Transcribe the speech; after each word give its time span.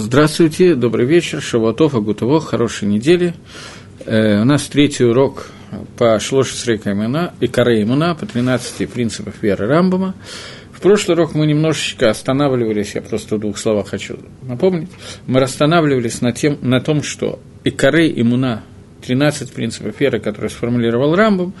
Здравствуйте, 0.00 0.76
добрый 0.76 1.06
вечер, 1.06 1.42
Шавуатов, 1.42 1.96
Агутово, 1.96 2.40
хорошей 2.40 2.86
недели. 2.86 3.34
Э, 4.06 4.42
у 4.42 4.44
нас 4.44 4.62
третий 4.68 5.02
урок 5.02 5.50
по 5.96 6.20
Шлоши 6.20 6.76
и 7.40 7.46
Каре 7.48 7.82
Имена 7.82 8.14
по 8.14 8.24
13 8.24 8.88
принципов 8.88 9.42
веры 9.42 9.66
Рамбама. 9.66 10.14
В 10.72 10.80
прошлый 10.80 11.16
урок 11.16 11.34
мы 11.34 11.48
немножечко 11.48 12.10
останавливались, 12.10 12.94
я 12.94 13.02
просто 13.02 13.34
в 13.34 13.40
двух 13.40 13.58
словах 13.58 13.88
хочу 13.88 14.20
напомнить, 14.42 14.88
мы 15.26 15.40
останавливались 15.40 16.20
на, 16.20 16.30
тем, 16.30 16.58
на 16.62 16.80
том, 16.80 17.02
что 17.02 17.40
Икары 17.64 18.08
Имуна 18.08 18.62
13 19.04 19.52
принципов 19.52 19.98
веры, 19.98 20.20
которые 20.20 20.50
сформулировал 20.50 21.16
Рамбом, 21.16 21.54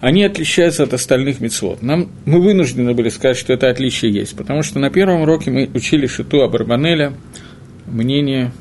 они 0.00 0.24
отличаются 0.24 0.82
от 0.82 0.94
остальных 0.94 1.38
мецвод. 1.38 1.80
Нам, 1.80 2.10
мы 2.24 2.42
вынуждены 2.42 2.92
были 2.92 3.08
сказать, 3.08 3.36
что 3.36 3.52
это 3.52 3.68
отличие 3.70 4.12
есть, 4.12 4.36
потому 4.36 4.64
что 4.64 4.80
на 4.80 4.90
первом 4.90 5.22
уроке 5.22 5.52
мы 5.52 5.70
учили 5.72 6.08
Шиту 6.08 6.40
Абарбанеля, 6.40 7.12
мнение. 7.94 8.52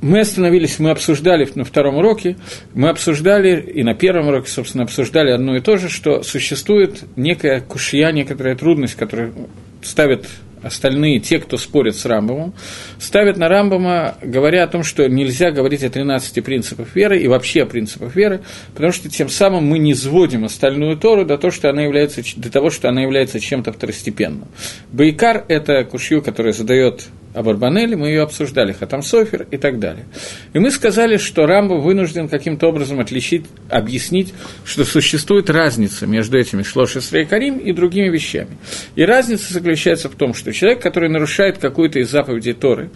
Мы 0.00 0.20
остановились, 0.20 0.78
мы 0.78 0.90
обсуждали 0.90 1.48
на 1.56 1.64
втором 1.64 1.96
уроке, 1.96 2.36
мы 2.72 2.88
обсуждали, 2.88 3.60
и 3.60 3.82
на 3.82 3.94
первом 3.94 4.28
уроке, 4.28 4.48
собственно, 4.48 4.84
обсуждали 4.84 5.30
одно 5.30 5.56
и 5.56 5.60
то 5.60 5.76
же, 5.76 5.88
что 5.88 6.22
существует 6.22 7.02
некая 7.16 7.60
кушья, 7.60 8.12
некоторая 8.12 8.54
трудность, 8.54 8.94
которую 8.94 9.34
ставят 9.82 10.28
остальные, 10.62 11.20
те, 11.20 11.38
кто 11.38 11.56
спорит 11.56 11.96
с 11.96 12.04
Рамбомом, 12.04 12.54
ставят 12.98 13.36
на 13.36 13.48
Рамбома, 13.48 14.16
говоря 14.22 14.64
о 14.64 14.66
том, 14.68 14.82
что 14.82 15.08
нельзя 15.08 15.50
говорить 15.50 15.84
о 15.84 15.90
13 15.90 16.44
принципах 16.44 16.94
веры 16.94 17.18
и 17.18 17.28
вообще 17.28 17.62
о 17.62 17.66
принципах 17.66 18.14
веры, 18.14 18.42
потому 18.74 18.92
что 18.92 19.08
тем 19.08 19.28
самым 19.28 19.66
мы 19.66 19.78
не 19.78 19.94
сводим 19.94 20.44
остальную 20.44 20.96
Тору 20.96 21.24
до 21.24 21.38
того, 21.38 21.50
что 21.50 21.70
она 21.70 21.82
является, 21.82 22.22
до 22.36 22.50
того, 22.50 22.70
что 22.70 22.88
она 22.88 23.02
является 23.02 23.40
чем-то 23.40 23.72
второстепенным. 23.72 24.48
Байкар– 24.92 25.44
это 25.48 25.84
кушью, 25.84 26.22
который 26.22 26.52
задает 26.52 27.08
об 27.38 27.48
Арбанеле, 27.48 27.96
мы 27.96 28.08
ее 28.08 28.22
обсуждали, 28.22 28.72
Хатам 28.72 29.00
Софер 29.00 29.46
и 29.52 29.58
так 29.58 29.78
далее. 29.78 30.06
И 30.54 30.58
мы 30.58 30.72
сказали, 30.72 31.18
что 31.18 31.46
Рамбо 31.46 31.74
вынужден 31.74 32.28
каким-то 32.28 32.66
образом 32.66 32.98
отличить, 32.98 33.46
объяснить, 33.70 34.34
что 34.64 34.84
существует 34.84 35.48
разница 35.48 36.08
между 36.08 36.36
этими 36.36 36.64
Шлошесрей 36.64 37.26
Карим 37.26 37.58
и 37.58 37.72
другими 37.72 38.08
вещами. 38.08 38.58
И 38.96 39.04
разница 39.04 39.52
заключается 39.52 40.08
в 40.08 40.16
том, 40.16 40.34
что 40.34 40.52
человек, 40.52 40.82
который 40.82 41.08
нарушает 41.08 41.58
какую-то 41.58 42.00
из 42.00 42.10
заповедей 42.10 42.54
Торы, 42.54 42.90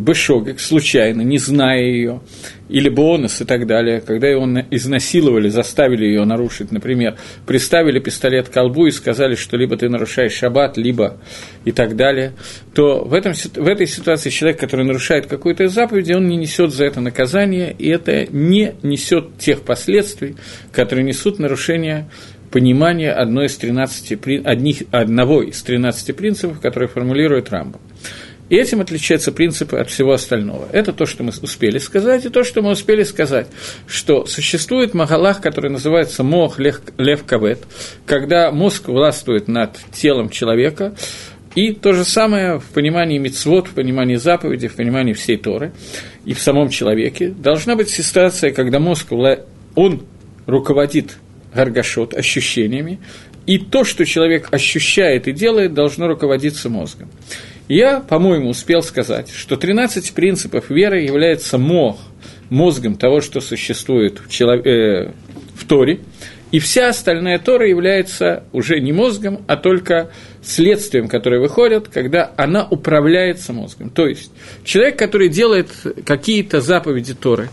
Бешогек, 0.00 0.60
случайно, 0.60 1.20
не 1.22 1.38
зная 1.38 1.82
ее, 1.82 2.20
или 2.68 2.88
бонус 2.88 3.40
и 3.40 3.44
так 3.44 3.66
далее, 3.66 4.00
когда 4.00 4.28
его 4.28 4.46
изнасиловали, 4.70 5.48
заставили 5.48 6.06
ее 6.06 6.24
нарушить, 6.24 6.72
например, 6.72 7.16
приставили 7.46 7.98
пистолет 7.98 8.48
к 8.48 8.52
колбу 8.52 8.86
и 8.86 8.90
сказали, 8.90 9.34
что 9.34 9.56
либо 9.56 9.76
ты 9.76 9.88
нарушаешь 9.88 10.32
шаббат, 10.32 10.76
либо 10.76 11.18
и 11.64 11.72
так 11.72 11.96
далее, 11.96 12.32
то 12.74 13.04
в, 13.04 13.12
этом, 13.12 13.34
в 13.34 13.66
этой 13.66 13.86
ситуации 13.86 14.30
человек, 14.30 14.58
который 14.58 14.86
нарушает 14.86 15.26
какую-то 15.26 15.64
из 15.64 15.72
заповедей, 15.72 16.16
он 16.16 16.28
не 16.28 16.36
несет 16.36 16.72
за 16.72 16.86
это 16.86 17.00
наказание, 17.00 17.74
и 17.76 17.88
это 17.88 18.26
не 18.30 18.74
несет 18.82 19.36
тех 19.38 19.62
последствий, 19.62 20.36
которые 20.72 21.04
несут 21.04 21.38
нарушение 21.38 22.08
понимания 22.50 23.12
одной 23.12 23.46
из 23.46 23.56
13, 23.56 24.18
одних, 24.44 24.82
одного 24.90 25.42
из 25.42 25.62
13 25.62 26.16
принципов, 26.16 26.60
которые 26.60 26.88
формулирует 26.88 27.50
Рамбо. 27.50 27.78
И 28.50 28.56
этим 28.56 28.80
отличаются 28.80 29.32
принципы 29.32 29.78
от 29.78 29.88
всего 29.88 30.12
остального. 30.12 30.68
Это 30.72 30.92
то, 30.92 31.06
что 31.06 31.22
мы 31.22 31.32
успели 31.40 31.78
сказать, 31.78 32.26
и 32.26 32.28
то, 32.28 32.42
что 32.44 32.60
мы 32.62 32.72
успели 32.72 33.04
сказать, 33.04 33.46
что 33.86 34.26
существует 34.26 34.92
магалах, 34.92 35.40
который 35.40 35.70
называется 35.70 36.24
мох 36.24 36.58
лев, 36.58 37.24
кавет, 37.24 37.60
когда 38.04 38.50
мозг 38.50 38.88
властвует 38.88 39.46
над 39.46 39.78
телом 39.92 40.30
человека, 40.30 40.94
и 41.54 41.72
то 41.72 41.92
же 41.92 42.04
самое 42.04 42.58
в 42.58 42.64
понимании 42.64 43.18
мицвод, 43.18 43.68
в 43.68 43.70
понимании 43.72 44.16
заповеди, 44.16 44.68
в 44.68 44.74
понимании 44.74 45.12
всей 45.12 45.36
Торы 45.36 45.72
и 46.24 46.34
в 46.34 46.40
самом 46.40 46.70
человеке. 46.70 47.28
Должна 47.28 47.76
быть 47.76 47.88
ситуация, 47.88 48.52
когда 48.52 48.78
мозг, 48.80 49.12
он 49.74 50.02
руководит 50.46 51.18
гаргашот, 51.54 52.14
ощущениями, 52.14 52.98
и 53.46 53.58
то, 53.58 53.84
что 53.84 54.04
человек 54.04 54.48
ощущает 54.52 55.28
и 55.28 55.32
делает, 55.32 55.72
должно 55.72 56.08
руководиться 56.08 56.68
мозгом. 56.68 57.10
Я, 57.70 58.00
по-моему, 58.00 58.48
успел 58.48 58.82
сказать, 58.82 59.30
что 59.30 59.56
13 59.56 60.12
принципов 60.12 60.70
веры 60.70 61.02
является 61.02 61.56
мох, 61.56 62.00
мозгом 62.48 62.96
того, 62.96 63.20
что 63.20 63.40
существует 63.40 64.18
в, 64.18 64.28
челов... 64.28 64.66
э, 64.66 65.12
в 65.54 65.64
Торе, 65.68 66.00
и 66.50 66.58
вся 66.58 66.88
остальная 66.88 67.38
Тора 67.38 67.68
является 67.68 68.44
уже 68.52 68.80
не 68.80 68.92
мозгом, 68.92 69.44
а 69.46 69.56
только 69.56 70.10
следствием, 70.42 71.08
которое 71.08 71.40
выходит, 71.40 71.88
когда 71.88 72.32
она 72.36 72.66
управляется 72.68 73.52
мозгом. 73.52 73.90
То 73.90 74.06
есть 74.06 74.32
человек, 74.64 74.98
который 74.98 75.28
делает 75.28 75.68
какие-то 76.04 76.60
заповеди 76.60 77.14
Торы, 77.14 77.50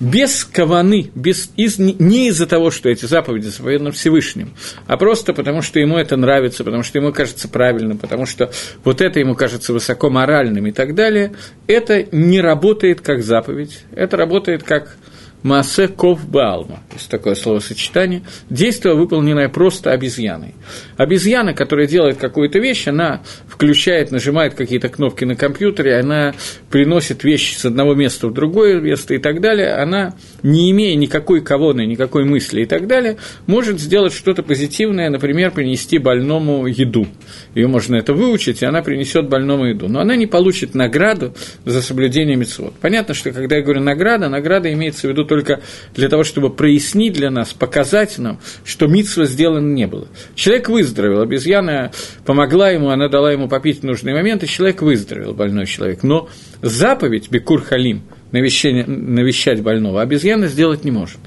без 0.00 0.44
каваны, 0.44 1.10
без, 1.14 1.50
из, 1.56 1.78
не 1.78 2.28
из-за 2.28 2.46
того, 2.46 2.70
что 2.70 2.88
эти 2.88 3.06
заповеди 3.06 3.46
заповеданы 3.46 3.92
Всевышним, 3.92 4.54
а 4.86 4.96
просто 4.96 5.32
потому, 5.32 5.62
что 5.62 5.78
ему 5.78 5.96
это 5.96 6.16
нравится, 6.16 6.64
потому 6.64 6.82
что 6.82 6.98
ему 6.98 7.12
кажется 7.12 7.48
правильным, 7.48 7.98
потому 7.98 8.26
что 8.26 8.50
вот 8.82 9.00
это 9.00 9.20
ему 9.20 9.34
кажется 9.34 9.72
высоко 9.72 10.10
моральным 10.10 10.66
и 10.66 10.72
так 10.72 10.94
далее, 10.94 11.32
это 11.66 12.04
не 12.10 12.40
работает 12.40 13.00
как 13.00 13.22
заповедь, 13.22 13.84
это 13.94 14.16
работает 14.16 14.64
как 14.64 14.96
Маасе 15.44 15.88
Ков 15.88 16.26
Баалма, 16.26 16.80
есть 16.94 17.10
такое 17.10 17.34
словосочетание, 17.34 18.22
действие, 18.48 18.94
выполненное 18.94 19.50
просто 19.50 19.92
обезьяной. 19.92 20.54
Обезьяна, 20.96 21.52
которая 21.52 21.86
делает 21.86 22.16
какую-то 22.16 22.58
вещь, 22.58 22.88
она 22.88 23.20
включает, 23.46 24.10
нажимает 24.10 24.54
какие-то 24.54 24.88
кнопки 24.88 25.26
на 25.26 25.36
компьютере, 25.36 25.98
она 25.98 26.34
приносит 26.70 27.24
вещи 27.24 27.56
с 27.56 27.66
одного 27.66 27.94
места 27.94 28.26
в 28.26 28.32
другое 28.32 28.80
место 28.80 29.12
и 29.12 29.18
так 29.18 29.42
далее, 29.42 29.74
она, 29.74 30.14
не 30.42 30.70
имея 30.70 30.96
никакой 30.96 31.42
кавоны, 31.42 31.84
никакой 31.84 32.24
мысли 32.24 32.62
и 32.62 32.66
так 32.66 32.86
далее, 32.86 33.18
может 33.46 33.78
сделать 33.78 34.14
что-то 34.14 34.42
позитивное, 34.42 35.10
например, 35.10 35.50
принести 35.50 35.98
больному 35.98 36.66
еду. 36.66 37.06
Ее 37.54 37.68
можно 37.68 37.96
это 37.96 38.14
выучить, 38.14 38.62
и 38.62 38.64
она 38.64 38.80
принесет 38.80 39.28
больному 39.28 39.66
еду. 39.66 39.88
Но 39.88 40.00
она 40.00 40.16
не 40.16 40.26
получит 40.26 40.74
награду 40.74 41.34
за 41.66 41.82
соблюдение 41.82 42.36
мецвод. 42.36 42.72
Понятно, 42.80 43.12
что 43.12 43.30
когда 43.30 43.56
я 43.56 43.62
говорю 43.62 43.82
награда, 43.82 44.30
награда 44.30 44.72
имеется 44.72 45.06
в 45.06 45.10
виду 45.10 45.26
только 45.34 45.62
для 45.96 46.08
того, 46.08 46.22
чтобы 46.22 46.48
прояснить 46.48 47.14
для 47.14 47.28
нас, 47.28 47.52
показать 47.52 48.18
нам, 48.18 48.38
что 48.64 48.86
митсва 48.86 49.24
сделано 49.24 49.74
не 49.74 49.88
было. 49.88 50.06
Человек 50.36 50.68
выздоровел, 50.68 51.22
обезьяна 51.22 51.90
помогла 52.24 52.70
ему, 52.70 52.90
она 52.90 53.08
дала 53.08 53.32
ему 53.32 53.48
попить 53.48 53.80
в 53.80 53.82
нужный 53.82 54.14
момент, 54.14 54.44
и 54.44 54.46
человек 54.46 54.80
выздоровел, 54.80 55.34
больной 55.34 55.66
человек. 55.66 56.04
Но 56.04 56.28
заповедь 56.62 57.32
Бекур 57.32 57.62
Халим, 57.62 58.02
навещать 58.30 59.60
больного, 59.60 60.02
обезьяна 60.02 60.46
сделать 60.46 60.84
не 60.84 60.92
может. 60.92 61.18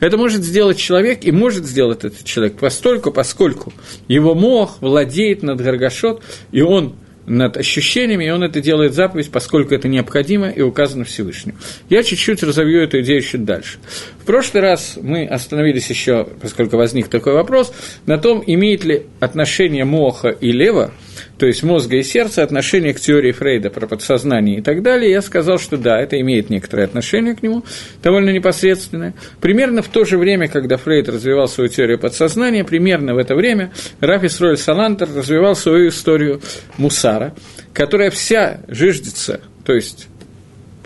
Это 0.00 0.18
может 0.18 0.44
сделать 0.44 0.76
человек, 0.76 1.20
и 1.22 1.32
может 1.32 1.64
сделать 1.64 2.04
этот 2.04 2.24
человек 2.24 2.58
постольку, 2.58 3.10
поскольку 3.10 3.72
его 4.06 4.34
мох 4.34 4.76
владеет 4.82 5.42
над 5.42 5.62
Гаргашот, 5.62 6.22
и 6.52 6.60
он 6.60 6.96
над 7.26 7.56
ощущениями, 7.56 8.24
и 8.24 8.30
он 8.30 8.42
это 8.42 8.60
делает 8.60 8.94
заповедь, 8.94 9.30
поскольку 9.30 9.74
это 9.74 9.88
необходимо 9.88 10.48
и 10.48 10.62
указано 10.62 11.04
Всевышним. 11.04 11.56
Я 11.90 12.02
чуть-чуть 12.02 12.42
разовью 12.42 12.82
эту 12.82 13.00
идею 13.00 13.20
чуть 13.20 13.44
дальше. 13.44 13.78
В 14.26 14.28
прошлый 14.28 14.60
раз 14.60 14.98
мы 15.00 15.24
остановились 15.24 15.88
еще, 15.88 16.26
поскольку 16.42 16.76
возник 16.76 17.06
такой 17.06 17.34
вопрос, 17.34 17.72
на 18.06 18.18
том, 18.18 18.42
имеет 18.44 18.82
ли 18.82 19.06
отношение 19.20 19.84
Моха 19.84 20.30
и 20.30 20.50
Лева– 20.50 20.90
то 21.38 21.46
есть 21.46 21.62
мозга 21.62 21.96
и 21.96 22.02
сердца, 22.02 22.42
отношение 22.42 22.94
к 22.94 23.00
теории 23.00 23.32
Фрейда 23.32 23.70
про 23.70 23.86
подсознание 23.86 24.58
и 24.58 24.62
так 24.62 24.82
далее, 24.82 25.10
я 25.10 25.20
сказал, 25.20 25.58
что 25.58 25.76
да, 25.76 26.00
это 26.00 26.18
имеет 26.20 26.48
некоторое 26.50 26.84
отношение 26.84 27.34
к 27.34 27.42
нему, 27.42 27.62
довольно 28.02 28.30
непосредственное. 28.30 29.14
Примерно 29.40 29.82
в 29.82 29.88
то 29.88 30.04
же 30.04 30.16
время, 30.16 30.48
когда 30.48 30.76
Фрейд 30.76 31.08
развивал 31.08 31.48
свою 31.48 31.68
теорию 31.68 31.98
подсознания, 31.98 32.64
примерно 32.64 33.14
в 33.14 33.18
это 33.18 33.34
время 33.34 33.70
Рафис 34.00 34.40
Роль 34.40 34.56
Салантер 34.56 35.08
развивал 35.14 35.54
свою 35.54 35.88
историю 35.88 36.40
Мусара, 36.78 37.34
которая 37.72 38.10
вся 38.10 38.60
жиждется, 38.68 39.40
то 39.64 39.74
есть 39.74 40.08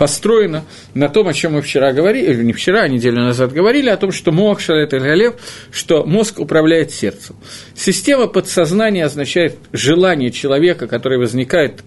построена 0.00 0.64
на 0.94 1.11
том, 1.11 1.29
о 1.29 1.35
чем 1.35 1.52
мы 1.52 1.61
вчера 1.61 1.93
говорили, 1.93 2.32
или 2.32 2.43
не 2.43 2.55
вчера, 2.55 2.81
а 2.81 2.88
неделю 2.88 3.20
назад 3.20 3.52
говорили, 3.52 3.91
о 3.91 3.99
том, 3.99 4.12
что 4.12 4.32
мозг 4.32 4.62
шалет 4.62 4.93
галев, 4.93 5.35
что 5.70 6.06
мозг 6.06 6.38
управляет 6.41 6.91
сердцем. 6.91 7.37
Система 7.75 8.26
подсознания 8.26 9.05
означает 9.05 9.58
желание 9.73 10.31
человека, 10.31 10.87
которое 10.87 11.19
возникает 11.19 11.82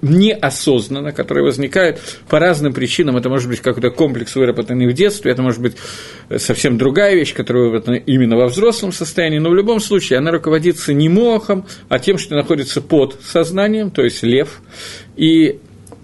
неосознанно, 0.00 1.12
которое 1.12 1.42
возникает 1.42 2.00
по 2.30 2.38
разным 2.38 2.72
причинам. 2.72 3.18
Это 3.18 3.28
может 3.28 3.50
быть 3.50 3.60
какой-то 3.60 3.90
комплекс, 3.90 4.34
выработанный 4.34 4.88
в 4.88 4.94
детстве, 4.94 5.30
это 5.32 5.42
может 5.42 5.60
быть 5.60 5.76
совсем 6.38 6.78
другая 6.78 7.16
вещь, 7.16 7.34
которая 7.34 7.64
выработана 7.64 7.96
именно 7.96 8.38
во 8.38 8.46
взрослом 8.46 8.92
состоянии, 8.92 9.40
но 9.40 9.50
в 9.50 9.54
любом 9.54 9.80
случае 9.80 10.20
она 10.20 10.30
руководится 10.30 10.94
не 10.94 11.10
мохом, 11.10 11.66
а 11.90 11.98
тем, 11.98 12.16
что 12.16 12.34
находится 12.34 12.80
под 12.80 13.20
сознанием, 13.22 13.90
то 13.90 14.04
есть 14.04 14.22
лев. 14.22 14.62
И 15.16 15.58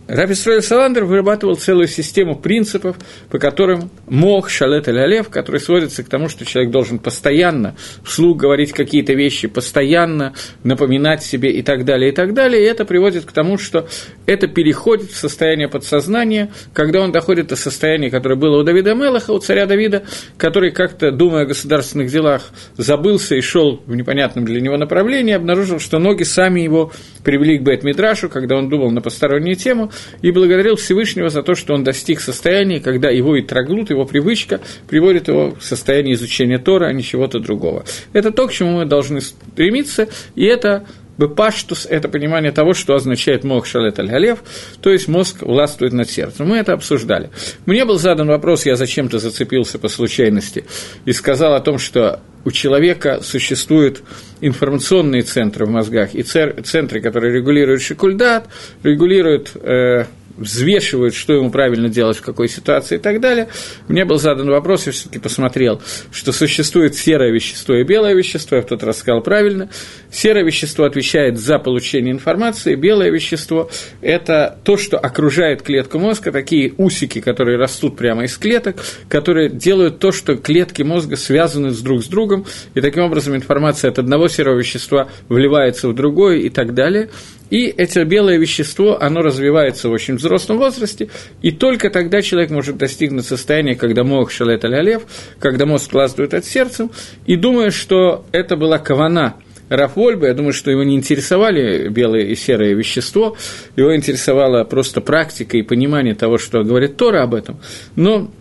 Раби 0.07 0.35
Исраиль 0.35 0.61
Саландер 0.61 1.05
вырабатывал 1.05 1.57
целую 1.57 1.89
систему 1.89 2.37
принципов, 2.37 2.97
по 3.31 3.39
которым 3.39 3.91
мог 4.07 4.51
шалет 4.51 4.87
или 4.87 4.99
алев, 4.99 5.31
который 5.31 5.61
сводится 5.63 6.05
к 6.05 6.09
тому, 6.11 6.29
что 6.29 6.45
человек 6.45 6.71
должен 6.71 6.99
постоянно 6.99 7.75
вслух 8.05 8.37
говорить 8.37 8.73
какие-то 8.73 9.15
вещи, 9.15 9.49
постоянно 9.49 10.35
напоминать 10.63 11.23
себе 11.23 11.53
и 11.53 11.63
так 11.63 11.87
далее, 11.87 12.13
и 12.13 12.15
так 12.15 12.35
далее. 12.35 12.63
И 12.63 12.67
это 12.67 12.85
приводит 12.85 13.25
к 13.25 13.33
тому, 13.33 13.57
что 13.57 13.89
это 14.27 14.47
переходит 14.47 15.11
в 15.11 15.17
состояние 15.17 15.69
подсознания, 15.69 16.53
когда 16.75 17.01
он 17.01 17.11
доходит 17.11 17.47
до 17.47 17.57
состояния, 17.57 18.11
которое 18.11 18.37
было 18.37 18.61
у 18.61 18.63
Давида 18.63 18.95
Мелаха, 18.95 19.31
у 19.31 19.39
царя 19.39 19.65
Давида, 19.65 20.03
который 20.37 20.71
как-то, 20.71 21.13
думая 21.13 21.45
о 21.45 21.47
государственных 21.47 22.11
делах, 22.11 22.43
забылся 22.77 23.37
и 23.37 23.41
шел 23.41 23.83
в 23.87 23.95
непонятном 23.97 24.45
для 24.45 24.61
него 24.61 24.77
направлении, 24.77 25.33
обнаружил, 25.33 25.81
что 25.81 25.99
ноги 25.99 26.25
сами 26.25 26.61
его 26.61 26.93
привели 27.25 27.57
к 27.57 27.63
Бет-Мидрашу, 27.63 28.29
когда 28.29 28.57
он 28.57 28.69
думал 28.69 28.91
на 28.91 29.01
постороннюю 29.01 29.57
тему, 29.57 29.91
и 30.23 30.31
благодарил 30.31 30.77
Всевышнего 30.77 31.29
за 31.29 31.43
то, 31.43 31.55
что 31.55 31.75
он 31.75 31.85
достиг 31.85 32.21
состояния, 32.21 32.81
когда 32.81 33.11
его 33.11 33.37
и 33.37 33.43
траглут, 33.43 33.91
его 33.91 34.05
привычка 34.05 34.61
приводит 34.89 35.29
его 35.29 35.55
в 35.55 35.65
состояние 35.65 36.15
изучения 36.15 36.59
Тора, 36.59 36.87
а 36.87 36.93
не 36.93 37.03
чего-то 37.03 37.41
другого. 37.41 37.85
Это 38.13 38.31
то, 38.31 38.47
к 38.47 38.53
чему 38.53 38.79
мы 38.79 38.87
должны 38.87 39.21
стремиться, 39.21 40.09
и 40.35 40.45
это 40.45 40.87
Бепаштус– 41.17 41.87
это 41.91 42.09
понимание 42.09 42.51
того, 42.51 42.75
что 42.75 42.95
означает 42.95 43.45
мозг 43.45 43.67
шалет 43.67 43.99
аль 44.01 44.37
то 44.81 44.91
есть 44.91 45.07
мозг 45.07 45.43
властвует 45.43 45.93
над 45.93 46.11
сердцем. 46.11 46.49
Мы 46.49 46.57
это 46.57 46.73
обсуждали. 46.73 47.31
Мне 47.67 47.85
был 47.85 47.99
задан 47.99 48.29
вопрос, 48.29 48.67
я 48.67 48.77
зачем-то 48.77 49.19
зацепился 49.19 49.79
по 49.79 49.89
случайности, 49.89 50.65
и 51.05 51.13
сказал 51.13 51.55
о 51.55 51.61
том, 51.61 51.79
что 51.79 52.21
у 52.45 52.51
человека 52.51 53.21
существуют 53.23 54.03
информационные 54.41 55.23
центры 55.23 55.67
в 55.67 55.71
мозгах. 55.71 56.15
И 56.15 56.23
центры, 56.23 57.01
которые 57.01 57.33
регулируют 57.33 57.83
шикульдат, 57.83 58.49
регулируют 58.83 59.53
э, 59.55 60.05
взвешивают, 60.37 61.15
что 61.15 61.33
ему 61.35 61.51
правильно 61.51 61.89
делать 61.89 62.17
в 62.17 62.23
какой 62.23 62.49
ситуации 62.49 62.97
и 62.97 62.99
так 62.99 63.21
далее. 63.21 63.49
Мне 63.89 64.05
был 64.05 64.19
задан 64.19 64.49
вопрос, 64.51 64.87
я 64.87 64.93
все-таки 64.93 65.19
посмотрел, 65.19 65.81
что 66.13 66.33
существует 66.33 66.95
серое 66.95 67.31
вещество 67.31 67.75
и 67.75 67.85
белое 67.85 68.15
вещество, 68.15 68.57
я 68.57 68.63
в 68.63 68.67
тот 68.67 68.83
раз 68.83 68.99
сказал 68.99 69.23
правильно. 69.23 69.69
Серое 70.11 70.45
вещество 70.45 70.85
отвечает 70.85 71.39
за 71.39 71.59
получение 71.59 72.13
информации, 72.13 72.75
белое 72.75 73.11
вещество– 73.11 73.71
это 74.01 74.59
то, 74.65 74.77
что 74.77 74.99
окружает 74.99 75.63
клетку 75.63 75.99
мозга, 75.99 76.33
такие 76.33 76.75
усики, 76.77 77.21
которые 77.21 77.59
растут 77.59 77.97
прямо 77.97 78.25
из 78.25 78.37
клеток, 78.37 78.77
которые 79.09 79.49
делают 79.49 79.99
то, 79.99 80.13
что 80.13 80.37
клетки 80.37 80.83
мозга 80.83 81.17
связаны 81.17 81.71
с 81.71 81.81
друг 81.81 82.03
с 82.03 82.07
другом, 82.07 82.47
и 82.75 82.81
таким 82.81 83.05
образом 83.05 83.37
информация 83.37 83.91
от 83.91 83.99
одного 83.99 84.29
серого 84.29 84.59
вещества 84.59 85.09
вливается 85.29 85.89
в 85.89 85.95
другое 85.95 86.39
и 86.39 86.49
так 86.49 86.75
далее– 86.75 87.11
и 87.55 87.67
это 87.69 88.05
белое 88.05 88.37
вещество, 88.37 89.01
оно 89.01 89.23
развивается 89.23 89.89
в 89.89 89.93
очень 89.93 90.17
взрослом 90.17 90.59
возрасте, 90.59 91.09
и 91.41 91.53
только 91.53 91.89
тогда 91.89 92.21
человек 92.21 92.51
может 92.51 92.77
достигнуть 92.77 93.27
состояния, 93.27 93.77
когда 93.77 94.03
мозг 94.03 94.33
шалет 94.33 94.65
аль 94.65 94.99
когда 95.39 95.65
мозг 95.65 95.93
властвует 95.93 96.35
от 96.35 96.45
сердца, 96.45 96.89
и 97.27 97.37
думая, 97.37 97.71
что 97.71 98.27
это 98.33 98.57
была 98.57 98.79
кавана 98.79 99.37
Раф 99.69 99.95
Вольба, 99.95 100.27
я 100.27 100.35
думаю, 100.35 100.53
что 100.53 100.73
его 100.73 100.83
не 100.83 100.97
интересовали 100.97 101.87
белое 101.91 102.23
и 102.23 102.35
серое 102.35 102.75
вещество, 102.75 103.37
его 103.77 103.95
интересовала 103.95 104.65
просто 104.65 105.01
практика 105.01 105.57
и 105.57 105.63
понимание 105.63 106.17
того, 106.17 106.39
что 106.39 106.65
говорит 106.65 106.97
Тора 106.97 107.23
об 107.23 107.35
этом, 107.35 107.61
но 107.95 108.33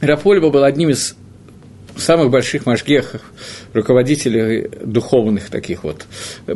Раф 0.00 0.24
Вольба 0.24 0.50
был 0.50 0.64
одним 0.64 0.90
из 0.90 1.16
самых 2.00 2.30
больших 2.30 2.66
машгехов, 2.66 3.20
руководителей 3.72 4.68
духовных 4.84 5.50
таких 5.50 5.84
вот 5.84 6.06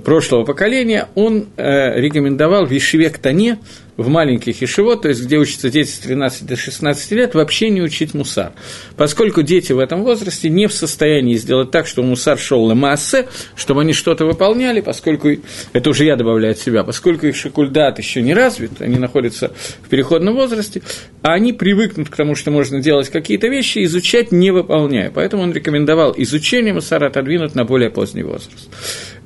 прошлого 0.05 0.45
поколения, 0.45 1.09
он 1.15 1.47
э, 1.57 2.01
рекомендовал 2.01 2.67
в 2.67 2.71
Ешеве 2.71 3.11
Тане 3.11 3.59
в 3.97 4.09
маленьких 4.09 4.63
ешивот, 4.63 5.03
то 5.03 5.09
есть 5.09 5.23
где 5.23 5.37
учатся 5.37 5.71
дети 5.71 5.91
с 5.91 5.99
13 5.99 6.47
до 6.47 6.57
16 6.57 7.11
лет, 7.13 7.35
вообще 7.35 7.69
не 7.71 7.83
учить 7.83 8.15
мусар. 8.15 8.53
Поскольку 8.97 9.43
дети 9.43 9.73
в 9.73 9.79
этом 9.79 10.03
возрасте 10.03 10.49
не 10.49 10.67
в 10.67 10.73
состоянии 10.73 11.37
сделать 11.37 11.71
так, 11.71 11.87
чтобы 11.87 12.09
мусар 12.09 12.39
шел 12.39 12.67
на 12.67 12.75
массе, 12.75 13.29
чтобы 13.55 13.83
они 13.83 13.93
что-то 13.93 14.25
выполняли, 14.25 14.81
поскольку, 14.81 15.29
это 15.73 15.91
уже 15.91 16.05
я 16.05 16.17
добавляю 16.17 16.53
от 16.53 16.59
себя, 16.59 16.85
поскольку 16.85 17.27
их 17.27 17.37
шикульдат 17.37 17.99
еще 17.99 18.23
не 18.23 18.33
развит, 18.35 18.81
они 18.81 18.99
находятся 18.99 19.53
в 19.83 19.89
переходном 19.89 20.35
возрасте, 20.35 20.83
а 21.23 21.35
они 21.35 21.53
привыкнут 21.53 22.09
к 22.09 22.17
тому, 22.17 22.35
что 22.35 22.51
можно 22.51 22.81
делать 22.81 23.11
какие-то 23.11 23.49
вещи, 23.49 23.85
изучать 23.85 24.33
не 24.33 24.51
выполняя. 24.51 25.11
Поэтому 25.11 25.43
он 25.43 25.53
рекомендовал 25.53 26.15
изучение 26.17 26.73
мусара 26.73 27.09
отодвинуть 27.09 27.55
на 27.55 27.65
более 27.65 27.91
поздний 27.91 28.23
возраст. 28.23 28.69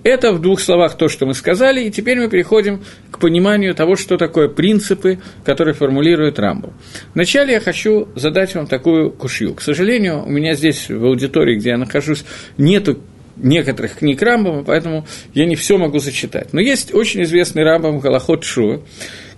Это 0.06 0.32
в 0.32 0.40
двух 0.40 0.60
словах 0.60 0.96
то, 0.96 1.08
что 1.08 1.26
мы 1.26 1.34
сказали, 1.34 1.82
и 1.82 1.90
теперь 1.90 2.16
мы 2.16 2.30
переходим 2.30 2.84
к 3.10 3.18
пониманию 3.18 3.74
того, 3.74 3.96
что 3.96 4.16
такое 4.16 4.46
принципы, 4.48 5.18
которые 5.44 5.74
формулирует 5.74 6.38
Рамбов. 6.38 6.72
Вначале 7.12 7.54
я 7.54 7.60
хочу 7.60 8.06
задать 8.14 8.54
вам 8.54 8.68
такую 8.68 9.10
кушью. 9.10 9.54
К 9.54 9.60
сожалению, 9.60 10.24
у 10.24 10.28
меня 10.28 10.54
здесь 10.54 10.88
в 10.88 11.04
аудитории, 11.04 11.56
где 11.56 11.70
я 11.70 11.76
нахожусь, 11.76 12.24
нету 12.56 13.00
некоторых 13.36 13.96
книг 13.96 14.22
Рамбама, 14.22 14.62
поэтому 14.62 15.08
я 15.34 15.44
не 15.44 15.56
все 15.56 15.76
могу 15.76 15.98
зачитать. 15.98 16.52
Но 16.52 16.60
есть 16.60 16.94
очень 16.94 17.24
известный 17.24 17.64
Рамбам 17.64 17.98
Галахот 17.98 18.44
Шуа, 18.44 18.82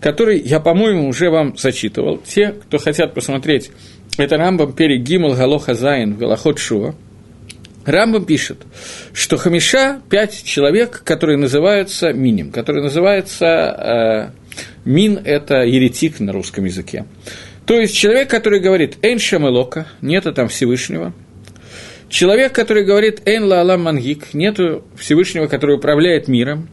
который 0.00 0.38
я, 0.38 0.60
по-моему, 0.60 1.08
уже 1.08 1.30
вам 1.30 1.56
зачитывал. 1.56 2.18
Те, 2.18 2.48
кто 2.48 2.76
хотят 2.76 3.14
посмотреть, 3.14 3.70
это 4.18 4.36
Рамбам 4.36 4.74
Перед 4.74 5.02
Гимл 5.02 5.34
Галоха 5.34 5.72
Зайн 5.72 6.12
в 6.12 6.18
Галахот 6.18 6.58
Шуа– 6.58 6.94
Рамбам 7.88 8.24
пишет, 8.24 8.58
что 9.12 9.36
Хамиша– 9.36 10.02
пять 10.10 10.44
человек, 10.44 11.02
которые 11.04 11.38
называются 11.38 12.12
миним, 12.12 12.50
которые 12.52 12.84
называются… 12.84 14.32
Э, 14.34 14.58
мин– 14.84 15.20
это 15.24 15.62
еретик 15.62 16.20
на 16.20 16.32
русском 16.32 16.64
языке. 16.64 17.06
То 17.64 17.74
есть 17.80 17.94
человек, 17.94 18.28
который 18.30 18.60
говорит 18.60 18.98
«Эйн 19.02 19.18
Шамелока», 19.18 19.86
нету 20.00 20.32
там 20.32 20.48
Всевышнего. 20.48 21.12
Человек, 22.08 22.54
который 22.54 22.84
говорит 22.84 23.20
«Эйн 23.26 23.44
Ла 23.44 23.60
Алам 23.60 23.82
Мангик», 23.82 24.32
нету 24.32 24.84
Всевышнего, 24.96 25.46
который 25.46 25.76
управляет 25.76 26.28
миром. 26.28 26.68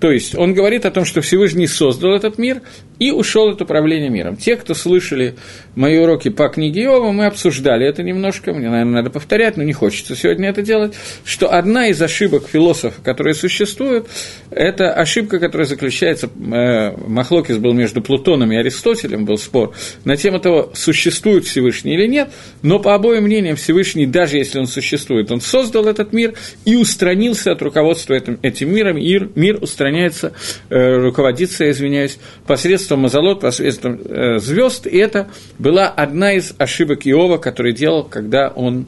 То 0.00 0.10
есть 0.12 0.34
он 0.34 0.54
говорит 0.54 0.86
о 0.86 0.90
том, 0.90 1.04
что 1.04 1.20
Всевышний 1.20 1.66
создал 1.66 2.12
этот 2.12 2.38
мир 2.38 2.62
и 2.98 3.10
ушел 3.10 3.48
от 3.50 3.62
управления 3.62 4.08
миром. 4.08 4.36
Те, 4.36 4.56
кто 4.56 4.74
слышали 4.74 5.34
мои 5.74 5.98
уроки 5.98 6.30
по 6.30 6.48
книге 6.48 6.84
Иова, 6.84 7.12
мы 7.12 7.26
обсуждали 7.26 7.86
это 7.86 8.02
немножко, 8.02 8.52
мне, 8.52 8.68
наверное, 8.68 8.94
надо 8.94 9.10
повторять, 9.10 9.56
но 9.56 9.62
не 9.62 9.72
хочется 9.72 10.16
сегодня 10.16 10.48
это 10.48 10.62
делать, 10.62 10.94
что 11.24 11.52
одна 11.52 11.88
из 11.88 12.00
ошибок 12.00 12.48
философов, 12.48 13.00
которые 13.02 13.34
существуют, 13.34 14.08
это 14.50 14.92
ошибка, 14.92 15.38
которая 15.38 15.66
заключается, 15.66 16.28
э, 16.28 16.96
Махлокис 17.06 17.58
был 17.58 17.72
между 17.72 18.02
Плутоном 18.02 18.50
и 18.52 18.56
Аристотелем, 18.56 19.24
был 19.24 19.38
спор, 19.38 19.74
на 20.04 20.16
тему 20.16 20.40
того, 20.40 20.70
существует 20.74 21.44
Всевышний 21.44 21.94
или 21.94 22.06
нет, 22.06 22.30
но 22.62 22.78
по 22.78 22.94
обоим 22.94 23.24
мнениям 23.24 23.56
Всевышний, 23.56 24.06
даже 24.06 24.38
если 24.38 24.58
он 24.58 24.66
существует, 24.66 25.30
он 25.30 25.40
создал 25.40 25.86
этот 25.86 26.12
мир 26.12 26.34
и 26.64 26.76
устранился 26.76 27.52
от 27.52 27.62
руководства 27.62 28.14
этим, 28.14 28.38
этим 28.42 28.72
миром, 28.72 28.98
и 28.98 29.20
мир 29.36 29.58
устраняется, 29.60 29.87
э, 29.90 30.96
руководится, 30.98 31.70
извиняюсь, 31.70 32.18
посредством 32.46 33.00
мазолот, 33.00 33.40
посредством 33.40 34.00
э, 34.04 34.38
звезд, 34.38 34.86
и 34.86 34.96
это 34.96 35.28
была 35.58 35.88
одна 35.88 36.34
из 36.34 36.54
ошибок 36.58 37.06
Иова, 37.06 37.38
который 37.38 37.72
делал, 37.72 38.04
когда 38.04 38.48
он 38.48 38.86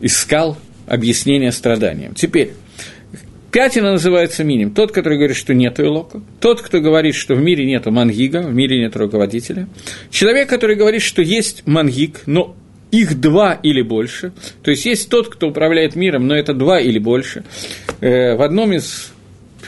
искал 0.00 0.56
объяснение 0.86 1.52
страданиям. 1.52 2.14
Теперь, 2.14 2.52
Пятина 3.50 3.92
называется 3.92 4.44
миним. 4.44 4.72
Тот, 4.72 4.92
который 4.92 5.16
говорит, 5.16 5.36
что 5.36 5.54
нет 5.54 5.80
Илока. 5.80 6.20
Тот, 6.40 6.60
кто 6.60 6.80
говорит, 6.80 7.14
что 7.14 7.34
в 7.34 7.40
мире 7.40 7.64
нет 7.64 7.86
мангига, 7.86 8.42
в 8.42 8.54
мире 8.54 8.78
нет 8.78 8.94
руководителя. 8.96 9.68
Человек, 10.10 10.48
который 10.50 10.76
говорит, 10.76 11.00
что 11.00 11.22
есть 11.22 11.66
мангиг, 11.66 12.22
но 12.26 12.54
их 12.90 13.20
два 13.20 13.54
или 13.54 13.82
больше. 13.82 14.32
То 14.62 14.70
есть 14.70 14.84
есть 14.84 15.08
тот, 15.08 15.28
кто 15.28 15.48
управляет 15.48 15.96
миром, 15.96 16.26
но 16.26 16.34
это 16.34 16.52
два 16.52 16.80
или 16.80 16.98
больше. 16.98 17.44
Э, 18.00 18.36
в 18.36 18.42
одном 18.42 18.72
из 18.72 19.12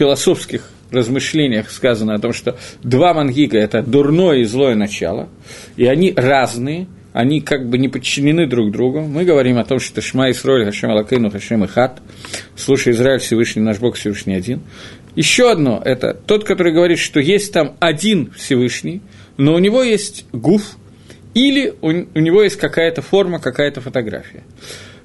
философских 0.00 0.62
размышлениях 0.90 1.70
сказано 1.70 2.14
о 2.14 2.18
том, 2.18 2.32
что 2.32 2.56
два 2.82 3.12
мангига– 3.12 3.58
это 3.60 3.82
дурное 3.82 4.38
и 4.38 4.44
злое 4.44 4.74
начало, 4.74 5.28
и 5.76 5.84
они 5.84 6.14
разные, 6.16 6.88
они 7.12 7.42
как 7.42 7.68
бы 7.68 7.76
не 7.76 7.88
подчинены 7.88 8.46
друг 8.46 8.70
другу. 8.72 9.02
Мы 9.02 9.24
говорим 9.24 9.58
о 9.58 9.64
том, 9.64 9.78
что 9.78 10.00
Шма 10.00 10.30
Исроль, 10.30 10.64
Хашем 10.64 10.90
Алакейну, 10.90 11.30
Хашем 11.30 11.66
Ихат, 11.66 12.00
слушай, 12.56 12.94
Израиль 12.94 13.20
Всевышний, 13.20 13.60
наш 13.60 13.78
Бог 13.78 13.96
Всевышний 13.96 14.34
один. 14.34 14.62
Еще 15.16 15.50
одно– 15.50 15.82
это 15.84 16.14
тот, 16.14 16.44
который 16.44 16.72
говорит, 16.72 16.98
что 16.98 17.20
есть 17.20 17.52
там 17.52 17.76
один 17.78 18.32
Всевышний, 18.32 19.02
но 19.36 19.54
у 19.54 19.58
него 19.58 19.82
есть 19.82 20.24
гуф, 20.32 20.62
или 21.34 21.74
у, 21.82 21.88
у 21.88 22.20
него 22.20 22.42
есть 22.42 22.56
какая-то 22.56 23.02
форма, 23.02 23.38
какая-то 23.38 23.82
фотография. 23.82 24.44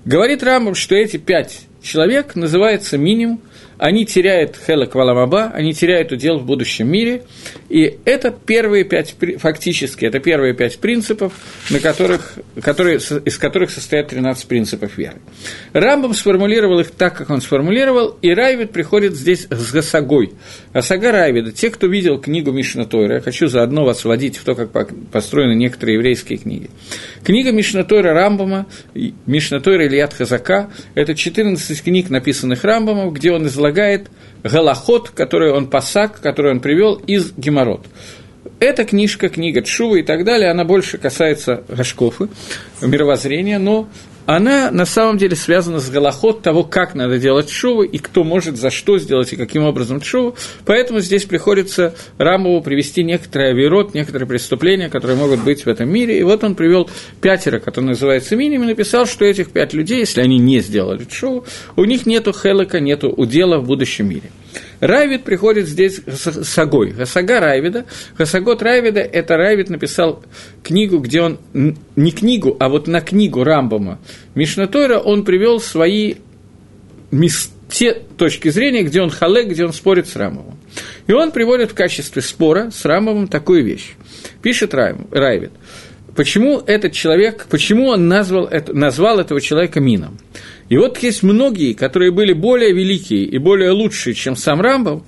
Говорит 0.05 0.41
Рамбам, 0.41 0.73
что 0.73 0.95
эти 0.95 1.17
пять 1.17 1.63
человек 1.81 2.35
называются 2.35 2.97
минимум, 2.97 3.41
они 3.77 4.05
теряют 4.05 4.57
хелек 4.65 4.95
валамаба, 4.95 5.51
они 5.53 5.73
теряют 5.73 6.11
удел 6.11 6.37
в 6.39 6.45
будущем 6.45 6.87
мире, 6.87 7.23
и 7.69 7.97
это 8.05 8.31
первые 8.31 8.83
пять, 8.83 9.15
фактически, 9.37 10.05
это 10.05 10.19
первые 10.19 10.53
пять 10.53 10.79
принципов, 10.79 11.33
на 11.69 11.79
которых, 11.79 12.39
которые, 12.61 12.97
из 12.97 13.37
которых 13.37 13.71
состоят 13.71 14.09
13 14.09 14.47
принципов 14.47 14.97
веры. 14.97 15.17
Рамбам 15.73 16.13
сформулировал 16.13 16.79
их 16.79 16.91
так, 16.91 17.17
как 17.17 17.29
он 17.29 17.41
сформулировал, 17.41 18.17
и 18.21 18.29
Райвид 18.29 18.71
приходит 18.71 19.15
здесь 19.15 19.47
с 19.49 19.71
Гасагой. 19.71 20.33
Гасага 20.73 21.11
Райвида, 21.11 21.51
те, 21.51 21.69
кто 21.69 21.87
видел 21.87 22.19
книгу 22.19 22.51
Мишна 22.51 22.85
Тойра, 22.85 23.15
я 23.15 23.21
хочу 23.21 23.47
заодно 23.47 23.85
вас 23.85 24.05
вводить 24.05 24.37
в 24.37 24.43
то, 24.43 24.55
как 24.55 24.71
построены 25.11 25.55
некоторые 25.55 25.95
еврейские 25.95 26.37
книги. 26.37 26.69
Книга 27.23 27.51
Мишна 27.51 27.83
Тойра 27.83 28.13
Рамбама, 28.13 28.67
Мишна 29.25 29.59
Тойра 29.59 29.85
Ильят 29.87 30.13
Хазака, 30.13 30.69
это 30.93 31.13
14 31.13 31.83
книг, 31.83 32.09
написанных 32.09 32.63
Рамбамом, 32.63 33.11
где 33.11 33.31
он 33.31 33.45
излагает 33.47 33.64
Галахот, 34.43 35.09
который 35.09 35.51
он 35.51 35.67
пасак, 35.67 36.21
который 36.21 36.51
он 36.51 36.59
привел 36.59 36.95
из 36.95 37.33
Геморот. 37.35 37.85
Эта 38.59 38.85
книжка, 38.85 39.29
книга 39.29 39.61
Чува 39.61 39.97
и 39.97 40.03
так 40.03 40.23
далее, 40.23 40.51
она 40.51 40.63
больше 40.63 40.97
касается 40.97 41.63
Гашкофы, 41.67 42.29
мировоззрения, 42.81 43.59
но 43.59 43.87
она 44.25 44.71
на 44.71 44.85
самом 44.85 45.17
деле 45.17 45.35
связана 45.35 45.79
с 45.79 45.89
голоход 45.89 46.41
того, 46.41 46.63
как 46.63 46.95
надо 46.95 47.19
делать 47.19 47.49
шуву, 47.49 47.83
и 47.83 47.97
кто 47.97 48.23
может 48.23 48.57
за 48.57 48.69
что 48.69 48.97
сделать, 48.97 49.33
и 49.33 49.35
каким 49.35 49.63
образом 49.63 50.01
шуву. 50.01 50.35
Поэтому 50.65 50.99
здесь 50.99 51.25
приходится 51.25 51.95
Рамову 52.17 52.61
привести 52.61 53.03
некоторые 53.03 53.51
авирот, 53.51 53.93
некоторые 53.93 54.27
преступления, 54.27 54.89
которые 54.89 55.17
могут 55.17 55.43
быть 55.43 55.65
в 55.65 55.67
этом 55.67 55.89
мире. 55.89 56.19
И 56.19 56.23
вот 56.23 56.43
он 56.43 56.55
привел 56.55 56.89
пятеро, 57.21 57.59
который 57.59 57.85
называется 57.85 58.35
минимум, 58.35 58.67
и 58.67 58.71
написал, 58.71 59.05
что 59.05 59.25
этих 59.25 59.51
пять 59.51 59.73
людей, 59.73 59.99
если 59.99 60.21
они 60.21 60.39
не 60.39 60.59
сделали 60.59 61.05
шуву, 61.11 61.45
у 61.75 61.85
них 61.85 62.05
нету 62.05 62.33
хелека, 62.33 62.79
нету 62.79 63.09
удела 63.09 63.59
в 63.59 63.65
будущем 63.65 64.09
мире. 64.09 64.31
Райвид 64.79 65.23
приходит 65.23 65.67
здесь 65.67 66.01
с 66.05 66.43
Сагой. 66.43 66.91
Гасага 66.91 67.39
Райвида. 67.39 67.85
Гасагот 68.17 68.61
Райвида– 68.61 68.99
это 69.01 69.37
Райвид 69.37 69.69
написал 69.69 70.23
книгу, 70.63 70.99
где 70.99 71.21
он, 71.21 71.39
не 71.53 72.11
книгу, 72.11 72.55
а 72.59 72.69
вот 72.69 72.87
на 72.87 73.01
книгу 73.01 73.43
Рамбама 73.43 73.99
Мишнатойра 74.35 74.99
он 74.99 75.23
привел 75.23 75.59
свои 75.59 76.15
те 77.69 77.93
точки 77.93 78.49
зрения, 78.49 78.83
где 78.83 79.01
он 79.01 79.09
халек, 79.09 79.47
где 79.47 79.65
он 79.65 79.73
спорит 79.73 80.07
с 80.07 80.15
Рамовым. 80.15 80.57
И 81.07 81.13
он 81.13 81.31
приводит 81.31 81.71
в 81.71 81.73
качестве 81.73 82.21
спора 82.21 82.69
с 82.71 82.85
Рамовым 82.85 83.27
такую 83.27 83.63
вещь. 83.63 83.93
Пишет 84.41 84.73
Райвид. 84.73 85.51
Почему 86.15 86.59
этот 86.65 86.93
человек, 86.93 87.45
почему 87.49 87.87
он 87.87 88.07
назвал, 88.07 88.49
назвал 88.69 89.19
этого 89.19 89.41
человека 89.41 89.81
Мином? 89.81 90.17
И 90.69 90.77
вот 90.77 90.97
есть 90.99 91.23
многие, 91.23 91.73
которые 91.73 92.11
были 92.11 92.33
более 92.33 92.73
великие 92.73 93.23
и 93.23 93.37
более 93.37 93.71
лучшие, 93.71 94.13
чем 94.13 94.35
сам 94.35 94.61
Рамбов, 94.61 95.03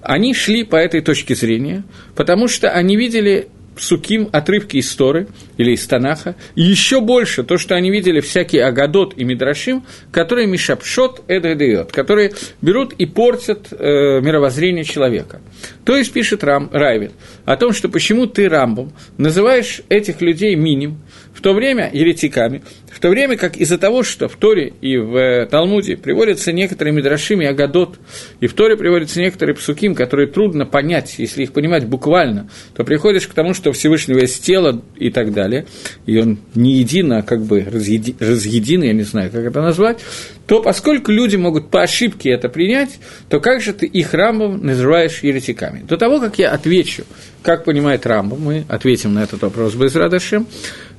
они 0.00 0.34
шли 0.34 0.64
по 0.64 0.76
этой 0.76 1.00
точке 1.00 1.34
зрения, 1.34 1.84
потому 2.14 2.48
что 2.48 2.70
они 2.70 2.96
видели 2.96 3.48
псуким, 3.74 4.28
отрывки 4.32 4.76
из 4.76 4.94
Торы 4.94 5.28
или 5.56 5.72
из 5.72 5.86
Танаха, 5.86 6.36
и 6.54 6.62
еще 6.62 7.00
больше 7.00 7.42
то, 7.42 7.58
что 7.58 7.74
они 7.74 7.90
видели 7.90 8.20
всякие 8.20 8.64
Агадот 8.64 9.14
и 9.16 9.24
Мидрашим, 9.24 9.84
которые 10.10 10.46
Мишапшот 10.46 11.24
Эдредеот, 11.28 11.92
которые 11.92 12.32
берут 12.60 12.92
и 12.94 13.06
портят 13.06 13.68
э, 13.72 14.20
мировоззрение 14.20 14.84
человека. 14.84 15.40
То 15.84 15.96
есть 15.96 16.12
пишет 16.12 16.44
Рам, 16.44 16.70
Райвит 16.72 17.12
о 17.44 17.56
том, 17.56 17.72
что 17.72 17.88
почему 17.88 18.26
ты 18.26 18.48
Рамбом 18.48 18.92
называешь 19.18 19.82
этих 19.88 20.20
людей 20.20 20.54
миним, 20.54 21.00
в 21.34 21.40
то 21.40 21.52
время 21.52 21.90
еретиками, 21.92 22.62
в 22.90 23.00
то 23.00 23.08
время 23.08 23.36
как 23.36 23.56
из-за 23.56 23.76
того, 23.76 24.02
что 24.02 24.28
в 24.28 24.36
Торе 24.36 24.72
и 24.80 24.96
в 24.96 25.16
э, 25.16 25.46
Талмуде 25.46 25.96
приводятся 25.96 26.52
некоторые 26.52 26.94
Мидрашим 26.94 27.42
и 27.42 27.44
Агадот, 27.44 27.98
и 28.40 28.46
в 28.46 28.54
Торе 28.54 28.76
приводятся 28.76 29.20
некоторые 29.20 29.56
псуким, 29.56 29.94
которые 29.94 30.28
трудно 30.28 30.64
понять, 30.64 31.16
если 31.18 31.42
их 31.42 31.52
понимать 31.52 31.86
буквально, 31.86 32.48
то 32.74 32.84
приходишь 32.84 33.26
к 33.26 33.34
тому, 33.34 33.52
что 33.52 33.63
Всевышнего 33.72 34.18
есть 34.18 34.44
тело 34.44 34.82
и 34.96 35.10
так 35.10 35.32
далее, 35.32 35.66
и 36.06 36.18
он 36.18 36.38
не 36.54 36.78
един, 36.78 37.12
а 37.12 37.22
как 37.22 37.42
бы 37.42 37.62
разъеди, 37.62 38.16
разъедин, 38.18 38.82
я 38.82 38.92
не 38.92 39.02
знаю, 39.02 39.30
как 39.30 39.44
это 39.44 39.60
назвать, 39.60 39.98
то 40.46 40.62
поскольку 40.62 41.10
люди 41.10 41.36
могут 41.36 41.70
по 41.70 41.82
ошибке 41.82 42.30
это 42.30 42.48
принять, 42.48 42.98
то 43.28 43.40
как 43.40 43.60
же 43.60 43.72
ты 43.72 43.86
их 43.86 44.14
Рамбом 44.14 44.64
называешь 44.64 45.22
еретиками? 45.22 45.80
До 45.80 45.96
того, 45.96 46.20
как 46.20 46.38
я 46.38 46.50
отвечу, 46.50 47.04
как 47.42 47.64
понимает 47.64 48.06
Рамбом, 48.06 48.40
мы 48.40 48.64
ответим 48.68 49.14
на 49.14 49.22
этот 49.22 49.42
вопрос 49.42 49.74
без 49.74 49.94
радошем, 49.94 50.46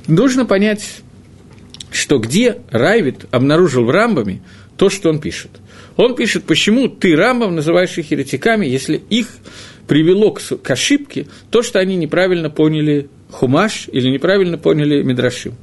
нужно 0.08 0.46
понять 0.46 1.02
что 1.96 2.20
где 2.20 2.58
Райвит 2.72 3.26
обнаружил 3.32 3.86
в 3.86 3.90
Рамбаме 3.90 4.42
то, 4.76 4.90
что 4.90 5.10
он 5.10 5.20
пишет. 5.20 5.52
Он 5.96 6.14
пишет, 6.14 6.44
почему 6.44 6.90
ты 6.90 7.16
Рамбам 7.16 7.56
называешь 7.56 7.98
их 7.98 8.12
еретиками, 8.12 8.66
если 8.66 9.02
их 9.10 9.28
привело 9.88 10.32
к, 10.32 10.42
к 10.42 10.72
ошибке 10.72 11.28
то, 11.50 11.62
что 11.62 11.80
они 11.80 11.96
неправильно 11.96 12.50
поняли 12.50 13.10
Хумаш 13.32 13.88
или 13.92 14.10
неправильно 14.10 14.58
поняли 14.58 15.02
Мидрашим. 15.04 15.56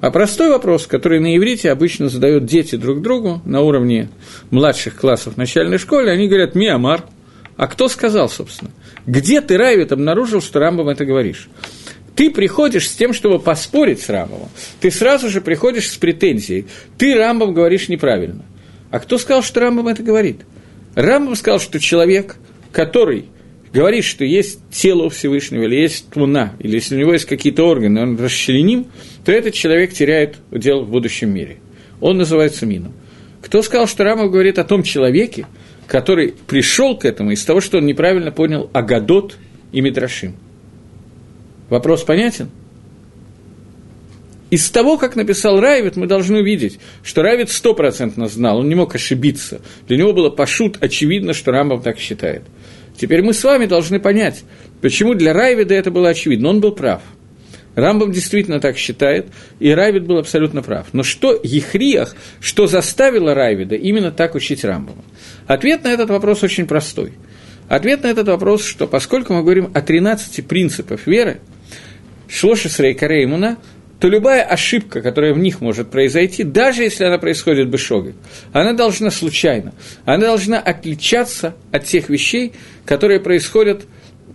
А 0.00 0.10
простой 0.10 0.50
вопрос, 0.50 0.86
который 0.86 1.20
на 1.20 1.36
иврите 1.36 1.70
обычно 1.70 2.08
задают 2.08 2.44
дети 2.44 2.76
друг 2.76 3.00
другу 3.00 3.40
на 3.44 3.62
уровне 3.62 4.10
младших 4.50 4.96
классов 4.96 5.36
начальной 5.36 5.78
школы, 5.78 6.10
они 6.10 6.28
говорят 6.28 6.54
«Миамар». 6.54 7.04
А 7.56 7.66
кто 7.66 7.88
сказал, 7.88 8.28
собственно? 8.28 8.70
Где 9.06 9.40
ты, 9.40 9.56
Райвит, 9.56 9.90
обнаружил, 9.90 10.42
что 10.42 10.60
Рамбам 10.60 10.90
это 10.90 11.06
говоришь? 11.06 11.48
Ты 12.14 12.30
приходишь 12.30 12.88
с 12.88 12.94
тем, 12.94 13.14
чтобы 13.14 13.38
поспорить 13.38 14.00
с 14.00 14.08
Рамбовым, 14.08 14.48
ты 14.80 14.90
сразу 14.90 15.28
же 15.28 15.40
приходишь 15.40 15.90
с 15.90 15.96
претензией. 15.96 16.66
Ты, 16.98 17.14
Рамбом, 17.14 17.54
говоришь 17.54 17.88
неправильно. 17.88 18.44
А 18.90 19.00
кто 19.00 19.18
сказал, 19.18 19.42
что 19.42 19.60
Рамбом 19.60 19.88
это 19.88 20.02
говорит? 20.02 20.42
Рамбом 20.94 21.34
сказал, 21.36 21.60
что 21.60 21.78
человек, 21.78 22.36
который 22.76 23.24
говорит, 23.72 24.04
что 24.04 24.22
есть 24.22 24.60
тело 24.70 25.04
у 25.04 25.08
Всевышнего, 25.08 25.62
или 25.62 25.76
есть 25.76 26.10
туна, 26.10 26.52
или 26.58 26.74
если 26.74 26.94
у 26.94 26.98
него 26.98 27.14
есть 27.14 27.24
какие-то 27.24 27.64
органы, 27.64 28.02
он 28.02 28.18
расчленим, 28.18 28.88
то 29.24 29.32
этот 29.32 29.54
человек 29.54 29.94
теряет 29.94 30.36
дело 30.50 30.82
в 30.82 30.90
будущем 30.90 31.30
мире. 31.30 31.56
Он 32.02 32.18
называется 32.18 32.66
мином. 32.66 32.92
Кто 33.40 33.62
сказал, 33.62 33.86
что 33.86 34.04
Рамов 34.04 34.30
говорит 34.30 34.58
о 34.58 34.64
том 34.64 34.82
человеке, 34.82 35.46
который 35.86 36.34
пришел 36.46 36.98
к 36.98 37.06
этому 37.06 37.30
из 37.30 37.42
того, 37.46 37.62
что 37.62 37.78
он 37.78 37.86
неправильно 37.86 38.30
понял 38.30 38.68
Агадот 38.74 39.38
и 39.72 39.80
Митрашим? 39.80 40.36
Вопрос 41.70 42.02
понятен? 42.02 42.50
Из 44.56 44.70
того, 44.70 44.96
как 44.96 45.16
написал 45.16 45.60
Райвит, 45.60 45.96
мы 45.96 46.06
должны 46.06 46.38
увидеть, 46.38 46.78
что 47.02 47.20
Райвит 47.20 47.50
стопроцентно 47.50 48.26
знал, 48.26 48.60
он 48.60 48.70
не 48.70 48.74
мог 48.74 48.94
ошибиться. 48.94 49.60
Для 49.86 49.98
него 49.98 50.14
было 50.14 50.30
пошут 50.30 50.78
очевидно, 50.80 51.34
что 51.34 51.50
Рамбам 51.52 51.82
так 51.82 51.98
считает. 51.98 52.44
Теперь 52.98 53.20
мы 53.20 53.34
с 53.34 53.44
вами 53.44 53.66
должны 53.66 54.00
понять, 54.00 54.44
почему 54.80 55.12
для 55.12 55.34
Райвида 55.34 55.74
это 55.74 55.90
было 55.90 56.08
очевидно. 56.08 56.48
Он 56.48 56.60
был 56.62 56.72
прав. 56.72 57.02
Рамбам 57.74 58.12
действительно 58.12 58.58
так 58.58 58.78
считает, 58.78 59.26
и 59.60 59.68
Райвид 59.72 60.06
был 60.06 60.16
абсолютно 60.16 60.62
прав. 60.62 60.86
Но 60.94 61.02
что 61.02 61.38
Ехриях, 61.42 62.16
что 62.40 62.66
заставило 62.66 63.34
Райвида 63.34 63.74
именно 63.74 64.10
так 64.10 64.34
учить 64.34 64.64
Рамбама? 64.64 65.04
Ответ 65.46 65.84
на 65.84 65.88
этот 65.88 66.08
вопрос 66.08 66.42
очень 66.42 66.66
простой. 66.66 67.12
Ответ 67.68 68.04
на 68.04 68.06
этот 68.06 68.28
вопрос, 68.28 68.64
что 68.64 68.86
поскольку 68.86 69.34
мы 69.34 69.42
говорим 69.42 69.70
о 69.74 69.82
13 69.82 70.46
принципах 70.46 71.06
веры– 71.06 71.40
Шлошис 72.28 72.80
Рейкареймуна, 72.80 73.58
то 73.98 74.08
любая 74.08 74.42
ошибка, 74.42 75.00
которая 75.00 75.32
в 75.32 75.38
них 75.38 75.60
может 75.60 75.90
произойти, 75.90 76.42
даже 76.42 76.82
если 76.82 77.04
она 77.04 77.18
происходит 77.18 77.68
бешогой, 77.68 78.14
она 78.52 78.72
должна 78.74 79.10
случайно, 79.10 79.72
она 80.04 80.26
должна 80.26 80.58
отличаться 80.58 81.54
от 81.72 81.84
тех 81.86 82.08
вещей, 82.10 82.52
которые 82.84 83.20
происходят 83.20 83.86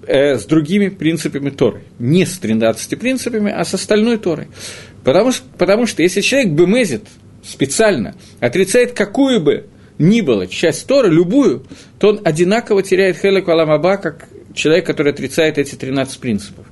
э, 0.07 0.37
с 0.37 0.45
другими 0.45 0.89
принципами 0.89 1.51
Торы. 1.51 1.83
Не 1.99 2.25
с 2.25 2.39
13 2.39 2.99
принципами, 2.99 3.51
а 3.51 3.63
с 3.63 3.73
остальной 3.73 4.17
Торой. 4.17 4.47
Потому, 5.03 5.31
потому 5.57 5.85
что 5.85 6.01
если 6.01 6.21
человек 6.21 6.51
бемезит 6.51 7.03
специально, 7.43 8.15
отрицает 8.39 8.93
какую 8.93 9.41
бы 9.41 9.67
ни 9.97 10.21
было 10.21 10.47
часть 10.47 10.87
Торы, 10.87 11.09
любую, 11.09 11.65
то 11.99 12.09
он 12.09 12.21
одинаково 12.23 12.83
теряет 12.83 13.17
Хелек 13.17 13.47
Аламаба, 13.49 13.97
как 13.97 14.27
человек, 14.53 14.85
который 14.85 15.13
отрицает 15.13 15.57
эти 15.57 15.75
13 15.75 16.19
принципов. 16.19 16.65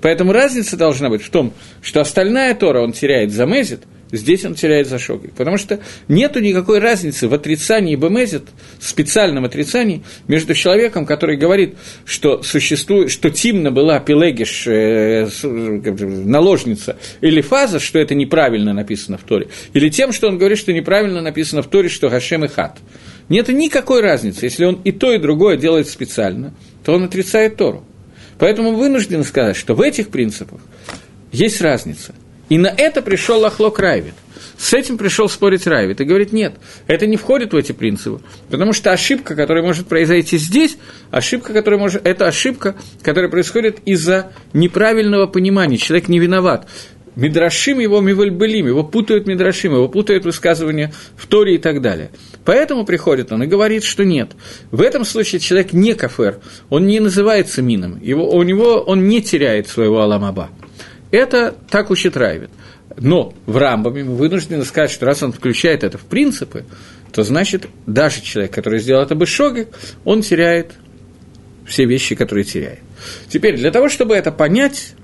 Поэтому 0.00 0.32
разница 0.32 0.76
должна 0.76 1.08
быть 1.08 1.22
в 1.22 1.30
том, 1.30 1.52
что 1.82 2.00
остальная 2.00 2.54
Тора 2.54 2.80
он 2.80 2.92
теряет 2.92 3.32
за 3.32 3.46
Мезит, 3.46 3.82
здесь 4.12 4.44
он 4.44 4.54
теряет 4.54 4.88
за 4.88 4.98
Шогой. 4.98 5.30
Потому 5.36 5.58
что 5.58 5.80
нет 6.08 6.36
никакой 6.36 6.78
разницы 6.78 7.28
в 7.28 7.34
отрицании 7.34 7.96
Бемезит, 7.96 8.44
специальном 8.80 9.44
отрицании, 9.44 10.02
между 10.26 10.54
человеком, 10.54 11.06
который 11.06 11.36
говорит, 11.36 11.76
что 12.04 12.42
существует, 12.42 13.10
что 13.10 13.30
Тимна 13.30 13.70
была 13.70 14.00
Пелегиш, 14.00 14.66
э, 14.66 15.28
наложница, 15.42 16.96
или 17.20 17.40
Фаза, 17.40 17.80
что 17.80 17.98
это 17.98 18.14
неправильно 18.14 18.72
написано 18.72 19.18
в 19.18 19.22
Торе, 19.22 19.48
или 19.72 19.88
тем, 19.88 20.12
что 20.12 20.28
он 20.28 20.38
говорит, 20.38 20.58
что 20.58 20.72
неправильно 20.72 21.20
написано 21.20 21.62
в 21.62 21.68
Торе, 21.68 21.88
что 21.88 22.08
Гашем 22.08 22.44
и 22.44 22.48
Хат. 22.48 22.78
Нет 23.28 23.48
никакой 23.48 24.00
разницы. 24.00 24.46
Если 24.46 24.64
он 24.64 24.80
и 24.84 24.92
то, 24.92 25.12
и 25.12 25.18
другое 25.18 25.56
делает 25.56 25.88
специально, 25.88 26.54
то 26.84 26.94
он 26.94 27.04
отрицает 27.04 27.56
Тору. 27.56 27.84
Поэтому 28.38 28.72
вынужден 28.72 29.24
сказать, 29.24 29.56
что 29.56 29.74
в 29.74 29.80
этих 29.80 30.08
принципах 30.08 30.60
есть 31.32 31.60
разница. 31.60 32.14
И 32.48 32.58
на 32.58 32.68
это 32.68 33.02
пришел 33.02 33.40
Лахлок 33.40 33.78
Райвит. 33.78 34.14
С 34.56 34.74
этим 34.74 34.98
пришел 34.98 35.28
спорить 35.28 35.66
Райвит 35.66 36.00
и 36.00 36.04
говорит, 36.04 36.32
нет, 36.32 36.54
это 36.88 37.06
не 37.06 37.16
входит 37.16 37.52
в 37.52 37.56
эти 37.56 37.70
принципы, 37.70 38.20
потому 38.50 38.72
что 38.72 38.90
ошибка, 38.90 39.36
которая 39.36 39.64
может 39.64 39.86
произойти 39.86 40.36
здесь, 40.36 40.78
ошибка, 41.12 41.52
которая 41.52 41.78
может, 41.78 42.04
это 42.04 42.26
ошибка, 42.26 42.74
которая 43.02 43.30
происходит 43.30 43.78
из-за 43.84 44.32
неправильного 44.52 45.26
понимания, 45.26 45.78
человек 45.78 46.08
не 46.08 46.18
виноват. 46.18 46.66
Мидрашим 47.14 47.80
его 47.80 48.00
мивальбелим, 48.00 48.68
его 48.68 48.84
путают 48.84 49.26
Мидрашим, 49.26 49.74
его 49.74 49.88
путают 49.88 50.24
высказывания 50.24 50.92
в 51.16 51.26
Торе 51.26 51.56
и 51.56 51.58
так 51.58 51.80
далее. 51.82 52.10
Поэтому 52.44 52.84
приходит 52.84 53.32
он 53.32 53.42
и 53.42 53.46
говорит, 53.46 53.82
что 53.82 54.04
нет. 54.04 54.30
В 54.70 54.80
этом 54.80 55.04
случае 55.04 55.40
человек 55.40 55.72
не 55.72 55.94
кафер, 55.94 56.38
он 56.68 56.86
не 56.86 57.00
называется 57.00 57.60
мином, 57.60 58.00
его, 58.00 58.28
у 58.30 58.42
него 58.44 58.80
он 58.80 59.08
не 59.08 59.20
теряет 59.20 59.66
своего 59.66 60.00
аламаба. 60.00 60.50
Это 61.10 61.54
так 61.70 61.90
учит. 61.90 62.16
Но 62.96 63.34
в 63.46 63.56
Рамбаме 63.56 64.04
мы 64.04 64.16
вынуждены 64.16 64.64
сказать, 64.64 64.90
что 64.90 65.06
раз 65.06 65.22
он 65.22 65.32
включает 65.32 65.84
это 65.84 65.98
в 65.98 66.02
принципы, 66.02 66.64
то 67.12 67.22
значит, 67.22 67.66
даже 67.86 68.20
человек, 68.22 68.52
который 68.52 68.80
сделал 68.80 69.02
это 69.02 69.14
бы 69.14 69.26
шогик, 69.26 69.68
он 70.04 70.22
теряет 70.22 70.72
все 71.66 71.84
вещи, 71.84 72.14
которые 72.14 72.44
теряет. 72.44 72.80
Теперь, 73.28 73.56
для 73.56 73.70
того, 73.70 73.88
чтобы 73.88 74.14
это 74.14 74.32
понять, 74.32 74.94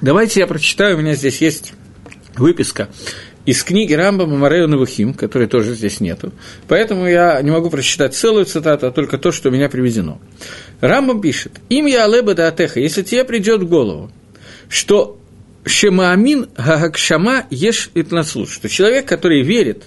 давайте 0.00 0.40
я 0.40 0.46
прочитаю, 0.46 0.96
у 0.96 1.00
меня 1.00 1.14
здесь 1.14 1.40
есть 1.40 1.72
выписка 2.36 2.88
из 3.46 3.62
книги 3.62 3.92
Рамбама 3.92 4.36
Марею 4.36 4.68
Навухим, 4.68 5.14
которой 5.14 5.46
тоже 5.46 5.74
здесь 5.74 6.00
нету. 6.00 6.32
Поэтому 6.66 7.06
я 7.06 7.40
не 7.42 7.50
могу 7.50 7.70
прочитать 7.70 8.14
целую 8.14 8.46
цитату, 8.46 8.86
а 8.86 8.90
только 8.90 9.18
то, 9.18 9.32
что 9.32 9.50
у 9.50 9.52
меня 9.52 9.68
приведено. 9.68 10.20
Рамбам 10.80 11.20
пишет, 11.20 11.52
«Им 11.68 11.86
я 11.86 12.04
алеба 12.04 12.34
да 12.34 12.48
атеха, 12.48 12.80
если 12.80 13.02
тебе 13.02 13.24
придет 13.24 13.62
в 13.62 13.68
голову, 13.68 14.10
что 14.74 15.18
Шемаамин 15.64 16.48
Гагакшама 16.56 17.46
еш 17.48 17.90
итнацлут, 17.94 18.50
что 18.50 18.68
человек, 18.68 19.06
который 19.06 19.42
верит 19.42 19.84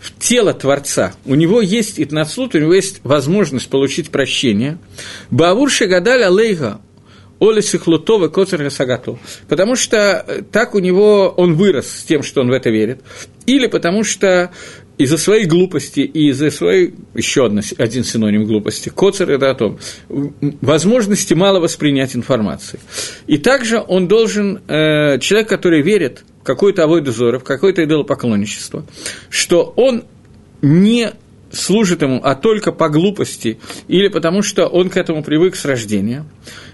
в 0.00 0.18
тело 0.18 0.52
Творца, 0.52 1.14
у 1.24 1.36
него 1.36 1.60
есть 1.60 2.00
итнацлут, 2.00 2.56
у 2.56 2.58
него 2.58 2.74
есть 2.74 3.00
возможность 3.04 3.68
получить 3.70 4.10
прощение. 4.10 4.78
Баавур 5.30 5.70
Шагадаль 5.70 6.24
Алейга 6.24 6.80
Оля 7.38 7.62
Сихлутова 7.62 8.26
Коцер 8.26 8.68
Сагату. 8.68 9.20
Потому 9.48 9.76
что 9.76 10.44
так 10.50 10.74
у 10.74 10.80
него 10.80 11.28
он 11.36 11.54
вырос 11.54 11.86
с 11.86 12.02
тем, 12.02 12.24
что 12.24 12.40
он 12.40 12.48
в 12.48 12.52
это 12.52 12.70
верит. 12.70 13.02
Или 13.46 13.68
потому 13.68 14.02
что 14.02 14.50
из-за 14.98 15.18
своей 15.18 15.44
глупости 15.44 16.00
и 16.00 16.30
из-за 16.30 16.50
своей, 16.50 16.94
еще 17.14 17.46
одна, 17.46 17.62
один 17.78 18.04
синоним 18.04 18.46
глупости, 18.46 18.88
коцер– 18.88 19.30
это 19.32 19.50
о 19.50 19.54
том, 19.54 19.78
возможности 20.08 21.34
мало 21.34 21.60
воспринять 21.60 22.16
информации. 22.16 22.80
И 23.26 23.38
также 23.38 23.82
он 23.86 24.08
должен, 24.08 24.60
э, 24.68 25.18
человек, 25.20 25.48
который 25.48 25.82
верит 25.82 26.24
в 26.40 26.44
какой-то 26.44 26.84
авойдозор, 26.84 27.38
в 27.38 27.44
какое-то 27.44 27.84
идолопоклонничество, 27.84 28.86
что 29.28 29.72
он 29.76 30.04
не 30.62 31.12
служит 31.52 32.02
ему, 32.02 32.20
а 32.22 32.34
только 32.34 32.72
по 32.72 32.88
глупости 32.88 33.58
или 33.88 34.08
потому, 34.08 34.42
что 34.42 34.66
он 34.66 34.88
к 34.88 34.96
этому 34.96 35.22
привык 35.22 35.56
с 35.56 35.64
рождения, 35.64 36.24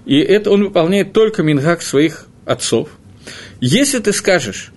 и 0.07 0.19
это 0.19 0.51
он 0.51 0.65
выполняет 0.65 1.13
только 1.13 1.43
мингак 1.43 1.83
своих 1.83 2.27
отцов. 2.47 2.89
Если 3.61 3.99
ты 3.99 4.13
скажешь, 4.13 4.73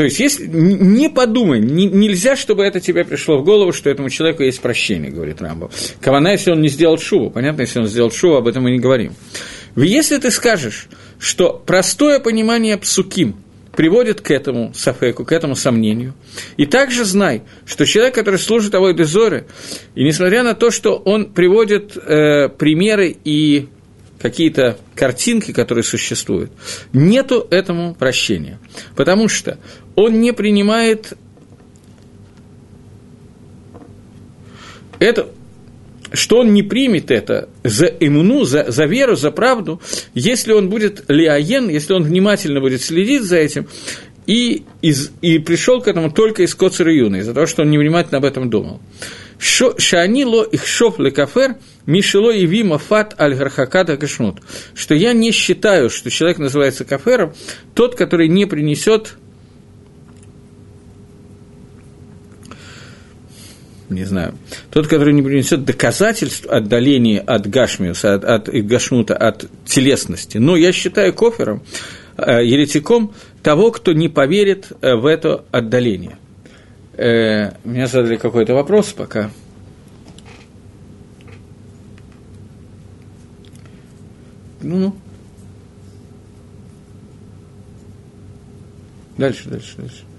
то 0.00 0.04
есть, 0.04 0.18
если, 0.18 0.46
не 0.46 1.10
подумай, 1.10 1.60
не, 1.60 1.84
нельзя, 1.84 2.34
чтобы 2.34 2.62
это 2.62 2.80
тебе 2.80 3.04
пришло 3.04 3.36
в 3.36 3.44
голову, 3.44 3.70
что 3.74 3.90
этому 3.90 4.08
человеку 4.08 4.42
есть 4.42 4.58
прощение, 4.62 5.10
говорит 5.10 5.42
Рамбов. 5.42 5.74
Кавана, 6.00 6.28
если 6.28 6.52
он 6.52 6.62
не 6.62 6.68
сделал 6.68 6.96
шубу, 6.96 7.28
понятно, 7.28 7.60
если 7.60 7.80
он 7.80 7.86
сделал 7.86 8.10
шубу, 8.10 8.36
об 8.36 8.48
этом 8.48 8.62
мы 8.62 8.70
не 8.70 8.78
говорим. 8.78 9.12
Если 9.76 10.16
ты 10.16 10.30
скажешь, 10.30 10.88
что 11.18 11.62
простое 11.66 12.18
понимание 12.18 12.78
псуким 12.78 13.36
приводит 13.76 14.22
к 14.22 14.30
этому 14.30 14.72
сафеку, 14.72 15.26
к 15.26 15.32
этому 15.32 15.54
сомнению, 15.54 16.14
и 16.56 16.64
также 16.64 17.04
знай, 17.04 17.42
что 17.66 17.84
человек, 17.84 18.14
который 18.14 18.38
служит 18.38 18.74
Авой 18.74 18.94
Дезоре, 18.94 19.48
и 19.94 20.02
несмотря 20.02 20.42
на 20.44 20.54
то, 20.54 20.70
что 20.70 20.96
он 20.96 21.26
приводит 21.26 21.94
э, 21.98 22.48
примеры 22.48 23.14
и 23.22 23.68
какие-то 24.20 24.78
картинки, 24.94 25.52
которые 25.52 25.82
существуют, 25.82 26.52
нету 26.92 27.46
этому 27.50 27.94
прощения. 27.94 28.58
Потому 28.94 29.28
что 29.28 29.58
он 29.96 30.20
не 30.20 30.32
принимает 30.32 31.14
это, 34.98 35.28
что 36.12 36.40
он 36.40 36.52
не 36.52 36.62
примет 36.62 37.10
это 37.10 37.48
за 37.64 37.86
иммуну, 37.86 38.44
за, 38.44 38.70
за 38.70 38.84
веру, 38.84 39.16
за 39.16 39.30
правду, 39.30 39.80
если 40.12 40.52
он 40.52 40.68
будет 40.68 41.04
лиаен, 41.08 41.68
если 41.68 41.94
он 41.94 42.02
внимательно 42.02 42.60
будет 42.60 42.82
следить 42.82 43.22
за 43.22 43.38
этим, 43.38 43.68
и, 44.26 44.64
и 44.82 45.38
пришел 45.38 45.80
к 45.80 45.88
этому 45.88 46.10
только 46.10 46.42
из 46.42 46.54
Коцера 46.54 46.92
Юна, 46.94 47.20
из-за 47.20 47.32
того, 47.32 47.46
что 47.46 47.62
он 47.62 47.70
невнимательно 47.70 48.18
об 48.18 48.24
этом 48.24 48.50
думал. 48.50 48.80
Шани 49.40 50.24
ло 50.24 50.44
их 50.44 50.66
шоф 50.66 50.98
лекафер, 50.98 51.56
мишело 51.86 52.30
и 52.30 52.44
вима 52.44 52.76
фат 52.76 53.18
аль 53.18 53.34
гархакада 53.34 53.96
кашнут. 53.96 54.40
Что 54.74 54.94
я 54.94 55.14
не 55.14 55.32
считаю, 55.32 55.88
что 55.88 56.10
человек 56.10 56.38
называется 56.38 56.84
кафером, 56.84 57.32
тот, 57.74 57.94
который 57.94 58.28
не 58.28 58.44
принесет 58.44 59.14
не 63.88 64.04
знаю, 64.04 64.34
тот, 64.70 64.86
который 64.86 65.12
не 65.12 65.22
принесет 65.22 65.64
доказательств 65.64 66.46
отдаления 66.46 67.20
от 67.20 67.48
Гашмиуса, 67.48 68.14
от, 68.14 68.24
от 68.24 68.48
Гашмута, 68.48 69.16
от 69.16 69.50
телесности. 69.64 70.38
Но 70.38 70.56
я 70.56 70.70
считаю 70.70 71.12
кофером, 71.12 71.64
э, 72.16 72.44
еретиком 72.44 73.12
того, 73.42 73.72
кто 73.72 73.92
не 73.92 74.08
поверит 74.08 74.68
э, 74.80 74.94
в 74.94 75.06
это 75.06 75.44
отдаление– 75.50 76.18
Э, 77.00 77.52
меня 77.64 77.86
задали 77.86 78.18
какой-то 78.18 78.52
вопрос 78.52 78.92
пока. 78.92 79.30
Ну, 84.60 84.94
дальше, 89.16 89.48
дальше, 89.48 89.76
дальше. 89.78 90.09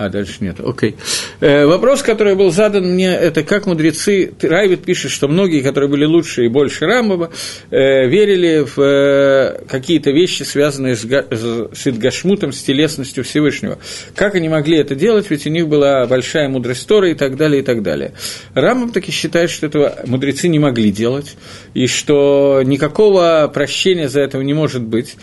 А, 0.00 0.08
дальше 0.08 0.36
нет. 0.40 0.56
Окей. 0.60 0.96
Э, 1.40 1.66
вопрос, 1.66 2.02
который 2.02 2.34
был 2.34 2.50
задан 2.50 2.94
мне, 2.94 3.12
это 3.12 3.42
как 3.42 3.66
мудрецы, 3.66 4.32
Райвит 4.40 4.82
пишет, 4.82 5.10
что 5.10 5.28
многие, 5.28 5.60
которые 5.60 5.90
были 5.90 6.06
лучше 6.06 6.46
и 6.46 6.48
больше 6.48 6.86
Рамбова, 6.86 7.30
э, 7.70 8.08
верили 8.08 8.64
в 8.64 8.80
э, 8.80 9.62
какие-то 9.68 10.10
вещи, 10.10 10.42
связанные 10.42 10.96
с, 10.96 11.02
с 11.02 11.86
Идгашмутом, 11.86 12.52
с 12.52 12.62
телесностью 12.62 13.24
Всевышнего. 13.24 13.78
Как 14.14 14.36
они 14.36 14.48
могли 14.48 14.78
это 14.78 14.94
делать, 14.94 15.26
ведь 15.28 15.46
у 15.46 15.50
них 15.50 15.68
была 15.68 16.06
большая 16.06 16.48
мудрость 16.48 16.88
Тора 16.88 17.10
и 17.10 17.14
так 17.14 17.36
далее, 17.36 17.60
и 17.60 17.62
так 17.62 17.82
далее. 17.82 18.14
Рамбов 18.54 18.92
таки 18.92 19.12
считает, 19.12 19.50
что 19.50 19.66
этого 19.66 19.96
мудрецы 20.06 20.48
не 20.48 20.58
могли 20.58 20.90
делать, 20.90 21.36
и 21.74 21.86
что 21.86 22.62
никакого 22.64 23.50
прощения 23.52 24.08
за 24.08 24.22
этого 24.22 24.40
не 24.40 24.54
может 24.54 24.80
быть. 24.80 25.16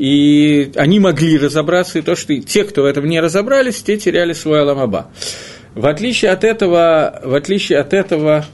И 0.00 0.72
они 0.76 0.98
могли 0.98 1.36
разобраться, 1.36 1.98
и 1.98 2.02
то, 2.02 2.16
что 2.16 2.34
те, 2.40 2.64
кто 2.64 2.82
в 2.82 2.84
этом 2.86 3.04
не 3.04 3.20
разобрались, 3.20 3.82
те 3.82 3.98
теряли 3.98 4.32
свой 4.32 4.62
Аламаба. 4.62 5.10
В 5.74 5.86
отличие 5.86 6.30
от 6.30 6.42
этого, 6.42 7.20
в 7.22 7.34
отличие 7.34 7.78
от 7.78 7.92
этого, 7.92 8.46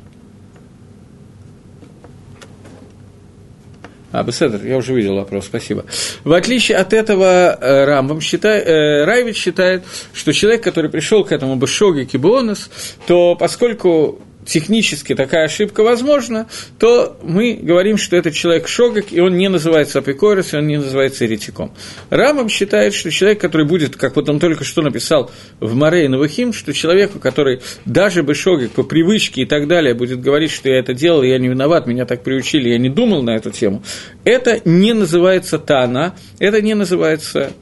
А, 4.10 4.24
Беседер, 4.24 4.64
я 4.64 4.78
уже 4.78 4.94
видел 4.94 5.16
вопрос, 5.16 5.44
спасибо. 5.44 5.84
В 6.24 6.32
отличие 6.32 6.78
от 6.78 6.92
этого, 6.92 7.56
э, 7.60 7.84
Рамбам 7.84 8.20
считает, 8.20 8.66
э, 8.66 9.04
Райвич 9.04 9.36
считает, 9.36 9.84
что 10.14 10.32
человек, 10.32 10.64
который 10.64 10.90
пришел 10.90 11.22
к 11.22 11.32
этому 11.32 11.54
Бешоге 11.56 12.06
Кибонус, 12.06 12.70
то 13.06 13.36
поскольку 13.36 14.20
технически 14.46 15.14
такая 15.14 15.44
ошибка 15.44 15.82
возможна, 15.82 16.46
то 16.78 17.18
мы 17.22 17.58
говорим, 17.60 17.98
что 17.98 18.16
этот 18.16 18.34
человек 18.34 18.68
шогак, 18.68 19.06
и 19.10 19.20
он 19.20 19.36
не 19.36 19.48
называется 19.48 19.98
апикорис, 19.98 20.54
и 20.54 20.56
он 20.56 20.66
не 20.66 20.78
называется 20.78 21.24
еретиком. 21.24 21.72
Рамам 22.10 22.48
считает, 22.48 22.94
что 22.94 23.10
человек, 23.10 23.40
который 23.40 23.66
будет, 23.66 23.96
как 23.96 24.16
вот 24.16 24.28
он 24.28 24.38
только 24.38 24.64
что 24.64 24.82
написал 24.82 25.30
в 25.60 25.74
Морей 25.74 26.08
Новохим, 26.08 26.52
что 26.52 26.72
человеку, 26.72 27.18
который 27.18 27.60
даже 27.84 28.22
бы 28.22 28.34
шогак 28.34 28.70
по 28.70 28.82
привычке 28.82 29.42
и 29.42 29.46
так 29.46 29.68
далее 29.68 29.94
будет 29.94 30.20
говорить, 30.20 30.50
что 30.50 30.68
я 30.68 30.78
это 30.78 30.94
делал, 30.94 31.22
я 31.22 31.38
не 31.38 31.48
виноват, 31.48 31.86
меня 31.86 32.06
так 32.06 32.22
приучили, 32.22 32.70
я 32.70 32.78
не 32.78 32.88
думал 32.88 33.22
на 33.22 33.36
эту 33.36 33.50
тему, 33.50 33.82
это 34.24 34.60
не 34.64 34.94
называется 34.94 35.58
тана, 35.58 36.14
это 36.38 36.62
не 36.62 36.74
называется 36.74 37.52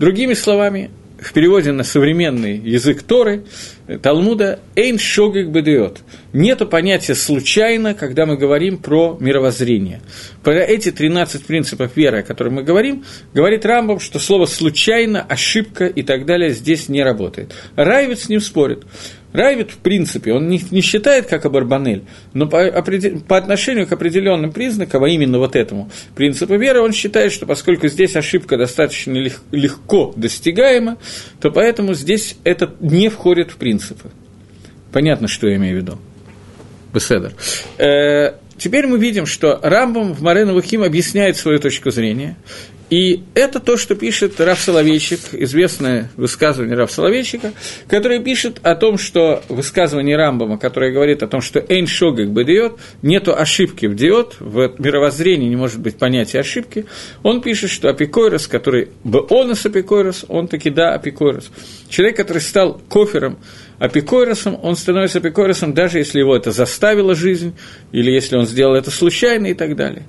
Другими 0.00 0.32
словами, 0.32 0.90
в 1.20 1.34
переводе 1.34 1.72
на 1.72 1.84
современный 1.84 2.56
язык 2.56 3.02
Торы, 3.02 3.44
Талмуда 3.98 4.60
«эйн 4.76 4.98
шогик 4.98 5.48
бедиот». 5.48 6.00
Нету 6.32 6.66
понятия 6.66 7.14
«случайно», 7.14 7.94
когда 7.94 8.24
мы 8.26 8.36
говорим 8.36 8.78
про 8.78 9.16
мировоззрение. 9.18 10.00
Про 10.42 10.60
эти 10.60 10.90
13 10.92 11.44
принципов 11.44 11.96
веры, 11.96 12.20
о 12.20 12.22
которых 12.22 12.52
мы 12.52 12.62
говорим, 12.62 13.04
говорит 13.34 13.66
Рамбам, 13.66 13.98
что 13.98 14.18
слово 14.18 14.46
«случайно», 14.46 15.22
«ошибка» 15.22 15.86
и 15.86 16.02
так 16.02 16.26
далее 16.26 16.50
здесь 16.50 16.88
не 16.88 17.02
работает. 17.02 17.52
Райвит 17.76 18.20
с 18.20 18.28
ним 18.28 18.40
спорит. 18.40 18.84
Райвит, 19.32 19.70
в 19.70 19.78
принципе, 19.78 20.32
он 20.32 20.48
не, 20.48 20.60
не 20.70 20.80
считает 20.80 21.26
как 21.26 21.44
Абарбанель, 21.44 22.02
но 22.32 22.48
по, 22.48 22.82
по 23.28 23.36
отношению 23.36 23.86
к 23.86 23.92
определенным 23.92 24.52
признакам, 24.52 25.04
а 25.04 25.08
именно 25.08 25.38
вот 25.38 25.54
этому 25.54 25.90
принципу 26.16 26.56
веры, 26.56 26.80
он 26.80 26.92
считает, 26.92 27.32
что 27.32 27.46
поскольку 27.46 27.86
здесь 27.86 28.16
ошибка 28.16 28.56
достаточно 28.56 29.12
лег, 29.12 29.40
легко 29.52 30.12
достигаема, 30.16 30.98
то 31.40 31.50
поэтому 31.50 31.94
здесь 31.94 32.36
это 32.42 32.74
не 32.80 33.08
входит 33.08 33.52
в 33.52 33.56
принципы. 33.80 34.10
Понятно, 34.92 35.28
что 35.28 35.48
я 35.48 35.56
имею 35.56 35.78
в 35.78 35.82
виду. 35.82 35.98
Беседер. 36.92 37.32
Э, 37.78 38.34
теперь 38.56 38.86
мы 38.86 38.98
видим, 38.98 39.26
что 39.26 39.58
Рамбам 39.62 40.12
в 40.12 40.22
Марену 40.22 40.54
Вахим 40.54 40.82
объясняет 40.82 41.36
свою 41.36 41.58
точку 41.58 41.90
зрения. 41.90 42.36
И 42.90 43.22
это 43.34 43.60
то, 43.60 43.76
что 43.76 43.94
пишет 43.94 44.40
Раф 44.40 44.60
Соловейчик, 44.60 45.20
известное 45.30 46.10
высказывание 46.16 46.76
Раф 46.76 46.90
Соловейчика, 46.90 47.52
который 47.86 48.20
пишет 48.20 48.58
о 48.64 48.74
том, 48.74 48.98
что 48.98 49.44
высказывание 49.48 50.16
Рамбама, 50.16 50.58
которое 50.58 50.92
говорит 50.92 51.22
о 51.22 51.28
том, 51.28 51.40
что 51.40 51.64
«эйн 51.68 51.86
шогак 51.86 52.30
бедиот», 52.30 52.80
нету 53.02 53.32
ошибки 53.36 53.86
в 53.86 53.94
диод, 53.94 54.34
в 54.40 54.74
мировоззрении 54.78 55.48
не 55.48 55.54
может 55.54 55.78
быть 55.78 55.98
понятия 55.98 56.40
ошибки, 56.40 56.84
он 57.22 57.42
пишет, 57.42 57.70
что 57.70 57.88
апикойрос, 57.88 58.48
который 58.48 58.88
беонос 59.04 59.64
апикойрос, 59.64 60.24
он 60.26 60.48
таки 60.48 60.68
да 60.68 60.92
апикойрос. 60.92 61.52
Человек, 61.88 62.16
который 62.16 62.42
стал 62.42 62.80
кофером, 62.88 63.38
апикойросом, 63.80 64.58
он 64.62 64.76
становится 64.76 65.18
апикойросом, 65.18 65.74
даже 65.74 65.98
если 65.98 66.20
его 66.20 66.36
это 66.36 66.52
заставила 66.52 67.16
жизнь, 67.16 67.56
или 67.90 68.10
если 68.12 68.36
он 68.36 68.46
сделал 68.46 68.74
это 68.74 68.90
случайно 68.90 69.48
и 69.48 69.54
так 69.54 69.74
далее. 69.74 70.04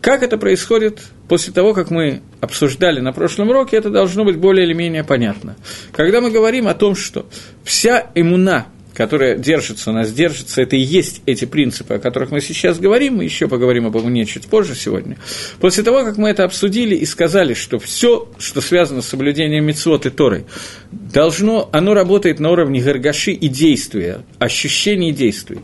Как 0.00 0.22
это 0.22 0.38
происходит 0.38 1.00
после 1.28 1.52
того, 1.52 1.74
как 1.74 1.90
мы 1.90 2.22
обсуждали 2.40 3.00
на 3.00 3.12
прошлом 3.12 3.50
уроке, 3.50 3.76
это 3.76 3.90
должно 3.90 4.24
быть 4.24 4.36
более 4.36 4.64
или 4.64 4.72
менее 4.72 5.04
понятно. 5.04 5.56
Когда 5.92 6.22
мы 6.22 6.30
говорим 6.30 6.66
о 6.66 6.74
том, 6.74 6.96
что 6.96 7.26
вся 7.62 8.10
иммуна, 8.14 8.66
которая 9.00 9.38
держится 9.38 9.92
у 9.92 9.94
нас, 9.94 10.12
держится, 10.12 10.60
это 10.60 10.76
и 10.76 10.80
есть 10.80 11.22
эти 11.24 11.46
принципы, 11.46 11.94
о 11.94 11.98
которых 11.98 12.32
мы 12.32 12.42
сейчас 12.42 12.78
говорим, 12.78 13.14
мы 13.14 13.24
еще 13.24 13.48
поговорим 13.48 13.86
об 13.86 13.96
иммуне 13.96 14.26
чуть 14.26 14.46
позже 14.46 14.74
сегодня. 14.74 15.16
После 15.58 15.82
того, 15.82 16.04
как 16.04 16.18
мы 16.18 16.28
это 16.28 16.44
обсудили 16.44 16.94
и 16.94 17.06
сказали, 17.06 17.54
что 17.54 17.78
все, 17.78 18.28
что 18.36 18.60
связано 18.60 19.00
с 19.00 19.08
соблюдением 19.08 19.64
мицвод 19.64 20.04
и 20.04 20.10
Торой, 20.10 20.44
должно, 20.92 21.70
оно 21.72 21.94
работает 21.94 22.40
на 22.40 22.50
уровне 22.50 22.82
гаргаши 22.82 23.32
и 23.32 23.48
действия, 23.48 24.18
ощущений 24.38 25.12
действий 25.12 25.60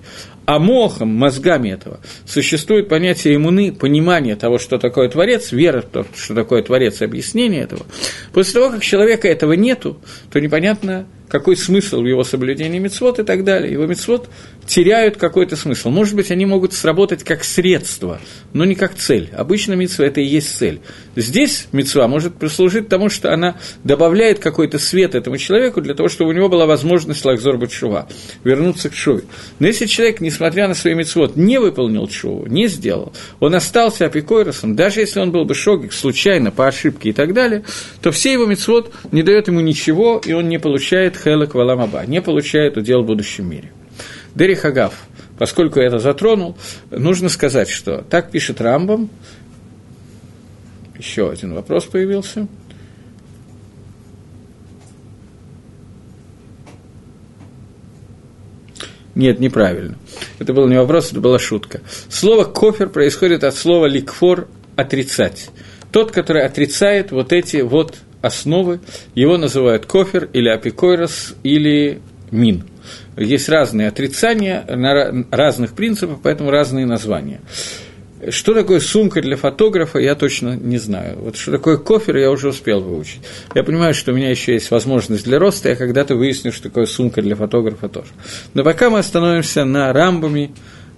а 0.47 0.61
мохом, 0.61 1.09
мозгами 1.09 1.71
этого, 1.71 2.01
существует 2.25 2.89
понятие 2.89 3.35
иммуны, 3.35 3.73
понимание 3.73 4.37
того, 4.37 4.59
что 4.59 4.79
такое 4.79 5.09
Творец, 5.09 5.51
вера 5.51 5.83
в 5.83 5.87
то, 5.87 6.07
что 6.15 6.35
такое 6.35 6.63
Творец, 6.63 7.03
и 7.03 7.05
объяснение 7.05 7.63
этого. 7.63 7.85
После 8.33 8.55
того, 8.55 8.71
как 8.71 8.83
человека 8.83 9.27
этого 9.27 9.53
нету, 9.55 10.01
то 10.31 10.41
непонятно, 10.41 11.07
какой 11.29 11.57
смысл 11.57 12.01
в 12.01 12.07
его 12.07 12.23
соблюдении 12.23 12.79
мецвод 12.79 13.19
и 13.19 13.25
так 13.25 13.43
далее. 13.43 13.73
Его 13.73 13.87
мецвод 13.87 14.29
теряют 14.67 15.17
какой-то 15.17 15.57
смысл. 15.57 15.91
Может 15.91 16.15
быть, 16.15 16.31
они 16.31 16.47
могут 16.47 16.73
сработать 16.73 17.25
как 17.25 17.45
средство, 17.45 18.21
но 18.53 18.65
не 18.65 18.75
как 18.75 18.95
цель. 18.95 19.31
Обычно 19.33 19.75
мецва– 19.75 20.05
это 20.07 20.21
и 20.21 20.25
есть 20.25 20.57
цель. 20.57 20.81
Здесь 21.15 21.69
мецва 21.73 22.09
может 22.09 22.37
прислужить 22.37 22.89
тому, 22.89 23.09
что 23.09 23.33
она 23.33 23.57
добавляет 23.85 24.39
какой-то 24.39 24.79
свет 24.79 25.15
этому 25.15 25.39
человеку 25.39 25.81
для 25.81 25.95
того, 25.95 26.09
чтобы 26.09 26.31
у 26.31 26.33
него 26.33 26.49
была 26.49 26.67
возможность 26.67 27.25
лакзор 27.25 27.57
шува, 27.71 28.07
вернуться 28.45 28.91
к 28.91 28.95
шуве. 28.95 29.23
Но 29.59 29.67
если 29.67 29.87
человек, 29.87 30.21
несмотря 30.21 30.69
на 30.69 30.75
свой 30.75 30.95
мецвод, 30.95 31.37
не 31.37 31.59
выполнил 31.59 32.09
шуву, 32.09 32.47
не 32.47 32.69
сделал, 32.69 33.13
он 33.41 33.55
остался 33.55 34.07
апикойросом, 34.07 34.77
даже 34.77 35.01
если 35.01 35.21
он 35.21 35.33
был 35.33 35.45
бы 35.45 35.55
шогик 35.55 35.93
случайно, 35.93 36.51
по 36.51 36.67
ошибке 36.67 37.11
и 37.11 37.13
так 37.13 37.33
далее, 37.33 37.65
то 38.03 38.11
все 38.11 38.33
его 38.33 38.47
мецвод 38.47 38.93
не 39.13 39.23
дает 39.23 39.49
ему 39.49 39.61
ничего, 39.61 40.21
и 40.25 40.33
он 40.33 40.49
не 40.49 40.59
получает 40.59 41.17
хелек 41.17 41.55
валамаба, 41.55 42.05
не 42.07 42.21
получает 42.21 42.77
удел 42.77 43.03
в 43.03 43.07
будущем 43.07 43.49
мире. 43.49 43.71
Дери 44.37 44.55
Хагав, 44.55 44.93
поскольку 45.39 45.81
я 45.81 45.87
это 45.87 45.99
затронул, 45.99 46.59
нужно 46.91 47.31
сказать, 47.31 47.71
что 47.71 48.03
так 48.03 48.31
пишет 48.31 48.61
Рамбам. 48.61 49.09
Еще 50.99 51.31
один 51.31 51.55
вопрос 51.55 51.85
появился. 51.85 52.47
Нет, 59.15 59.41
неправильно. 59.41 59.97
Это 60.39 60.53
был 60.53 60.69
не 60.69 60.79
вопрос, 60.79 61.13
это 61.13 61.21
была 61.23 61.39
шутка. 61.39 61.81
Слово 62.11 62.45
«кофер» 62.45 62.91
происходит 62.91 63.43
от 63.43 63.55
слова 63.55 63.87
«ликфор»– 63.87 64.49
«отрицать». 64.77 65.49
Тот, 65.91 66.11
который 66.11 66.45
отрицает 66.45 67.11
вот 67.11 67.33
эти 67.33 67.63
вот 67.63 67.97
основы, 68.21 68.81
его 69.15 69.39
называют 69.39 69.87
кофер 69.87 70.29
или 70.35 70.51
апикойрос 70.51 71.35
или 71.43 72.03
мин– 72.31 72.65
есть 73.17 73.49
разные 73.49 73.89
отрицания 73.89 74.65
на 74.69 75.25
разных 75.31 75.73
принципах, 75.73 76.19
поэтому 76.23 76.51
разные 76.51 76.87
названия. 76.87 77.41
Что 78.31 78.55
такое 78.55 78.81
сумка 78.81 79.21
для 79.21 79.37
фотографа, 79.37 79.99
я 79.99 80.15
точно 80.15 80.57
не 80.57 80.79
знаю. 80.79 81.19
Вот 81.19 81.37
что 81.37 81.53
такое 81.53 81.77
кофер, 81.77 82.17
я 82.17 82.31
уже 82.31 82.49
успел 82.49 82.81
выучить. 82.81 83.21
Я 83.55 83.63
понимаю, 83.63 83.95
что 83.95 84.13
у 84.13 84.15
меня 84.15 84.31
еще 84.31 84.55
есть 84.55 84.71
возможность 84.71 85.25
для 85.25 85.39
роста, 85.39 85.69
я 85.69 85.77
когда-то 85.77 86.17
выясню, 86.17 86.51
что 86.51 86.65
такое 86.65 86.87
сумка 86.87 87.21
для 87.21 87.37
фотографа 87.37 87.89
тоже. 87.89 88.09
Но 88.55 88.65
пока 88.65 88.89
мы 88.89 89.01
остановимся 89.01 89.65
на 89.65 89.93
рамбами, 89.93 90.53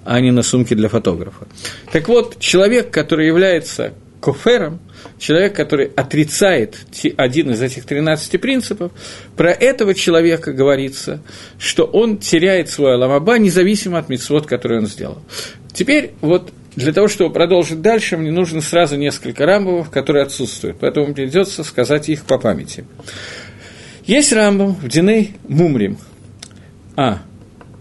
а 0.05 0.21
не 0.21 0.31
на 0.31 0.43
сумке 0.43 0.75
для 0.75 0.89
фотографа. 0.89 1.47
Так 1.93 2.09
вот, 2.09 2.39
человек, 2.39 2.91
который 2.91 3.27
является 3.27 3.93
кофером, 4.21 4.81
человек, 5.19 5.55
который 5.55 5.87
отрицает 5.87 6.77
один 7.17 7.51
из 7.51 7.63
этих 7.63 7.85
13 7.85 8.41
принципов, 8.41 8.93
про 9.37 9.51
этого 9.51 9.95
человека 9.95 10.53
говорится, 10.53 11.23
что 11.59 11.85
он 11.85 12.19
теряет 12.19 12.69
свой 12.69 12.95
аламаба, 12.95 13.39
независимо 13.39 13.99
от 13.99 14.09
мецвод, 14.09 14.47
который 14.47 14.79
он 14.79 14.87
сделал. 14.87 15.23
Теперь 15.73 16.13
вот 16.21 16.53
для 16.77 16.93
того, 16.93 17.09
чтобы 17.09 17.33
продолжить 17.33 17.81
дальше, 17.81 18.17
мне 18.17 18.31
нужно 18.31 18.61
сразу 18.61 18.97
несколько 18.97 19.47
рамбовых, 19.47 19.91
которые 19.91 20.25
отсутствуют, 20.25 20.79
поэтому 20.81 21.07
мне 21.07 21.15
придется 21.15 21.65
сказать 21.65 22.09
их 22.09 22.25
по 22.25 22.39
памяти. 22.39 22.85
Есть 24.07 24.33
рамбом 24.33 24.75
в 24.75 24.89
Диней 24.89 25.35
Мумрим. 25.49 25.99
А, 26.97 27.23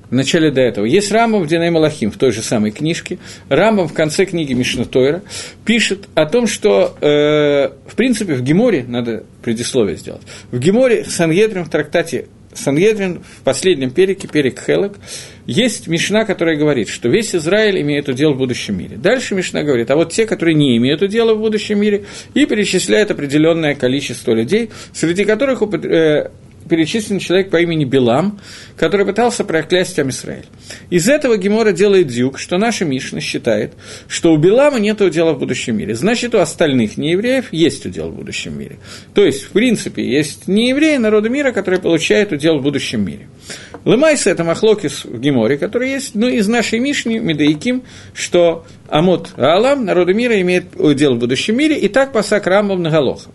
в 0.10 0.13
начале 0.13 0.52
до 0.52 0.62
этого. 0.62 0.86
Есть 0.86 1.12
Рамбам 1.12 1.43
в 1.43 1.48
Диней 1.48 1.70
Малахим, 1.70 2.12
в 2.12 2.17
той 2.17 2.32
же 2.32 2.41
самой 2.41 2.72
книжке. 2.72 3.20
Рамбам 3.50 3.88
в 3.88 3.93
конце 3.93 4.26
книги 4.26 4.54
Мишна 4.54 4.86
Тойра 4.86 5.22
пишет 5.65 6.08
о 6.15 6.26
том, 6.26 6.48
что, 6.48 6.96
э, 7.02 7.70
в 7.88 7.96
принципе, 7.96 8.34
в 8.34 8.41
Геморе, 8.41 8.86
надо 8.88 9.24
предисловие 9.43 9.98
сделать, 9.98 10.22
в 10.52 10.60
Геморе 10.60 11.04
Сангедрин 11.06 11.65
в 11.65 11.70
трактате 11.70 12.28
Сангедрин 12.58 13.20
в 13.20 13.43
последнем 13.43 13.91
перике, 13.91 14.28
перик 14.28 14.60
Хелек, 14.60 14.93
есть 15.46 15.88
Мишна, 15.88 16.26
которая 16.26 16.58
говорит, 16.58 16.89
что 16.89 17.08
весь 17.08 17.36
Израиль 17.36 17.82
имеет 17.82 18.10
удел 18.10 18.34
в 18.34 18.38
будущем 18.38 18.78
мире. 18.78 18.98
Дальше 18.98 19.36
Мишна 19.36 19.63
говорит, 19.63 19.89
а 19.91 19.96
вот 19.96 20.12
те, 20.12 20.26
которые 20.26 20.56
не 20.56 20.76
имеют 20.78 21.02
удела 21.02 21.34
в 21.34 21.39
будущем 21.39 21.80
мире, 21.80 22.06
и 22.34 22.46
перечисляет 22.46 23.12
определенное 23.12 23.76
количество 23.76 24.34
людей, 24.34 24.72
среди 24.93 25.24
которых 25.24 25.62
э, 25.62 26.30
перечислен 26.67 27.19
человек 27.19 27.49
по 27.49 27.58
имени 27.58 27.86
Билам, 27.86 28.39
который 28.75 29.06
пытался 29.06 29.43
проклясть 29.43 29.97
Амисраэль. 29.99 30.45
Из 30.89 31.10
этого 31.10 31.38
Гемора 31.38 31.71
делает 31.71 32.08
дюк, 32.08 32.39
что 32.39 32.58
наша 32.58 32.86
Мишна 32.86 33.21
считает, 33.21 33.73
что 34.08 34.34
у 34.34 34.38
Билама 34.38 34.80
нет 34.80 35.01
удела 35.01 35.34
в 35.34 35.39
будущем 35.39 35.77
мире. 35.77 35.95
Значит, 35.95 36.36
у 36.36 36.39
остальных 36.39 36.97
неевреев 36.97 37.51
есть 37.51 37.86
удел 37.86 38.10
в 38.10 38.15
будущем 38.15 38.58
мире. 38.58 38.77
То 39.13 39.25
есть, 39.25 39.43
в 39.43 39.49
принципе, 39.49 40.03
есть 40.03 40.47
неевреи 40.47 40.97
народа 40.97 41.30
мира, 41.30 41.51
которые 41.51 41.82
получают 41.82 42.32
удел 42.32 42.60
в 42.60 42.63
будущем 42.63 43.06
мире. 43.06 43.27
Лымайса– 43.86 44.30
это 44.32 44.43
махлокис 44.43 45.06
в 45.06 45.19
Геморе, 45.19 45.58
который 45.58 45.91
есть, 45.91 46.13
ну, 46.13 46.27
из 46.27 46.47
нашей 46.47 46.80
Мишни, 46.80 47.19
Медаиким, 47.19 47.84
что 48.13 48.65
Амот 48.89 49.30
Алам, 49.38 49.86
народа 49.86 50.13
мира, 50.13 50.39
имеет 50.41 50.65
удел 50.75 51.15
в 51.15 51.19
будущем 51.19 51.58
мире, 51.58 51.77
и 51.77 51.88
так 51.88 52.12
пасак 52.12 52.47
Рамбам 52.47 52.84
на 52.84 52.89
Галоха. 52.89 53.30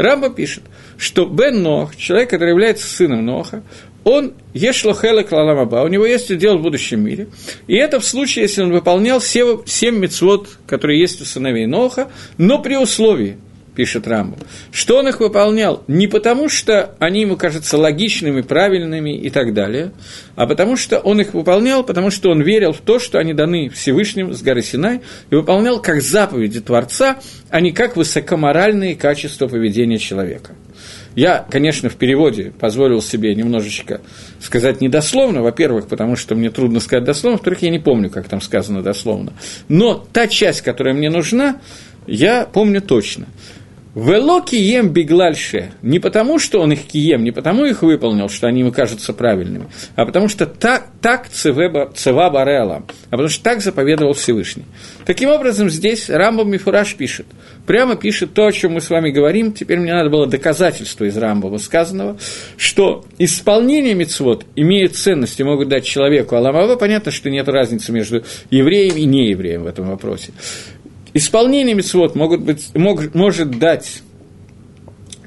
Рамба 0.00 0.30
пишет, 0.30 0.64
что 0.96 1.26
Бен 1.26 1.62
Нох, 1.62 1.96
человек, 1.96 2.30
который 2.30 2.50
является 2.50 2.86
сыном 2.86 3.24
Ноха, 3.24 3.62
он 4.04 4.32
ешло 4.54 4.94
хелек 4.94 5.30
лаламаба, 5.30 5.82
у 5.82 5.88
него 5.88 6.06
есть 6.06 6.30
удел 6.30 6.58
в 6.58 6.62
будущем 6.62 7.00
мире. 7.04 7.28
И 7.66 7.76
это 7.76 8.00
в 8.00 8.04
случае, 8.04 8.44
если 8.44 8.62
он 8.62 8.72
выполнял 8.72 9.20
все, 9.20 9.62
семь 9.66 9.98
мецвод, 9.98 10.48
которые 10.66 11.00
есть 11.00 11.20
у 11.20 11.24
сыновей 11.24 11.66
Ноха, 11.66 12.08
но 12.38 12.60
при 12.60 12.76
условии– 12.76 13.36
пишет 13.80 14.06
Рамбу, 14.06 14.36
что 14.72 14.98
он 14.98 15.08
их 15.08 15.20
выполнял 15.20 15.84
не 15.88 16.06
потому, 16.06 16.50
что 16.50 16.94
они 16.98 17.22
ему 17.22 17.38
кажутся 17.38 17.78
логичными, 17.78 18.42
правильными 18.42 19.16
и 19.16 19.30
так 19.30 19.54
далее, 19.54 19.92
а 20.36 20.46
потому 20.46 20.76
что 20.76 20.98
он 20.98 21.18
их 21.22 21.32
выполнял, 21.32 21.82
потому 21.82 22.10
что 22.10 22.28
он 22.28 22.42
верил 22.42 22.74
в 22.74 22.82
то, 22.82 22.98
что 22.98 23.18
они 23.18 23.32
даны 23.32 23.70
Всевышним 23.70 24.34
с 24.34 24.42
горы 24.42 24.60
Синай, 24.60 25.00
и 25.30 25.34
выполнял 25.34 25.80
как 25.80 26.02
заповеди 26.02 26.60
Творца, 26.60 27.20
а 27.48 27.62
не 27.62 27.72
как 27.72 27.96
высокоморальные 27.96 28.96
качества 28.96 29.48
поведения 29.48 29.96
человека. 29.96 30.50
Я, 31.14 31.46
конечно, 31.50 31.88
в 31.88 31.96
переводе 31.96 32.52
позволил 32.60 33.00
себе 33.00 33.34
немножечко 33.34 34.02
сказать 34.40 34.82
недословно, 34.82 35.40
во-первых, 35.40 35.88
потому 35.88 36.16
что 36.16 36.34
мне 36.34 36.50
трудно 36.50 36.80
сказать 36.80 37.04
дословно, 37.04 37.38
во-вторых, 37.38 37.62
я 37.62 37.70
не 37.70 37.78
помню, 37.78 38.10
как 38.10 38.28
там 38.28 38.42
сказано 38.42 38.82
дословно. 38.82 39.32
Но 39.68 39.94
та 39.94 40.28
часть, 40.28 40.60
которая 40.60 40.92
мне 40.92 41.08
нужна, 41.08 41.62
я 42.06 42.44
помню 42.44 42.80
точно. 42.80 43.26
Вело 43.94 44.40
кием 44.40 44.90
биглальше. 44.90 45.72
Не 45.82 45.98
потому, 45.98 46.38
что 46.38 46.60
он 46.60 46.72
их 46.72 46.86
кием, 46.86 47.24
не 47.24 47.32
потому 47.32 47.64
их 47.64 47.82
выполнил, 47.82 48.28
что 48.28 48.46
они 48.46 48.60
ему 48.60 48.70
кажутся 48.70 49.12
правильными, 49.12 49.66
а 49.96 50.06
потому 50.06 50.28
что 50.28 50.46
так, 50.46 50.86
так 51.00 51.28
цева 51.28 52.30
барела, 52.30 52.84
а 53.06 53.10
потому 53.10 53.28
что 53.28 53.42
так 53.42 53.60
заповедовал 53.60 54.12
Всевышний. 54.12 54.64
Таким 55.06 55.30
образом, 55.30 55.68
здесь 55.68 56.08
Рамбом 56.08 56.50
Мифураж 56.50 56.94
пишет, 56.94 57.26
прямо 57.66 57.96
пишет 57.96 58.32
то, 58.32 58.46
о 58.46 58.52
чем 58.52 58.74
мы 58.74 58.80
с 58.80 58.90
вами 58.90 59.10
говорим, 59.10 59.52
теперь 59.52 59.80
мне 59.80 59.92
надо 59.92 60.08
было 60.08 60.26
доказательство 60.28 61.04
из 61.04 61.16
Рамбова 61.16 61.58
сказанного, 61.58 62.16
что 62.56 63.04
исполнение 63.18 63.94
мецвод 63.94 64.46
имеет 64.54 64.94
ценность 64.94 65.40
и 65.40 65.44
могут 65.44 65.68
дать 65.68 65.84
человеку, 65.84 66.36
а 66.36 66.40
Ламава 66.40 66.76
понятно, 66.76 67.10
что 67.10 67.28
нет 67.28 67.48
разницы 67.48 67.90
между 67.90 68.22
евреем 68.50 68.96
и 68.96 69.04
неевреем 69.04 69.64
в 69.64 69.66
этом 69.66 69.88
вопросе. 69.88 70.32
Исполнение 71.14 71.74
мецвод 71.74 72.14
могут 72.14 72.40
быть, 72.40 72.74
мог, 72.74 73.14
может 73.14 73.58
дать 73.58 74.02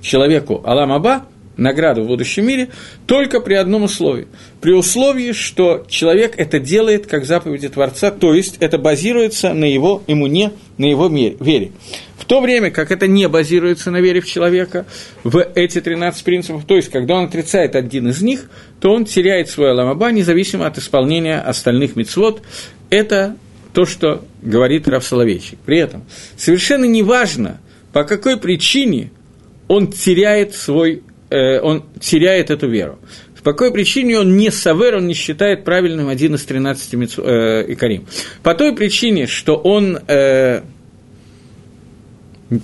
человеку 0.01 0.61
Аламаба 0.65 1.25
награду 1.57 2.03
в 2.03 2.07
будущем 2.07 2.47
мире 2.47 2.69
только 3.05 3.39
при 3.39 3.53
одном 3.53 3.83
условии. 3.83 4.27
При 4.61 4.71
условии, 4.71 5.33
что 5.33 5.85
человек 5.87 6.33
это 6.37 6.59
делает 6.59 7.05
как 7.05 7.25
заповеди 7.25 7.69
Творца, 7.69 8.11
то 8.11 8.33
есть 8.33 8.57
это 8.59 8.77
базируется 8.77 9.53
на 9.53 9.65
его 9.65 10.01
иммуне, 10.07 10.51
на 10.77 10.85
его 10.85 11.07
вере. 11.07 11.71
В 12.17 12.25
то 12.25 12.39
время 12.39 12.71
как 12.71 12.91
это 12.91 13.05
не 13.05 13.27
базируется 13.27 13.91
на 13.91 13.97
вере 13.97 14.21
в 14.21 14.25
человека, 14.25 14.85
в 15.23 15.45
эти 15.55 15.81
13 15.81 16.23
принципов, 16.23 16.65
то 16.65 16.75
есть 16.75 16.89
когда 16.89 17.15
он 17.15 17.25
отрицает 17.25 17.75
один 17.75 18.07
из 18.07 18.21
них, 18.21 18.49
то 18.79 18.93
он 18.93 19.05
теряет 19.05 19.49
свой 19.49 19.71
аламаба, 19.71 20.11
независимо 20.11 20.65
от 20.65 20.77
исполнения 20.77 21.39
остальных 21.39 21.95
мецвод. 21.95 22.41
Это 22.89 23.35
то, 23.73 23.85
что 23.85 24.23
говорит 24.41 24.87
Раф 24.87 25.03
Соловейчик. 25.03 25.59
При 25.65 25.79
этом 25.79 26.03
совершенно 26.37 26.85
неважно, 26.85 27.59
по 27.91 28.03
какой 28.03 28.37
причине 28.37 29.11
он 29.67 29.91
теряет 29.91 30.53
свой, 30.55 31.03
э, 31.29 31.59
он 31.59 31.83
теряет 31.99 32.51
эту 32.51 32.69
веру. 32.69 32.99
По 33.43 33.51
какой 33.51 33.73
причине 33.73 34.19
он 34.19 34.37
не 34.37 34.51
савер, 34.51 34.95
он 34.95 35.07
не 35.07 35.13
считает 35.13 35.65
правильным 35.65 36.07
один 36.07 36.35
из 36.35 36.45
13 36.45 36.93
мицу, 36.93 37.23
э, 37.23 37.65
икарим. 37.67 38.05
По 38.41 38.55
той 38.55 38.73
причине, 38.73 39.27
что 39.27 39.55
он 39.55 39.99
э, 40.07 40.61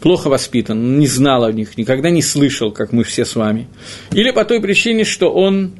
плохо 0.02 0.30
воспитан, 0.30 1.00
не 1.00 1.08
знал 1.08 1.44
о 1.44 1.52
них, 1.52 1.78
никогда 1.78 2.10
не 2.10 2.22
слышал, 2.22 2.72
как 2.72 2.94
мы 2.94 3.04
все 3.04 3.26
с 3.26 3.36
вами. 3.36 3.68
Или 4.14 4.32
по 4.32 4.46
той 4.46 4.62
причине, 4.62 5.04
что 5.04 5.34
он 5.34 5.74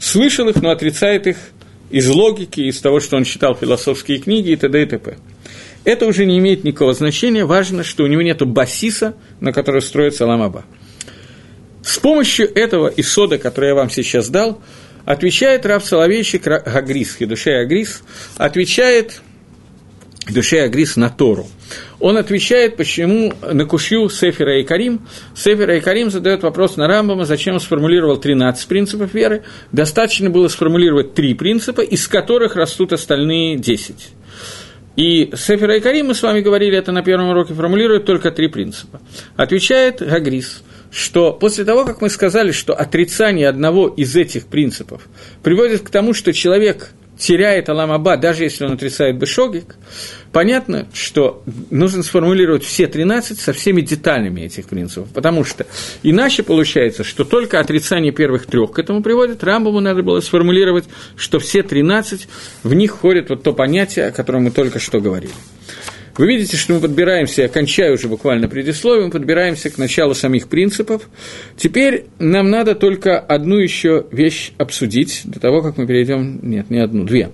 слышал 0.00 0.48
их, 0.48 0.60
но 0.60 0.70
отрицает 0.70 1.28
их 1.28 1.36
из 1.92 2.08
логики, 2.08 2.60
из 2.62 2.80
того, 2.80 3.00
что 3.00 3.16
он 3.16 3.24
читал 3.24 3.54
философские 3.54 4.18
книги 4.18 4.50
и 4.50 4.56
т.д. 4.56 4.82
и 4.82 4.86
т.п. 4.86 5.18
Это 5.84 6.06
уже 6.06 6.24
не 6.24 6.38
имеет 6.38 6.64
никакого 6.64 6.94
значения, 6.94 7.44
важно, 7.44 7.84
что 7.84 8.04
у 8.04 8.06
него 8.06 8.22
нет 8.22 8.44
басиса, 8.46 9.14
на 9.40 9.52
который 9.52 9.82
строится 9.82 10.26
ламаба. 10.26 10.64
С 11.82 11.98
помощью 11.98 12.50
этого 12.56 12.88
исода, 12.96 13.38
который 13.38 13.70
я 13.70 13.74
вам 13.74 13.90
сейчас 13.90 14.28
дал, 14.28 14.62
отвечает 15.04 15.66
Рав 15.66 15.84
Соловейчик 15.84 16.46
Агрис, 16.46 17.16
Хидушей 17.16 17.60
Агрис, 17.60 18.02
отвечает 18.36 19.20
Душе 20.30 20.62
Агрис 20.62 20.96
на 20.96 21.10
Тору. 21.10 21.46
Он 21.98 22.16
отвечает, 22.16 22.76
почему 22.76 23.32
на 23.42 23.64
Кушью 23.64 24.08
Сефера 24.08 24.60
и 24.60 24.64
Карим. 24.64 25.00
Сефера 25.34 25.76
и 25.76 25.80
Карим 25.80 26.10
задает 26.10 26.42
вопрос 26.42 26.76
на 26.76 26.86
Рамбама, 26.86 27.24
зачем 27.24 27.54
он 27.54 27.60
сформулировал 27.60 28.18
13 28.18 28.68
принципов 28.68 29.14
веры. 29.14 29.42
Достаточно 29.72 30.30
было 30.30 30.48
сформулировать 30.48 31.14
три 31.14 31.34
принципа, 31.34 31.80
из 31.80 32.06
которых 32.06 32.56
растут 32.56 32.92
остальные 32.92 33.58
10. 33.58 34.12
И 34.96 35.32
Сефера 35.34 35.76
и 35.76 35.80
Карим, 35.80 36.08
мы 36.08 36.14
с 36.14 36.22
вами 36.22 36.40
говорили, 36.40 36.76
это 36.76 36.92
на 36.92 37.02
первом 37.02 37.30
уроке 37.30 37.54
формулирует 37.54 38.04
только 38.04 38.30
три 38.30 38.48
принципа. 38.48 39.00
Отвечает 39.36 40.00
Гагрис, 40.00 40.62
что 40.90 41.32
после 41.32 41.64
того, 41.64 41.84
как 41.84 42.02
мы 42.02 42.10
сказали, 42.10 42.52
что 42.52 42.74
отрицание 42.74 43.48
одного 43.48 43.88
из 43.88 44.14
этих 44.14 44.46
принципов 44.46 45.08
приводит 45.42 45.80
к 45.80 45.90
тому, 45.90 46.12
что 46.12 46.32
человек 46.32 46.90
теряет 47.22 47.68
Аламаба, 47.68 48.16
даже 48.16 48.42
если 48.42 48.64
он 48.64 48.72
отрицает 48.72 49.16
Бешогик, 49.16 49.76
понятно, 50.32 50.88
что 50.92 51.44
нужно 51.70 52.02
сформулировать 52.02 52.64
все 52.64 52.88
13 52.88 53.38
со 53.38 53.52
всеми 53.52 53.80
деталями 53.80 54.40
этих 54.40 54.66
принципов, 54.66 55.08
потому 55.14 55.44
что 55.44 55.64
иначе 56.02 56.42
получается, 56.42 57.04
что 57.04 57.24
только 57.24 57.60
отрицание 57.60 58.10
первых 58.10 58.46
трех 58.46 58.72
к 58.72 58.78
этому 58.80 59.02
приводит, 59.02 59.44
Рамбову 59.44 59.78
надо 59.78 60.02
было 60.02 60.20
сформулировать, 60.20 60.86
что 61.16 61.38
все 61.38 61.62
13, 61.62 62.26
в 62.64 62.74
них 62.74 62.96
входит 62.96 63.30
вот 63.30 63.44
то 63.44 63.52
понятие, 63.52 64.06
о 64.06 64.10
котором 64.10 64.42
мы 64.42 64.50
только 64.50 64.80
что 64.80 65.00
говорили. 65.00 65.32
Вы 66.16 66.26
видите, 66.26 66.58
что 66.58 66.74
мы 66.74 66.80
подбираемся, 66.80 67.42
я 67.42 67.48
кончаю 67.48 67.94
уже 67.94 68.08
буквально 68.08 68.46
предисловие, 68.48 69.06
мы 69.06 69.10
подбираемся 69.10 69.70
к 69.70 69.78
началу 69.78 70.14
самих 70.14 70.48
принципов. 70.48 71.08
Теперь 71.56 72.06
нам 72.18 72.50
надо 72.50 72.74
только 72.74 73.18
одну 73.18 73.56
еще 73.56 74.06
вещь 74.12 74.52
обсудить, 74.58 75.22
до 75.24 75.40
того, 75.40 75.62
как 75.62 75.78
мы 75.78 75.86
перейдем, 75.86 76.38
нет, 76.42 76.68
не 76.68 76.78
одну, 76.78 77.04
две. 77.04 77.30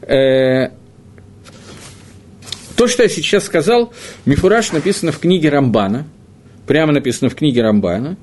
Э, 0.00 0.70
то, 2.74 2.88
что 2.88 3.02
я 3.02 3.08
сейчас 3.08 3.44
сказал, 3.44 3.92
Мифураж 4.24 4.72
написано 4.72 5.12
в 5.12 5.18
книге 5.18 5.50
Рамбана, 5.50 6.06
прямо 6.66 6.92
написано 6.92 7.28
в 7.28 7.34
книге 7.34 7.62
Рамбана. 7.62 8.16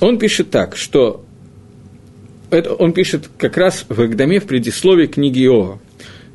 Он 0.00 0.18
пишет 0.18 0.50
так, 0.50 0.76
что 0.76 1.24
это 2.50 2.74
он 2.74 2.92
пишет 2.92 3.30
как 3.38 3.56
раз 3.56 3.86
в 3.88 4.00
Агдаме 4.00 4.40
в 4.40 4.44
предисловии 4.44 5.06
книги 5.06 5.44
Иова. 5.44 5.80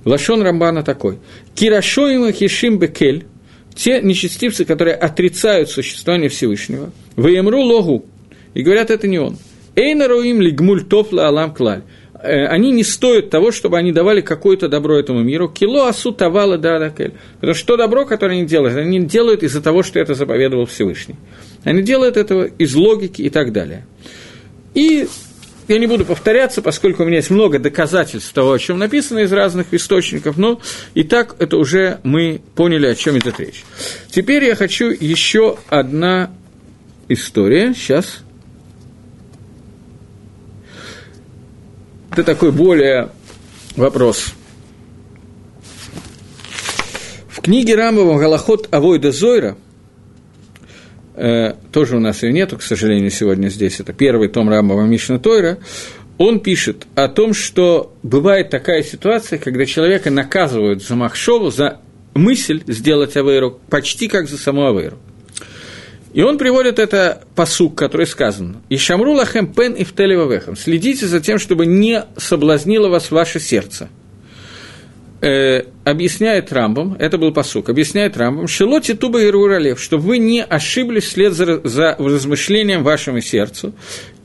Лашон 0.05 0.41
Рамбана 0.43 0.83
такой. 0.83 1.17
Кирашоима 1.55 2.31
хишим 2.31 2.77
бекель, 2.79 3.25
те 3.75 4.01
нечестивцы, 4.01 4.63
которые 4.63 4.95
отрицают 4.95 5.69
существование 5.69 6.29
Всевышнего, 6.29 6.91
воемру 7.15 7.59
логу, 7.61 8.05
и 8.53 8.61
говорят, 8.61 8.89
это 8.89 9.07
не 9.07 9.19
он. 9.19 9.37
Эйнаруим 9.75 10.39
лигмуль 10.39 10.83
топла 10.83 11.27
алам 11.27 11.53
клаль. 11.53 11.81
Э, 12.21 12.45
они 12.47 12.71
не 12.71 12.83
стоят 12.83 13.29
того, 13.29 13.51
чтобы 13.51 13.77
они 13.77 13.91
давали 13.91 14.21
какое-то 14.21 14.69
добро 14.69 14.97
этому 14.97 15.21
миру. 15.21 15.49
Кило 15.49 15.87
асу 15.87 16.13
тавала 16.13 16.57
дадакель. 16.57 17.13
Потому 17.35 17.53
что 17.53 17.67
то 17.67 17.77
добро, 17.77 18.05
которое 18.05 18.37
они 18.37 18.45
делают, 18.45 18.77
они 18.77 19.01
делают 19.01 19.43
из-за 19.43 19.61
того, 19.61 19.83
что 19.83 19.99
это 19.99 20.13
заповедовал 20.13 20.65
Всевышний. 20.65 21.15
Они 21.65 21.81
делают 21.81 22.15
этого 22.15 22.45
из 22.45 22.73
логики 22.73 23.21
и 23.21 23.29
так 23.29 23.51
далее. 23.51 23.85
И 24.73 25.07
я 25.67 25.79
не 25.79 25.87
буду 25.87 26.05
повторяться, 26.05 26.61
поскольку 26.61 27.03
у 27.03 27.05
меня 27.05 27.17
есть 27.17 27.29
много 27.29 27.59
доказательств 27.59 28.33
того, 28.33 28.53
о 28.53 28.59
чем 28.59 28.77
написано 28.77 29.19
из 29.19 29.31
разных 29.31 29.73
источников, 29.73 30.37
но 30.37 30.59
и 30.93 31.03
так 31.03 31.35
это 31.39 31.57
уже 31.57 31.99
мы 32.03 32.41
поняли, 32.55 32.87
о 32.87 32.95
чем 32.95 33.17
идет 33.17 33.39
речь. 33.39 33.63
Теперь 34.09 34.43
я 34.43 34.55
хочу 34.55 34.89
еще 34.89 35.57
одна 35.69 36.31
история. 37.09 37.73
Сейчас. 37.73 38.19
Это 42.11 42.23
такой 42.23 42.51
более 42.51 43.09
вопрос. 43.75 44.33
В 47.27 47.41
книге 47.41 47.75
Рамбова 47.75 48.17
«Галахот 48.17 48.73
Авойда 48.73 49.11
Зойра» 49.11 49.57
тоже 51.71 51.97
у 51.97 51.99
нас 51.99 52.23
ее 52.23 52.33
нету, 52.33 52.57
к 52.57 52.61
сожалению, 52.61 53.09
сегодня 53.09 53.49
здесь, 53.49 53.79
это 53.79 53.93
первый 53.93 54.27
том 54.27 54.49
Рамбова 54.49 54.83
Мишна 54.83 55.19
Тойра, 55.19 55.57
он 56.17 56.39
пишет 56.39 56.87
о 56.95 57.07
том, 57.07 57.33
что 57.33 57.93
бывает 58.03 58.49
такая 58.49 58.83
ситуация, 58.83 59.37
когда 59.37 59.65
человека 59.65 60.09
наказывают 60.11 60.83
за 60.83 60.95
Махшову, 60.95 61.51
за 61.51 61.79
мысль 62.13 62.63
сделать 62.67 63.17
Авейру, 63.17 63.59
почти 63.69 64.07
как 64.07 64.27
за 64.27 64.37
саму 64.37 64.67
Авейру. 64.67 64.97
И 66.13 66.21
он 66.21 66.37
приводит 66.37 66.79
это 66.79 67.23
посук, 67.35 67.75
который 67.75 68.07
сказан. 68.07 68.57
«И 68.69 68.77
шамру 68.77 69.11
лахем 69.11 69.53
пен 69.53 69.73
и 69.73 69.83
в 69.83 69.91
Следите 70.55 71.07
за 71.07 71.19
тем, 71.19 71.39
чтобы 71.39 71.65
не 71.65 72.05
соблазнило 72.15 72.87
вас 72.87 73.11
ваше 73.11 73.41
сердце– 73.41 73.89
э, 75.25 75.63
объясняет 75.83 76.53
Рамбом, 76.53 76.95
это 76.99 77.17
был 77.17 77.33
посук, 77.33 77.69
объясняет 77.69 78.15
Рамбом, 78.15 78.47
«Шелоти 78.47 78.93
туба 78.93 79.21
и 79.21 79.29
руралев», 79.29 79.81
чтобы 79.81 80.03
вы 80.03 80.17
не 80.19 80.43
ошиблись 80.43 81.05
вслед 81.05 81.33
за, 81.33 81.61
за 81.67 81.95
размышлением 81.97 82.83
вашему 82.83 83.21
сердцу. 83.21 83.73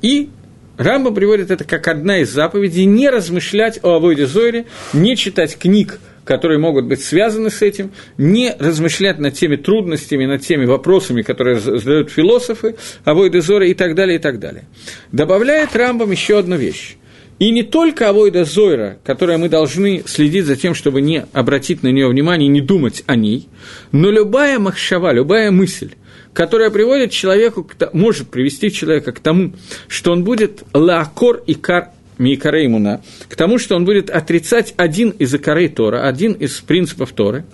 И 0.03 0.29
Рамбом 0.77 1.15
приводит 1.15 1.51
это 1.51 1.65
как 1.65 1.89
одна 1.89 2.19
из 2.19 2.31
заповедей, 2.31 2.85
не 2.85 3.09
размышлять 3.09 3.81
о 3.83 3.97
Авойде 3.97 4.27
Зойре, 4.27 4.67
не 4.93 5.17
читать 5.17 5.59
книг, 5.59 5.99
которые 6.25 6.59
могут 6.59 6.87
быть 6.87 7.03
связаны 7.03 7.51
с 7.51 7.61
этим, 7.63 7.93
не 8.17 8.55
размышлять 8.59 9.19
над 9.19 9.35
теми 9.35 9.57
трудностями, 9.57 10.27
над 10.27 10.43
теми 10.43 10.65
вопросами, 10.65 11.23
которые 11.23 11.59
задают 11.59 12.11
философы, 12.11 12.77
Авойде 13.05 13.41
Зоре 13.41 13.71
и 13.71 13.75
так 13.75 13.95
далее, 13.95 14.17
и 14.17 14.21
так 14.21 14.39
далее. 14.39 14.65
Добавляет 15.13 15.75
Рамбом 15.75 16.11
еще 16.11 16.39
одну 16.39 16.57
вещь. 16.57 16.97
И 17.41 17.51
не 17.53 17.63
только 17.63 18.11
авойда 18.11 18.45
Зойра, 18.45 18.99
которая 19.03 19.39
мы 19.39 19.49
должны 19.49 20.05
следить 20.07 20.45
за 20.45 20.57
тем, 20.57 20.75
чтобы 20.75 21.01
не 21.01 21.25
обратить 21.33 21.83
на 21.83 21.89
нее 21.89 22.07
внимание, 22.07 22.49
не 22.49 22.61
думать 22.61 23.03
о 23.07 23.17
ней, 23.17 23.49
но 23.93 24.11
любая 24.11 24.59
махшава, 24.59 25.11
любая 25.15 25.51
мысль, 25.51 25.93
которая 26.35 26.69
приводит 26.71 27.13
человеку, 27.13 27.67
может 27.95 28.29
привести 28.29 28.71
человека 28.71 29.13
к 29.13 29.21
тому, 29.21 29.55
что 29.89 30.13
он 30.13 30.23
будет 30.23 30.65
лаакор 30.75 31.43
и 31.47 31.55
кар 31.55 31.89
Микареймуна, 32.19 33.01
к 33.31 33.37
тому, 33.37 33.59
что 33.59 33.75
он 33.75 33.87
будет 33.87 34.11
отрицать 34.11 34.75
один 34.77 35.09
из 35.09 35.35
икорей 35.35 35.71
Тора, 35.71 36.07
один 36.07 36.35
из 36.35 36.61
принципов 36.61 37.13
Торы, 37.13 37.47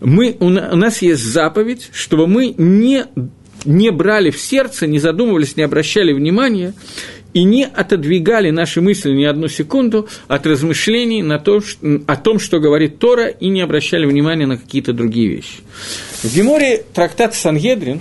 мы, 0.00 0.34
у 0.40 0.48
нас 0.48 1.02
есть 1.02 1.22
заповедь, 1.22 1.90
чтобы 1.92 2.26
мы 2.26 2.54
не, 2.56 3.04
не 3.66 3.90
брали 3.90 4.30
в 4.30 4.40
сердце, 4.40 4.86
не 4.86 4.98
задумывались, 4.98 5.58
не 5.58 5.62
обращали 5.62 6.14
внимания 6.14 6.72
и 7.36 7.44
не 7.44 7.66
отодвигали 7.66 8.48
наши 8.48 8.80
мысли 8.80 9.10
ни 9.10 9.24
одну 9.24 9.48
секунду 9.48 10.08
от 10.26 10.46
размышлений 10.46 11.22
на 11.22 11.38
то, 11.38 11.60
о 12.06 12.16
том, 12.16 12.38
что 12.38 12.60
говорит 12.60 12.98
Тора, 12.98 13.26
и 13.26 13.50
не 13.50 13.60
обращали 13.60 14.06
внимания 14.06 14.46
на 14.46 14.56
какие-то 14.56 14.94
другие 14.94 15.28
вещи. 15.28 15.58
В 16.22 16.34
Геморе 16.34 16.82
трактат 16.94 17.34
Сангедрин, 17.34 18.00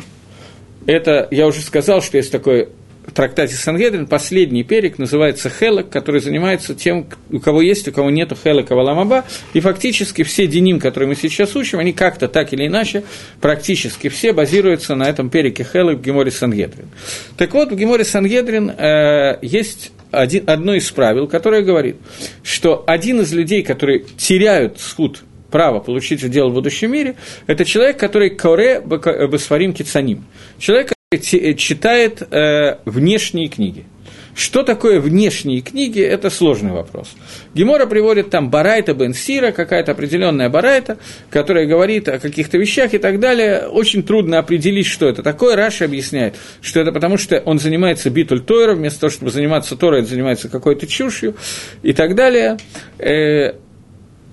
это, 0.86 1.28
я 1.32 1.48
уже 1.48 1.60
сказал, 1.60 2.02
что 2.02 2.16
есть 2.16 2.32
такой 2.32 2.70
в 3.08 3.12
трактате 3.12 3.56
Сангедрин 3.56 4.08
последний 4.08 4.64
перек 4.64 4.98
называется 4.98 5.50
Хелок, 5.50 5.90
который 5.90 6.22
занимается 6.22 6.76
тем, 6.76 7.08
у 7.32 7.40
кого 7.40 7.62
есть, 7.62 7.88
у 7.88 7.92
кого 7.92 8.10
нет 8.10 8.34
Хелока 8.44 8.76
Валамаба, 8.76 9.26
и 9.54 9.60
фактически 9.60 10.24
все 10.24 10.48
деним, 10.48 10.80
которые 10.80 11.10
мы 11.10 11.16
сейчас 11.16 11.56
учим, 11.56 11.80
они 11.80 11.94
как-то 11.94 12.28
так 12.28 12.54
или 12.54 12.68
иначе, 12.68 13.04
практически 13.42 14.10
все 14.10 14.34
базируются 14.34 14.96
на 14.96 15.10
этом 15.10 15.30
переке 15.30 15.64
Хелок 15.64 16.00
в 16.00 16.02
Геморе 16.02 16.32
Сангедрин. 16.32 16.86
Так 17.38 17.54
вот, 17.54 17.72
в 17.72 17.76
Геморе 17.76 18.04
Сангедрин 18.04 18.70
э, 18.70 19.38
есть 19.42 19.92
один, 20.12 20.44
одно 20.48 20.74
из 20.74 20.90
правил, 20.92 21.28
которое 21.28 21.62
говорит, 21.62 21.98
что 22.44 22.84
один 22.88 23.22
из 23.22 23.34
людей, 23.34 23.64
которые 23.64 24.06
теряют 24.18 24.80
суд 24.80 25.24
право 25.52 25.80
получить 25.80 26.24
удел 26.24 26.50
в 26.50 26.54
будущем 26.54 26.92
мире, 26.92 27.16
это 27.48 27.66
человек, 27.66 27.98
который 27.98 28.30
коре 28.30 28.82
басфарим 28.82 29.74
кицаним. 29.74 30.26
Человек, 30.58 30.95
читает 31.18 32.22
э, 32.32 32.78
внешние 32.86 33.48
книги. 33.48 33.86
Что 34.36 34.64
такое 34.64 35.00
внешние 35.00 35.62
книги, 35.62 36.02
это 36.02 36.30
сложный 36.30 36.74
вопрос. 36.74 37.16
Гемора 37.54 37.86
приводит 37.86 38.30
там 38.30 38.50
Барайта 38.50 38.94
Бен 38.94 39.14
Сира, 39.14 39.52
какая-то 39.52 39.94
определенная 39.94 40.50
Барайта, 40.50 40.98
которая 41.30 41.66
говорит 41.66 42.10
о 42.10 42.20
каких-то 42.20 42.58
вещах 42.58 42.94
и 42.94 42.98
так 42.98 43.22
далее. 43.22 43.68
Очень 43.68 44.04
трудно 44.04 44.38
определить, 44.38 44.88
что 44.88 45.08
это 45.08 45.24
такое. 45.24 45.56
Раши 45.56 45.86
объясняет, 45.86 46.36
что 46.60 46.82
это 46.82 46.92
потому, 46.92 47.18
что 47.18 47.40
он 47.46 47.60
занимается 47.60 48.10
битуль 48.10 48.42
Тойра, 48.42 48.74
вместо 48.74 49.00
того, 49.00 49.12
чтобы 49.12 49.32
заниматься 49.32 49.78
Торой, 49.78 50.02
он 50.02 50.06
занимается 50.06 50.50
какой-то 50.50 50.86
чушью 50.86 51.36
и 51.82 51.94
так 51.94 52.14
далее. 52.14 52.58
Э, 53.00 53.54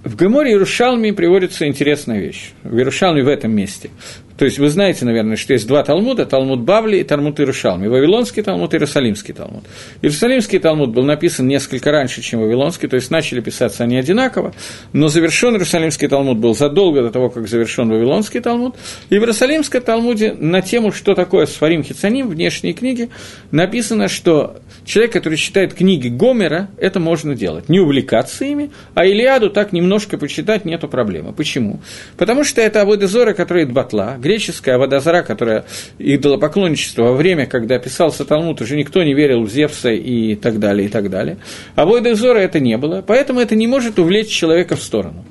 в 0.02 0.16
Геморе 0.16 0.50
Иерушалме 0.50 1.12
приводится 1.12 1.64
интересная 1.68 2.18
вещь. 2.18 2.50
В 2.64 2.76
Иерушалме 2.76 3.22
в 3.22 3.28
этом 3.28 3.52
месте. 3.52 3.90
То 4.36 4.44
есть 4.44 4.58
вы 4.58 4.68
знаете, 4.68 5.04
наверное, 5.04 5.36
что 5.36 5.52
есть 5.52 5.66
два 5.66 5.82
Талмуда, 5.82 6.26
Талмуд 6.26 6.60
Бавли 6.60 6.98
и 6.98 7.04
Талмуд 7.04 7.38
Иерушалми, 7.40 7.88
Вавилонский 7.88 8.42
Талмуд 8.42 8.72
и 8.72 8.76
Иерусалимский 8.76 9.34
Талмуд. 9.34 9.64
Иерусалимский 10.00 10.58
Талмуд 10.58 10.90
был 10.90 11.04
написан 11.04 11.46
несколько 11.46 11.90
раньше, 11.90 12.22
чем 12.22 12.40
Вавилонский, 12.40 12.88
то 12.88 12.96
есть 12.96 13.10
начали 13.10 13.40
писаться 13.40 13.84
они 13.84 13.96
одинаково, 13.96 14.54
но 14.92 15.08
завершен 15.08 15.54
Иерусалимский 15.54 16.08
Талмуд 16.08 16.38
был 16.38 16.54
задолго 16.54 17.02
до 17.02 17.10
того, 17.10 17.30
как 17.30 17.48
завершен 17.48 17.88
Вавилонский 17.90 18.40
Талмуд, 18.40 18.76
и 19.10 19.18
в 19.18 19.20
Иерусалимском 19.20 19.82
Талмуде 19.82 20.32
на 20.32 20.62
тему, 20.62 20.92
что 20.92 21.14
такое 21.14 21.46
Сфарим 21.46 21.82
Хицаним, 21.82 22.28
внешние 22.28 22.72
книги, 22.72 23.10
написано, 23.50 24.08
что 24.08 24.56
человек, 24.84 25.12
который 25.12 25.38
читает 25.38 25.74
книги 25.74 26.08
Гомера, 26.08 26.68
это 26.78 27.00
можно 27.00 27.34
делать, 27.34 27.68
не 27.68 27.80
увлекаться 27.80 28.44
ими, 28.44 28.70
а 28.94 29.04
Илиаду 29.04 29.50
так 29.50 29.72
немножко 29.72 30.18
почитать 30.18 30.64
нету 30.64 30.88
проблемы. 30.88 31.32
Почему? 31.32 31.80
Потому 32.16 32.44
что 32.44 32.60
это 32.60 32.82
Абудезора, 32.82 33.32
который 33.34 33.66
батла, 33.66 34.16
греческая 34.22 34.78
водозара, 34.78 35.22
которая 35.22 35.64
идолопоклонничество 35.98 37.02
во 37.02 37.12
время, 37.14 37.46
когда 37.46 37.78
писался 37.78 38.24
Талмуд, 38.24 38.60
уже 38.60 38.76
никто 38.76 39.02
не 39.02 39.12
верил 39.12 39.42
в 39.42 39.50
Зевса 39.50 39.90
и 39.90 40.34
так 40.36 40.58
далее, 40.58 40.86
и 40.86 40.90
так 40.90 41.10
далее. 41.10 41.36
А 41.74 41.84
Войдезора 41.84 42.38
это 42.38 42.60
не 42.60 42.78
было, 42.78 43.02
поэтому 43.06 43.40
это 43.40 43.54
не 43.54 43.66
может 43.66 43.98
увлечь 43.98 44.28
человека 44.28 44.76
в 44.76 44.82
сторону. 44.82 45.24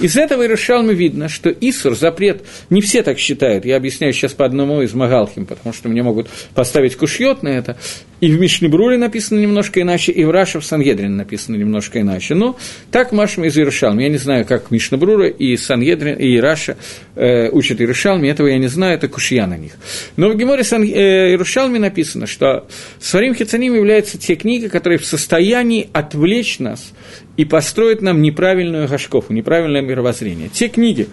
Из 0.00 0.16
этого 0.16 0.42
Иерушалмы 0.42 0.94
видно, 0.94 1.28
что 1.28 1.50
Исур, 1.50 1.96
запрет, 1.96 2.44
не 2.70 2.80
все 2.80 3.02
так 3.02 3.18
считают, 3.18 3.64
я 3.64 3.76
объясняю 3.76 4.12
сейчас 4.12 4.32
по 4.32 4.44
одному 4.44 4.80
из 4.82 4.94
Магалхим, 4.94 5.44
потому 5.44 5.72
что 5.72 5.88
мне 5.88 6.02
могут 6.02 6.28
поставить 6.54 6.96
кушьет 6.96 7.42
на 7.42 7.48
это, 7.48 7.76
и 8.20 8.30
в 8.30 8.40
Мишнебруле 8.40 8.96
написано 8.96 9.38
немножко 9.38 9.80
иначе, 9.80 10.12
и 10.12 10.24
в 10.24 10.30
Раше 10.30 10.60
в 10.60 10.64
Сангедрине 10.64 11.14
написано 11.14 11.56
немножко 11.56 12.00
иначе. 12.00 12.34
Но 12.34 12.56
так 12.90 13.12
Машма 13.12 13.46
из 13.46 13.56
Иерушалми. 13.56 14.02
Я 14.02 14.08
не 14.08 14.18
знаю, 14.18 14.44
как 14.44 14.70
Мишнебрура 14.70 15.28
и 15.28 15.56
Сангедрин, 15.56 16.16
и 16.16 16.38
Раша 16.38 16.76
э, 17.14 17.48
учат 17.50 17.80
Иерушалми, 17.80 18.28
этого 18.28 18.48
я 18.48 18.58
не 18.58 18.68
знаю, 18.68 18.94
это 18.94 19.08
кушья 19.08 19.46
на 19.46 19.56
них. 19.56 19.72
Но 20.16 20.30
в 20.30 20.36
Геморе 20.36 20.64
Сан, 20.64 20.82
э, 20.82 21.30
Иерушалме 21.30 21.78
написано, 21.78 22.26
что 22.26 22.66
Сварим 23.00 23.34
Хицаним 23.34 23.74
являются 23.74 24.18
те 24.18 24.34
книги, 24.34 24.68
которые 24.68 24.98
в 24.98 25.06
состоянии 25.06 25.88
отвлечь 25.92 26.58
нас 26.58 26.92
и 27.38 27.44
построить 27.44 28.02
нам 28.02 28.20
неправильную 28.20 28.88
гашкову, 28.88 29.32
неправильное 29.32 29.80
мировоззрение. 29.80 30.48
Те 30.48 30.68
книги, 30.68 31.08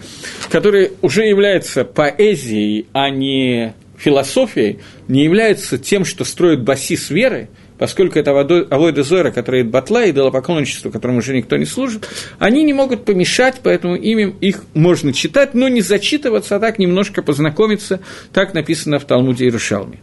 которые 0.49 0.91
уже 1.03 1.23
являются 1.23 1.85
поэзией, 1.85 2.87
а 2.93 3.11
не 3.11 3.75
философией, 3.95 4.79
не 5.07 5.23
являются 5.23 5.77
тем, 5.77 6.03
что 6.03 6.25
строит 6.25 6.63
басис 6.63 7.11
веры, 7.11 7.49
поскольку 7.77 8.17
это 8.17 8.31
авойда 8.31 9.03
зора, 9.03 9.29
которая 9.29 9.63
батла, 9.63 10.03
и 10.03 10.09
идолопоклонничество, 10.09 10.89
которому 10.89 11.19
уже 11.19 11.37
никто 11.37 11.57
не 11.57 11.65
служит, 11.65 12.09
они 12.39 12.63
не 12.63 12.73
могут 12.73 13.05
помешать, 13.05 13.61
поэтому 13.61 13.95
ими 13.95 14.35
их 14.41 14.63
можно 14.73 15.13
читать, 15.13 15.53
но 15.53 15.67
не 15.67 15.81
зачитываться, 15.81 16.55
а 16.55 16.59
так 16.59 16.79
немножко 16.79 17.21
познакомиться, 17.21 17.99
так 18.33 18.55
написано 18.55 18.97
в 18.97 19.05
Талмуде 19.05 19.45
Иерушалме. 19.45 19.99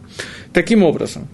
Таким 0.53 0.83
образом, 0.83 1.27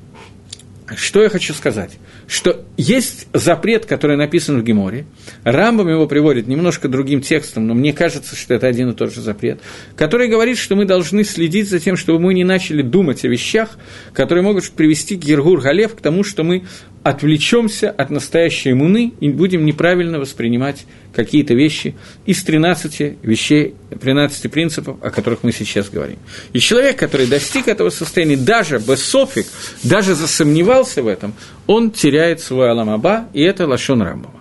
что 0.95 1.21
я 1.21 1.29
хочу 1.29 1.53
сказать? 1.53 1.97
Что 2.27 2.65
есть 2.77 3.27
запрет, 3.33 3.85
который 3.85 4.17
написан 4.17 4.59
в 4.59 4.63
Геморе, 4.63 5.05
Рамбам 5.43 5.89
его 5.89 6.07
приводит 6.07 6.47
немножко 6.47 6.87
другим 6.87 7.21
текстом, 7.21 7.67
но 7.67 7.73
мне 7.73 7.93
кажется, 7.93 8.35
что 8.35 8.53
это 8.53 8.67
один 8.67 8.89
и 8.89 8.93
тот 8.93 9.13
же 9.13 9.21
запрет, 9.21 9.59
который 9.95 10.27
говорит, 10.27 10.57
что 10.57 10.75
мы 10.75 10.85
должны 10.85 11.23
следить 11.23 11.69
за 11.69 11.79
тем, 11.79 11.95
чтобы 11.95 12.19
мы 12.19 12.33
не 12.33 12.43
начали 12.43 12.81
думать 12.81 13.23
о 13.25 13.27
вещах, 13.27 13.77
которые 14.13 14.43
могут 14.43 14.69
привести 14.71 15.15
к 15.15 15.19
Гергур 15.19 15.61
Галев, 15.61 15.95
к 15.95 16.01
тому, 16.01 16.23
что 16.23 16.43
мы 16.43 16.65
отвлечемся 17.09 17.89
от 17.89 18.11
настоящей 18.11 18.73
муны 18.73 19.13
и 19.19 19.29
будем 19.29 19.65
неправильно 19.65 20.19
воспринимать 20.19 20.85
какие-то 21.11 21.55
вещи 21.55 21.95
из 22.27 22.43
13 22.43 23.17
вещей, 23.23 23.73
13 23.99 24.51
принципов, 24.51 24.97
о 25.01 25.09
которых 25.09 25.39
мы 25.41 25.51
сейчас 25.51 25.89
говорим. 25.89 26.17
И 26.53 26.59
человек, 26.59 26.97
который 26.97 27.25
достиг 27.25 27.67
этого 27.67 27.89
состояния, 27.89 28.37
даже 28.37 28.77
без 28.77 29.03
софик, 29.03 29.47
даже 29.83 30.13
засомневался 30.13 31.01
в 31.01 31.07
этом, 31.07 31.33
он 31.65 31.89
теряет 31.89 32.41
свой 32.41 32.69
аламаба, 32.69 33.27
и 33.33 33.41
это 33.41 33.65
лашон 33.65 34.03
Рамбова. 34.03 34.35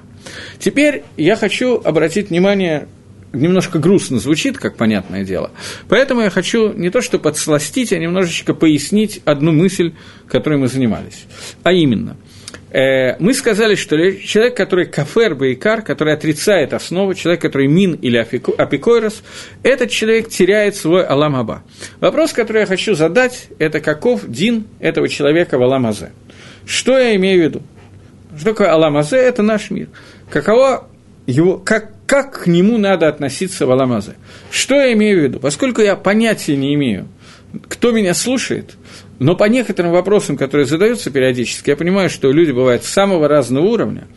Теперь 0.59 1.05
я 1.17 1.37
хочу 1.37 1.81
обратить 1.83 2.29
внимание 2.29 2.87
немножко 3.33 3.79
грустно 3.79 4.19
звучит, 4.19 4.59
как 4.59 4.77
понятное 4.77 5.25
дело. 5.25 5.53
Поэтому 5.89 6.21
я 6.21 6.31
хочу 6.31 6.73
не 6.75 6.91
то 6.91 7.01
что 7.01 7.19
подсластить, 7.19 7.95
а 7.95 7.99
немножечко 7.99 8.53
пояснить 8.53 9.21
одну 9.25 9.53
мысль, 9.53 9.93
которой 10.27 10.59
мы 10.59 10.69
занимались. 10.69 11.25
А 11.63 11.73
именно– 11.73 12.19
мы 12.71 13.33
сказали, 13.35 13.75
что 13.75 13.97
человек, 14.13 14.57
который 14.57 14.87
кафер 14.87 15.35
бейкар, 15.35 15.83
который 15.83 16.13
отрицает 16.13 16.75
основу, 16.75 17.15
человек, 17.15 17.41
который 17.41 17.67
мин 17.67 17.95
или 17.95 18.17
апикойрос, 18.19 19.23
этот 19.63 19.91
человек 19.91 20.29
теряет 20.29 20.77
свой 20.77 21.05
аламаба. 21.05 21.63
Вопрос, 22.01 22.33
который 22.33 22.61
я 22.61 22.67
хочу 22.67 22.95
задать, 22.95 23.49
это 23.59 23.81
каков 23.81 24.29
дин 24.29 24.67
этого 24.81 25.09
человека 25.09 25.59
в 25.59 25.63
аламазе. 25.63 26.13
Что 26.67 26.99
я 26.99 27.17
имею 27.17 27.41
в 27.41 27.45
виду? 27.45 27.63
Что 28.37 28.51
такое 28.51 28.71
аламазе? 28.71 29.17
Это 29.17 29.43
наш 29.43 29.71
мир. 29.71 29.89
Каково 30.31 30.89
его, 31.27 31.59
как, 31.59 31.93
как 32.07 32.45
к 32.45 32.47
нему 32.47 32.77
надо 32.77 33.09
относиться 33.09 33.67
в 33.67 33.71
аламазе? 33.71 34.15
Что 34.51 34.75
я 34.75 34.93
имею 34.93 35.21
в 35.21 35.23
виду? 35.23 35.41
Поскольку 35.41 35.81
я 35.81 35.97
понятия 35.97 36.57
не 36.57 36.75
имею, 36.75 37.09
кто 37.69 37.93
меня 37.93 38.15
слушает, 38.15 38.77
но 39.19 39.35
по 39.35 39.45
некоторым 39.45 39.93
вопросам, 39.93 40.37
которые 40.37 40.67
задаются 40.67 41.11
периодически, 41.11 41.71
я 41.71 41.77
понимаю, 41.77 42.11
что 42.11 42.31
люди 42.31 42.53
бывают 42.53 42.85
самого 42.85 43.29
разного 43.29 43.67
уровня. 43.67 44.09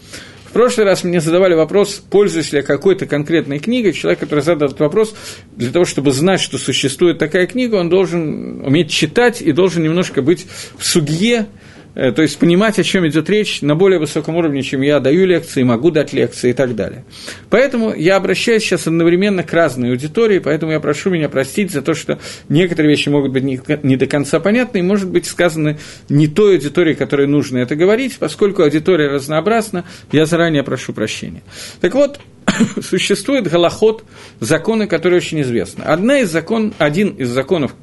В 0.52 0.54
прошлый 0.54 0.86
раз 0.86 1.06
мне 1.06 1.22
задавали 1.22 1.54
вопрос, 1.54 2.04
пользуюсь 2.10 2.52
ли 2.52 2.58
я 2.58 2.64
какой-то 2.64 3.06
конкретной 3.06 3.60
книгой. 3.60 3.94
Человек, 3.94 4.20
который 4.20 4.42
задал 4.42 4.68
этот 4.68 4.82
вопрос, 4.82 5.16
для 5.56 5.72
того, 5.72 5.86
чтобы 5.86 6.12
знать, 6.12 6.42
что 6.42 6.58
существует 6.58 7.20
такая 7.20 7.48
книга, 7.48 7.76
он 7.76 7.88
должен 7.88 8.62
уметь 8.62 8.92
читать 8.92 9.42
и 9.42 9.54
должен 9.54 9.82
немножко 9.82 10.22
быть 10.22 10.46
в 10.78 10.86
судье 10.86 11.48
то 11.94 12.22
есть 12.22 12.40
понимать, 12.40 12.80
о 12.80 12.84
чем 12.84 13.08
идет 13.08 13.30
речь 13.30 13.62
на 13.62 13.76
более 13.76 14.00
высоком 14.00 14.38
уровне, 14.38 14.62
чем 14.64 14.82
я 14.82 15.00
даю 15.00 15.26
лекции, 15.26 15.64
могу 15.64 15.92
дать 15.92 16.14
лекции 16.14 16.52
и 16.52 16.54
так 16.54 16.76
далее. 16.76 17.04
Поэтому 17.50 17.94
я 17.94 18.16
обращаюсь 18.16 18.64
сейчас 18.64 18.88
одновременно 18.88 19.44
к 19.44 19.52
разной 19.52 19.90
аудитории, 19.92 20.40
поэтому 20.40 20.72
я 20.72 20.80
прошу 20.80 21.10
меня 21.10 21.28
простить 21.28 21.72
за 21.72 21.82
то, 21.82 21.94
что 21.94 22.20
некоторые 22.48 22.92
вещи 22.92 23.10
могут 23.10 23.32
быть 23.32 23.44
не 23.44 23.98
до 23.98 24.08
конца 24.08 24.40
понятны 24.40 24.80
и, 24.80 24.82
может 24.82 25.10
быть, 25.10 25.26
сказаны 25.26 25.80
не 26.08 26.28
той 26.28 26.56
аудитории, 26.56 26.94
которой 26.94 27.28
нужно 27.28 27.58
это 27.58 27.76
говорить, 27.76 28.18
поскольку 28.18 28.64
аудитория 28.64 29.08
разнообразна, 29.08 29.86
я 30.12 30.26
заранее 30.26 30.64
прошу 30.64 30.94
прощения. 30.94 31.44
Так 31.82 31.94
вот, 31.94 32.20
существует 32.82 33.50
голоход, 33.50 34.04
законы, 34.40 34.88
которые 34.88 35.18
очень 35.18 35.42
известны. 35.42 35.84
Одна 35.84 36.20
из 36.20 36.32
закон, 36.32 36.74
один 36.78 37.10
из 37.10 37.30
законов, 37.30 37.76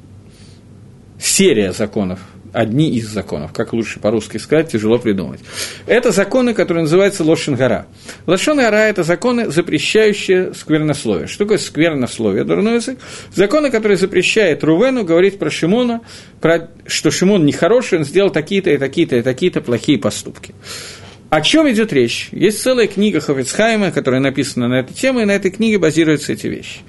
серия 1.19 1.73
законов, 1.73 2.19
одни 2.53 2.89
из 2.91 3.07
законов, 3.07 3.53
как 3.53 3.73
лучше 3.73 3.99
по-русски 3.99 4.37
сказать, 4.37 4.71
тяжело 4.71 4.97
придумать. 4.99 5.39
Это 5.85 6.11
законы, 6.11 6.53
которые 6.53 6.83
называются 6.83 7.23
Лошенгара. 7.23 7.87
Лошенгара– 8.25 8.75
это 8.77 9.03
законы, 9.03 9.49
запрещающие 9.49 10.53
сквернословие. 10.53 11.27
Что 11.27 11.45
такое 11.45 11.57
сквернословие, 11.57 12.43
дурной 12.43 12.75
язык? 12.75 12.99
Законы, 13.33 13.71
которые 13.71 13.97
запрещают 13.97 14.63
Рувену 14.63 15.03
говорить 15.03 15.39
про 15.39 15.49
Шимона, 15.49 16.01
про, 16.41 16.69
что 16.85 17.11
Шимон 17.11 17.45
нехороший, 17.45 17.99
он 17.99 18.05
сделал 18.05 18.29
такие-то 18.29 18.69
и 18.71 18.77
такие-то 18.77 19.17
и 19.17 19.21
такие-то 19.21 19.61
плохие 19.61 19.97
поступки. 19.97 20.53
О 21.29 21.41
чем 21.41 21.69
идет 21.69 21.93
речь? 21.93 22.29
Есть 22.31 22.59
целая 22.59 22.87
книга 22.87 23.19
Хофицхайма, 23.19 23.91
которая 23.91 24.19
написана 24.19 24.67
на 24.67 24.79
эту 24.79 24.95
тему, 24.95 25.19
и 25.19 25.25
на 25.25 25.31
этой 25.31 25.51
книге 25.51 25.77
базируются 25.77 26.33
эти 26.33 26.47
вещи. 26.47 26.79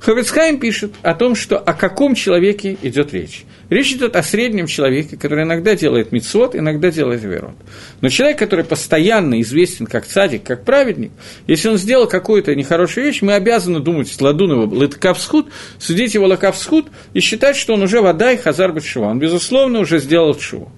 Хофицхайм 0.00 0.58
пишет 0.58 0.94
о 1.02 1.14
том, 1.14 1.34
что 1.34 1.58
о 1.58 1.74
каком 1.74 2.14
человеке 2.14 2.78
идет 2.80 3.12
речь. 3.12 3.44
Речь 3.68 3.92
идет 3.92 4.16
о 4.16 4.22
среднем 4.22 4.66
человеке, 4.66 5.18
который 5.18 5.44
иногда 5.44 5.74
делает 5.76 6.10
мицвод, 6.10 6.56
иногда 6.56 6.90
делает 6.90 7.22
верот. 7.22 7.54
Но 8.00 8.08
человек, 8.08 8.38
который 8.38 8.64
постоянно 8.64 9.42
известен 9.42 9.86
как 9.86 10.06
цадик, 10.06 10.42
как 10.42 10.64
праведник, 10.64 11.12
если 11.46 11.68
он 11.68 11.76
сделал 11.76 12.06
какую-то 12.06 12.54
нехорошую 12.54 13.04
вещь, 13.04 13.20
мы 13.20 13.34
обязаны 13.34 13.80
думать 13.80 14.14
Ладунова 14.18 14.74
лакавсхуд, 14.74 15.48
судить 15.78 16.14
его 16.14 16.26
лакавсхуд 16.26 16.86
и 17.12 17.20
считать, 17.20 17.56
что 17.56 17.74
он 17.74 17.82
уже 17.82 18.00
вода 18.00 18.32
и 18.32 18.38
хазар 18.38 18.72
батшува. 18.72 19.08
Он, 19.08 19.18
безусловно, 19.18 19.80
уже 19.80 19.98
сделал 19.98 20.34
чуву. 20.34 20.72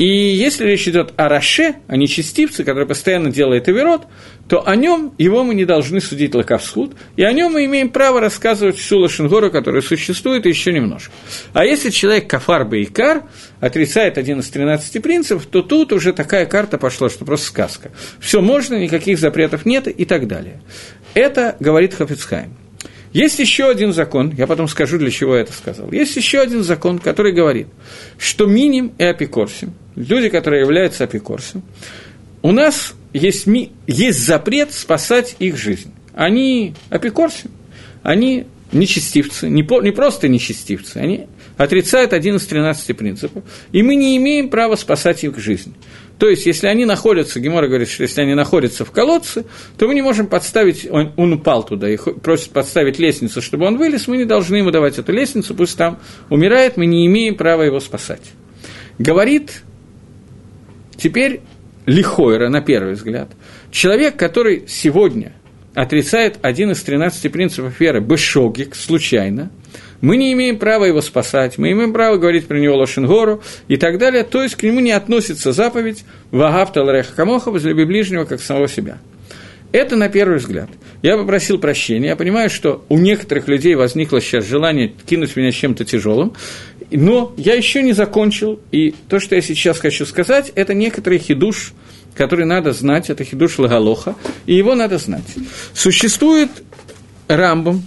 И 0.00 0.06
если 0.06 0.64
речь 0.64 0.88
идет 0.88 1.12
о 1.18 1.28
Раше, 1.28 1.74
о 1.86 1.98
нечестивце, 1.98 2.64
который 2.64 2.86
постоянно 2.86 3.30
делает 3.30 3.68
Аверот, 3.68 4.06
то 4.48 4.66
о 4.66 4.74
нем 4.74 5.12
его 5.18 5.44
мы 5.44 5.54
не 5.54 5.66
должны 5.66 6.00
судить 6.00 6.34
лаковсхуд, 6.34 6.94
и 7.16 7.22
о 7.22 7.30
нем 7.34 7.52
мы 7.52 7.66
имеем 7.66 7.90
право 7.90 8.18
рассказывать 8.18 8.78
всю 8.78 8.96
Лошенгору, 8.96 9.50
которая 9.50 9.82
существует, 9.82 10.46
еще 10.46 10.72
немножко. 10.72 11.12
А 11.52 11.66
если 11.66 11.90
человек 11.90 12.30
кафар 12.30 12.66
бейкар 12.66 13.24
отрицает 13.60 14.16
один 14.16 14.40
из 14.40 14.48
13 14.48 15.02
принципов, 15.02 15.44
то 15.44 15.60
тут 15.60 15.92
уже 15.92 16.14
такая 16.14 16.46
карта 16.46 16.78
пошла, 16.78 17.10
что 17.10 17.26
просто 17.26 17.48
сказка. 17.48 17.90
Все 18.20 18.40
можно, 18.40 18.76
никаких 18.76 19.18
запретов 19.18 19.66
нет 19.66 19.86
и 19.86 20.06
так 20.06 20.26
далее. 20.26 20.62
Это 21.12 21.56
говорит 21.60 21.92
Хафицхайм. 21.92 22.56
Есть 23.12 23.40
еще 23.40 23.68
один 23.68 23.92
закон, 23.92 24.32
я 24.36 24.46
потом 24.46 24.68
скажу, 24.68 24.96
для 24.96 25.10
чего 25.10 25.34
я 25.34 25.42
это 25.42 25.52
сказал. 25.52 25.90
Есть 25.90 26.16
еще 26.16 26.40
один 26.40 26.62
закон, 26.62 27.00
который 27.00 27.32
говорит, 27.32 27.66
что 28.18 28.46
миним 28.46 28.92
и 28.98 29.04
апикорсим, 29.04 29.74
люди, 30.08 30.28
которые 30.28 30.60
являются 30.60 31.04
апикорсом, 31.04 31.62
у 32.42 32.52
нас 32.52 32.94
есть, 33.12 33.46
ми, 33.46 33.72
есть 33.86 34.24
запрет 34.24 34.72
спасать 34.72 35.36
их 35.38 35.56
жизнь. 35.56 35.92
Они 36.14 36.74
апикорсим, 36.90 37.50
они 38.02 38.46
нечестивцы, 38.72 39.48
не, 39.48 39.62
по, 39.62 39.80
не 39.82 39.90
просто 39.90 40.28
нечестивцы, 40.28 40.98
они 40.98 41.26
отрицают 41.56 42.12
один 42.12 42.36
из 42.36 42.46
13 42.46 42.96
принципов, 42.96 43.44
и 43.72 43.82
мы 43.82 43.94
не 43.94 44.16
имеем 44.16 44.48
права 44.48 44.76
спасать 44.76 45.24
их 45.24 45.38
жизнь. 45.38 45.74
То 46.18 46.28
есть, 46.28 46.44
если 46.44 46.66
они 46.66 46.84
находятся, 46.84 47.40
Гемора 47.40 47.66
говорит, 47.66 47.88
что 47.88 48.02
если 48.02 48.20
они 48.20 48.34
находятся 48.34 48.84
в 48.84 48.90
колодце, 48.90 49.44
то 49.78 49.88
мы 49.88 49.94
не 49.94 50.02
можем 50.02 50.26
подставить, 50.26 50.86
он, 50.90 51.12
он 51.16 51.32
упал 51.32 51.62
туда 51.64 51.88
и 51.88 51.96
просит 51.96 52.50
подставить 52.50 52.98
лестницу, 52.98 53.40
чтобы 53.40 53.66
он 53.66 53.78
вылез, 53.78 54.06
мы 54.06 54.18
не 54.18 54.26
должны 54.26 54.56
ему 54.56 54.70
давать 54.70 54.98
эту 54.98 55.12
лестницу, 55.12 55.54
пусть 55.54 55.78
там 55.78 55.98
умирает, 56.28 56.76
мы 56.76 56.84
не 56.86 57.06
имеем 57.06 57.36
права 57.36 57.62
его 57.62 57.80
спасать. 57.80 58.32
Говорит 58.98 59.62
теперь 61.00 61.40
Лихойра, 61.86 62.48
на 62.48 62.60
первый 62.60 62.94
взгляд, 62.94 63.30
человек, 63.70 64.16
который 64.16 64.64
сегодня 64.68 65.32
отрицает 65.74 66.38
один 66.42 66.70
из 66.72 66.82
13 66.82 67.32
принципов 67.32 67.80
веры, 67.80 68.00
бешогик, 68.00 68.74
случайно, 68.74 69.50
мы 70.00 70.16
не 70.16 70.32
имеем 70.32 70.58
права 70.58 70.84
его 70.84 71.00
спасать, 71.00 71.58
мы 71.58 71.72
имеем 71.72 71.92
право 71.92 72.16
говорить 72.16 72.46
про 72.46 72.58
него 72.58 72.76
Лошенгору 72.76 73.42
и 73.68 73.76
так 73.76 73.98
далее, 73.98 74.24
то 74.24 74.42
есть 74.42 74.56
к 74.56 74.62
нему 74.62 74.80
не 74.80 74.92
относится 74.92 75.52
заповедь 75.52 76.04
«Вагав 76.30 76.72
Талареха 76.72 77.14
Камоха, 77.14 77.50
возлюби 77.50 77.84
ближнего, 77.84 78.24
как 78.24 78.40
самого 78.40 78.68
себя». 78.68 78.98
Это 79.72 79.94
на 79.94 80.08
первый 80.08 80.38
взгляд. 80.38 80.68
Я 81.02 81.16
попросил 81.16 81.58
прощения, 81.58 82.08
я 82.08 82.16
понимаю, 82.16 82.50
что 82.50 82.84
у 82.88 82.98
некоторых 82.98 83.46
людей 83.46 83.76
возникло 83.76 84.20
сейчас 84.20 84.44
желание 84.44 84.92
кинуть 85.06 85.36
меня 85.36 85.52
чем-то 85.52 85.84
тяжелым, 85.84 86.32
но 86.96 87.32
я 87.36 87.54
еще 87.54 87.82
не 87.82 87.92
закончил, 87.92 88.60
и 88.72 88.94
то, 89.08 89.20
что 89.20 89.34
я 89.34 89.42
сейчас 89.42 89.78
хочу 89.78 90.06
сказать, 90.06 90.52
это 90.54 90.74
некоторый 90.74 91.18
хидуш, 91.18 91.72
который 92.14 92.46
надо 92.46 92.72
знать, 92.72 93.10
это 93.10 93.24
хидуш 93.24 93.58
Лагалоха, 93.58 94.16
и 94.46 94.54
его 94.54 94.74
надо 94.74 94.98
знать. 94.98 95.24
Существует 95.72 96.50
Рамбом, 97.28 97.84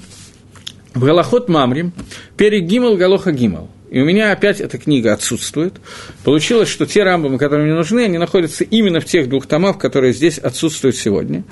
в 0.93 1.03
Галахот 1.03 1.49
Мамрим, 1.49 1.91
перед 2.37 2.65
Гимал 2.65 2.95
Галоха 2.95 3.31
Гимал. 3.31 3.69
И 3.93 4.01
у 4.01 4.05
меня 4.05 4.31
опять 4.31 4.59
эта 4.59 4.79
книга 4.79 5.13
отсутствует. 5.13 5.75
Получилось, 6.23 6.67
что 6.67 6.87
те 6.87 7.03
рамбамы, 7.03 7.37
которые 7.37 7.67
мне 7.67 7.75
нужны, 7.75 8.05
они 8.05 8.17
находятся 8.17 8.63
именно 8.63 8.99
в 8.99 9.05
тех 9.05 9.29
двух 9.29 9.45
томах, 9.45 9.77
которые 9.77 10.13
здесь 10.13 10.39
отсутствуют 10.39 10.95
сегодня. 10.95 11.43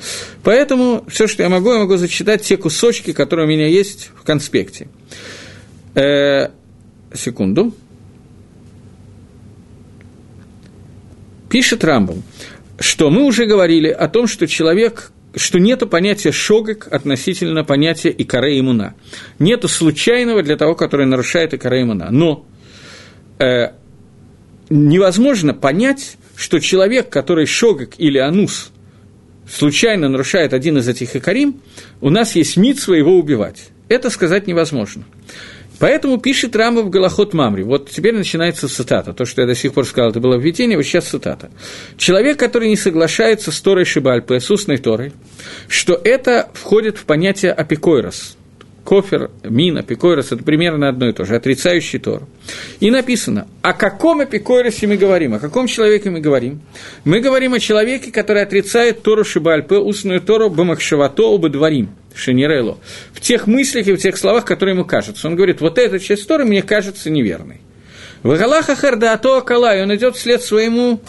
Поэтому 0.41 1.05
все, 1.07 1.27
что 1.27 1.43
я 1.43 1.49
могу, 1.49 1.71
я 1.71 1.77
могу 1.77 1.97
зачитать 1.97 2.41
те 2.41 2.57
кусочки, 2.57 3.13
которые 3.13 3.45
у 3.45 3.49
меня 3.49 3.67
есть 3.67 4.09
в 4.19 4.23
конспекте. 4.23 4.87
Секунду. 7.14 7.74
Пишет 11.49 11.84
Рамбам, 11.84 12.24
что 12.80 13.09
мы 13.09 13.24
уже 13.26 13.45
говорили 13.45 13.89
о 13.89 14.07
том, 14.07 14.28
что 14.28 14.47
человек, 14.47 15.12
что 15.36 15.59
нет 15.59 15.88
понятия 15.89 16.32
шогек 16.32 16.88
относительно 16.89 17.64
понятия 17.64 18.14
икаре 18.18 18.59
имуна. 18.59 18.95
Нету 19.38 19.68
случайного 19.68 20.43
для 20.43 20.55
того, 20.55 20.76
который 20.76 21.05
нарушает 21.05 21.53
икаре 21.53 21.82
имуна. 21.82 22.09
Но 22.09 22.45
э, 23.39 23.72
невозможно 24.70 25.53
понять, 25.53 26.18
что 26.36 26.59
человек, 26.59 27.09
который 27.09 27.45
шогек 27.45 27.95
или 27.97 28.18
анус, 28.18 28.72
случайно 29.49 30.07
нарушает 30.09 30.53
один 30.53 30.78
из 30.78 30.88
этих 30.88 31.16
икарим, 31.16 31.62
у 31.99 32.09
нас 32.09 32.36
есть 32.36 32.57
мид 32.57 32.80
своего 32.80 33.18
убивать. 33.20 33.70
Это 33.89 34.09
сказать 34.09 34.47
невозможно. 34.47 35.03
Поэтому 35.82 36.19
пишет 36.19 36.55
Рамба 36.55 36.82
в 36.82 36.91
Галахот 36.91 37.34
Мамри. 37.34 37.63
Вот 37.63 37.89
теперь 37.89 38.13
начинается 38.13 38.69
цитата. 38.69 39.13
То, 39.13 39.25
что 39.25 39.41
я 39.41 39.47
до 39.47 39.55
сих 39.55 39.73
пор 39.73 39.88
сказал, 39.88 40.11
это 40.11 40.19
было 40.19 40.38
введение, 40.38 40.77
вот 40.77 40.84
сейчас 40.84 41.05
цитата. 41.05 41.49
Человек, 41.97 42.38
который 42.38 42.69
не 42.69 42.75
соглашается 42.75 43.51
с 43.51 43.59
Торой 43.59 43.84
Шибальпе, 43.84 44.39
с 44.39 44.51
устной 44.51 44.77
Торой, 44.77 45.11
что 45.67 45.99
это 46.03 46.51
входит 46.53 46.99
в 46.99 47.05
понятие 47.05 47.51
апикойрос. 47.51 48.38
Кофер, 48.84 49.29
мин, 49.43 49.77
апикойрос– 49.77 50.32
это 50.32 50.43
примерно 50.43 50.89
одно 50.89 51.09
и 51.09 51.13
то 51.13 51.23
же, 51.23 51.36
отрицающий 51.36 51.99
Тору. 51.99 52.27
И 52.79 52.89
написано, 52.89 53.47
о 53.61 53.73
каком 53.73 54.21
апикойросе 54.21 54.88
мы 54.88 54.97
говорим, 54.97 55.36
о 55.36 55.39
каком 55.39 55.67
человеке 55.67 56.09
мы 56.09 56.19
говорим? 56.19 56.61
Мы 57.03 57.19
говорим 57.19 57.53
о 57.53 57.59
человеке, 57.59 58.11
который 58.11 58.41
отрицает 58.41 59.03
Тору 59.03 59.23
Шибальпе, 59.23 59.75
устную 59.75 60.21
Тору, 60.21 60.49
Бамахшавато, 60.49 61.23
Обадварим– 61.34 61.89
Шенерело, 62.15 62.77
в 63.13 63.21
тех 63.21 63.47
мыслях 63.47 63.88
и 63.88 63.93
в 63.93 63.97
тех 63.97 64.17
словах, 64.17 64.45
которые 64.45 64.75
ему 64.75 64.86
кажутся. 64.86 65.27
Он 65.27 65.36
говорит, 65.36 65.61
вот 65.61 65.77
эта 65.77 65.99
часть 65.99 66.27
Торы 66.27 66.45
мне 66.45 66.61
кажется 66.61 67.09
неверной. 67.09 67.61
והלך 68.23 68.38
אחר 68.38 68.75
דעתו 68.75 69.38
הקלה, 69.38 69.82
он 69.84 69.95
идет 69.95 70.15
вслед 70.15 70.41
своему 70.41 71.01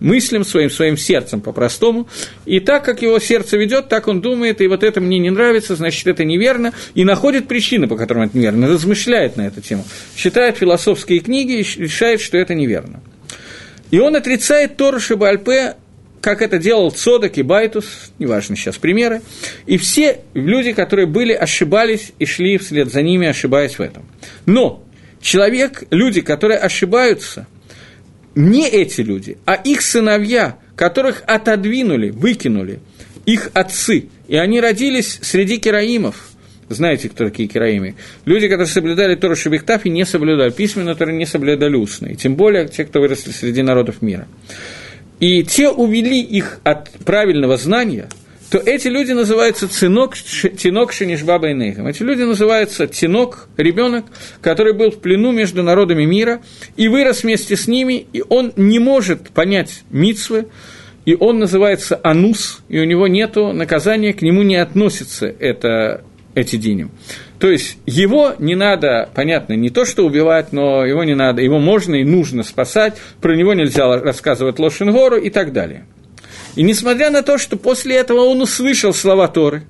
мыслям, 0.00 0.44
своим, 0.44 0.70
своим 0.70 0.96
сердцем 0.96 1.40
по-простому, 1.40 2.08
и 2.46 2.60
так, 2.60 2.84
как 2.84 3.02
его 3.02 3.18
сердце 3.18 3.56
ведет, 3.56 3.88
так 3.88 4.08
он 4.08 4.20
думает, 4.20 4.60
и 4.60 4.66
вот 4.66 4.82
это 4.82 5.00
мне 5.00 5.18
не 5.18 5.30
нравится, 5.30 5.76
значит, 5.76 6.06
это 6.06 6.24
неверно, 6.24 6.72
и 6.94 7.04
находит 7.04 7.48
причины, 7.48 7.88
по 7.88 7.96
которым 7.96 8.24
это 8.24 8.36
неверно, 8.36 8.68
размышляет 8.68 9.36
на 9.36 9.46
эту 9.46 9.60
тему, 9.60 9.84
читает 10.14 10.56
философские 10.56 11.20
книги 11.20 11.60
и 11.60 11.82
решает, 11.82 12.20
что 12.20 12.38
это 12.38 12.54
неверно. 12.54 13.00
И 13.90 13.98
он 14.00 14.16
отрицает 14.16 14.76
Тору 14.76 15.00
שבעל 15.00 15.54
פה 15.54 15.76
как 16.20 16.42
это 16.42 16.58
делал 16.58 16.90
Цодок 16.90 17.38
и 17.38 17.42
Байтус, 17.42 18.12
неважно 18.18 18.56
сейчас 18.56 18.76
примеры, 18.76 19.22
и 19.66 19.78
все 19.78 20.20
люди, 20.34 20.72
которые 20.72 21.06
были, 21.06 21.32
ошибались 21.32 22.12
и 22.18 22.26
шли 22.26 22.58
вслед 22.58 22.90
за 22.90 23.02
ними, 23.02 23.26
ошибаясь 23.26 23.78
в 23.78 23.80
этом. 23.80 24.04
Но 24.46 24.84
человек, 25.20 25.84
люди, 25.90 26.20
которые 26.20 26.58
ошибаются, 26.58 27.46
не 28.34 28.68
эти 28.68 29.00
люди, 29.00 29.38
а 29.44 29.54
их 29.54 29.82
сыновья, 29.82 30.58
которых 30.76 31.22
отодвинули, 31.26 32.10
выкинули, 32.10 32.80
их 33.26 33.50
отцы, 33.54 34.08
и 34.28 34.36
они 34.36 34.60
родились 34.60 35.18
среди 35.22 35.58
кераимов, 35.58 36.28
знаете, 36.68 37.08
кто 37.08 37.24
такие 37.24 37.48
кераимы? 37.48 37.94
Люди, 38.26 38.46
которые 38.46 38.66
соблюдали 38.66 39.14
Тору 39.14 39.34
Шебектав 39.34 39.86
и 39.86 39.90
не 39.90 40.04
соблюдали 40.04 40.50
письменно, 40.50 40.92
которые 40.92 41.16
не 41.16 41.24
соблюдали 41.24 41.76
устно. 41.76 42.08
И 42.08 42.16
тем 42.16 42.36
более 42.36 42.68
те, 42.68 42.84
кто 42.84 43.00
выросли 43.00 43.30
среди 43.30 43.62
народов 43.62 44.02
мира. 44.02 44.28
И 45.18 45.42
те 45.44 45.70
увели 45.70 46.20
их 46.20 46.60
от 46.64 46.90
правильного 47.04 47.56
знания, 47.56 48.08
то 48.50 48.58
эти 48.58 48.88
люди 48.88 49.12
называются 49.12 49.68
цинок, 49.68 50.16
тинок 50.16 50.92
шинишбаба 50.92 51.52
нейхам. 51.52 51.86
Эти 51.86 52.02
люди 52.02 52.22
называются 52.22 52.86
тинок, 52.86 53.48
ребенок, 53.56 54.06
который 54.40 54.72
был 54.72 54.90
в 54.90 55.00
плену 55.00 55.32
между 55.32 55.62
народами 55.62 56.04
мира 56.04 56.40
и 56.76 56.88
вырос 56.88 57.22
вместе 57.22 57.56
с 57.56 57.68
ними, 57.68 58.06
и 58.12 58.22
он 58.26 58.52
не 58.56 58.78
может 58.78 59.30
понять 59.30 59.82
мицвы, 59.90 60.46
и 61.04 61.14
он 61.14 61.38
называется 61.38 62.00
анус, 62.02 62.62
и 62.68 62.78
у 62.78 62.84
него 62.84 63.06
нет 63.06 63.36
наказания, 63.36 64.12
к 64.12 64.22
нему 64.22 64.42
не 64.42 64.56
относится 64.56 65.26
это, 65.26 66.02
эти 66.34 66.56
диним. 66.56 66.90
То 67.38 67.50
есть 67.50 67.78
его 67.86 68.34
не 68.38 68.54
надо, 68.54 69.08
понятно, 69.14 69.52
не 69.54 69.70
то 69.70 69.84
что 69.84 70.04
убивать, 70.04 70.52
но 70.52 70.84
его 70.84 71.04
не 71.04 71.14
надо, 71.14 71.42
его 71.42 71.58
можно 71.58 71.94
и 71.96 72.04
нужно 72.04 72.42
спасать, 72.42 72.94
про 73.20 73.36
него 73.36 73.54
нельзя 73.54 73.86
рассказывать 73.98 74.58
Лошенгору 74.58 75.16
и 75.16 75.30
так 75.30 75.52
далее. 75.52 75.84
И 76.56 76.62
несмотря 76.62 77.10
на 77.10 77.22
то, 77.22 77.38
что 77.38 77.56
после 77.56 77.96
этого 77.96 78.20
он 78.20 78.40
услышал 78.40 78.92
слова 78.92 79.28
Торы, 79.28 79.64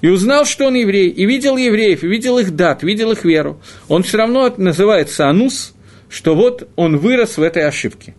и 0.00 0.08
узнал, 0.08 0.46
что 0.46 0.66
он 0.66 0.74
еврей, 0.74 1.08
и 1.08 1.26
видел 1.26 1.56
евреев, 1.56 2.02
и 2.02 2.08
видел 2.08 2.38
их 2.38 2.56
дат, 2.56 2.82
видел 2.82 3.12
их 3.12 3.24
веру, 3.24 3.60
он 3.88 4.02
все 4.02 4.18
равно 4.18 4.52
называется 4.56 5.28
анус, 5.28 5.74
что 6.08 6.34
вот 6.34 6.68
он 6.76 6.96
вырос 6.96 7.36
в 7.36 7.42
этой 7.42 7.66
ошибке. 7.66 8.14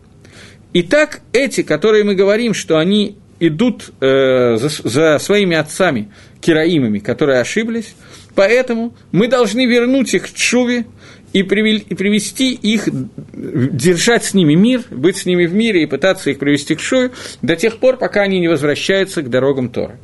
Итак, 0.73 1.21
эти, 1.33 1.63
которые 1.63 2.03
мы 2.03 2.15
говорим, 2.15 2.53
что 2.53 2.77
они 2.77 3.17
идут 3.39 3.91
э, 3.99 4.57
за, 4.57 4.69
за 4.69 5.17
своими 5.19 5.57
отцами, 5.57 6.11
кераимами, 6.39 6.99
которые 6.99 7.41
ошиблись, 7.41 7.95
поэтому 8.35 8.95
мы 9.11 9.27
должны 9.27 9.65
вернуть 9.65 10.13
их 10.13 10.31
к 10.31 10.33
Чуве 10.33 10.85
и, 11.33 11.43
привести 11.43 12.53
их, 12.53 12.87
держать 13.33 14.25
с 14.25 14.33
ними 14.33 14.55
мир, 14.55 14.83
быть 14.89 15.17
с 15.17 15.25
ними 15.25 15.45
в 15.45 15.53
мире 15.53 15.83
и 15.83 15.85
пытаться 15.85 16.29
их 16.29 16.39
привести 16.39 16.75
к 16.75 16.79
Шую 16.79 17.11
до 17.41 17.55
тех 17.55 17.77
пор, 17.77 17.97
пока 17.97 18.21
они 18.21 18.39
не 18.39 18.47
возвращаются 18.47 19.21
к 19.21 19.29
дорогам 19.29 19.69
Тора. 19.69 19.97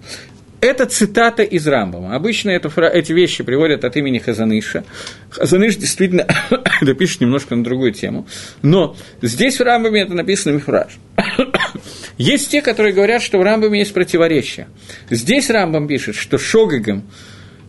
Это 0.60 0.88
цитата 0.88 1.44
из 1.44 1.68
Рамбама. 1.68 2.16
Обычно 2.16 2.50
эту, 2.50 2.72
эти 2.82 3.14
вещи 3.14 3.44
приводят 3.44 3.86
от 3.86 3.96
имени 3.96 4.18
Хазаныша. 4.18 4.86
Хазаныш 5.30 5.76
действительно 5.76 6.26
это 6.82 7.22
немножко 7.22 7.56
на 7.56 7.64
другую 7.64 7.94
тему. 7.94 8.28
Но 8.64 8.96
здесь 9.22 9.60
в 9.60 9.64
Рамбаме 9.64 10.02
это 10.02 10.16
написано 10.16 10.54
мифраж. 10.54 10.98
есть 12.18 12.50
те, 12.50 12.64
которые 12.64 12.94
говорят, 12.94 13.22
что 13.22 13.38
в 13.38 13.44
Рамбаме 13.44 13.80
есть 13.80 13.94
противоречие. 13.94 14.68
Здесь 15.12 15.52
Рамбам 15.52 15.88
пишет, 15.88 16.16
что 16.16 16.40
Шогагам 16.40 17.04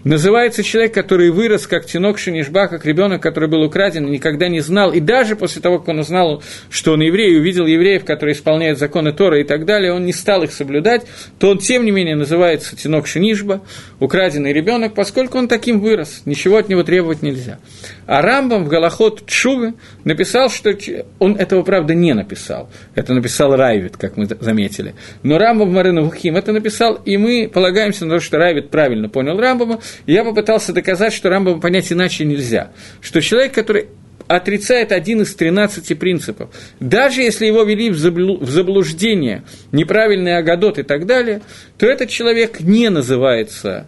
Называется 0.05 0.63
человек, 0.63 0.95
который 0.95 1.31
вырос 1.31 1.67
как 1.67 1.85
тинок 1.85 2.19
Шинишба, 2.19 2.69
как 2.69 2.87
ребенок, 2.87 3.21
который 3.21 3.49
был 3.49 3.63
украден 3.63 4.07
и 4.07 4.11
никогда 4.11 4.49
не 4.49 4.61
знал. 4.61 4.93
И 4.93 5.01
даже 5.01 5.35
после 5.35 5.61
того, 5.61 5.81
как 5.81 5.89
он 5.89 5.99
узнал, 5.99 6.43
что 6.71 6.93
он 6.93 7.01
еврей, 7.01 7.37
увидел 7.37 7.67
евреев, 7.67 8.05
которые 8.05 8.35
исполняют 8.35 8.79
законы 8.79 9.13
Тора 9.13 9.41
и 9.41 9.45
так 9.45 9.65
далее, 9.65 9.93
он 9.93 10.05
не 10.05 10.13
стал 10.13 10.45
их 10.45 10.53
соблюдать, 10.53 11.05
то 11.41 11.51
он, 11.51 11.59
тем 11.59 11.85
не 11.85 11.91
менее, 11.91 12.15
называется 12.15 12.77
тинок 12.77 13.09
Шинишба, 13.09 13.61
украденный 13.99 14.53
ребенок, 14.53 14.95
поскольку 14.95 15.37
он 15.37 15.49
таким 15.49 15.81
вырос, 15.81 16.23
ничего 16.27 16.59
от 16.59 16.69
него 16.69 16.85
требовать 16.85 17.23
нельзя. 17.23 17.59
А 18.07 18.23
Рамбам 18.23 18.65
в 18.65 18.69
Галахот 18.69 19.27
Чувы 19.27 19.75
написал, 20.05 20.49
что 20.49 20.73
он 21.19 21.35
этого, 21.35 21.63
правда, 21.63 21.95
не 21.95 22.15
написал. 22.15 22.71
Это 22.95 23.15
написал 23.15 23.57
Райвит, 23.57 23.97
как 23.97 24.17
мы 24.17 24.27
заметили. 24.27 24.95
Но 25.25 25.39
Рамбам 25.39 25.71
в 25.71 25.73
Марину 25.73 26.05
Вухим 26.05 26.37
это 26.37 26.53
написал, 26.53 27.01
и 27.05 27.17
мы 27.17 27.51
полагаемся 27.53 28.07
на 28.07 28.15
то, 28.15 28.21
что 28.21 28.39
Райвит 28.39 28.71
правильно 28.71 29.09
понял 29.09 29.39
Рамбама, 29.39 29.81
я 30.07 30.25
попытался 30.25 30.73
доказать, 30.73 31.13
что 31.13 31.29
Рамбам 31.29 31.61
понять 31.61 31.93
иначе 31.93 32.25
нельзя. 32.25 32.73
Что 33.01 33.21
человек, 33.21 33.53
который 33.55 33.89
отрицает 34.29 34.93
один 34.93 35.23
из 35.23 35.35
13 35.35 35.99
принципов. 35.99 36.51
Даже 36.81 37.23
если 37.23 37.47
его 37.47 37.63
вели 37.65 37.91
в 37.91 37.97
заблуждение, 37.97 39.43
неправильный 39.73 40.37
агадот 40.37 40.79
и 40.79 40.83
так 40.83 41.07
далее, 41.07 41.41
то 41.79 41.87
этот 41.87 42.11
человек 42.11 42.61
не 42.61 42.91
называется 42.91 43.87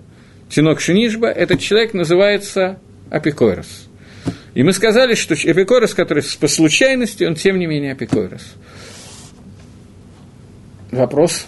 Тинок 0.48 0.80
Шинишба, 0.80 1.28
этот 1.28 1.60
человек 1.60 1.94
называется 1.94 2.80
Апикойрос. 3.10 3.86
И 4.54 4.62
мы 4.62 4.72
сказали, 4.72 5.14
что 5.14 5.34
Апикойрос, 5.34 5.94
который 5.94 6.24
по 6.40 6.48
случайности, 6.48 7.24
он 7.24 7.34
тем 7.34 7.58
не 7.58 7.66
менее 7.66 7.92
Апикойрос. 7.92 8.54
Вопрос? 10.90 11.46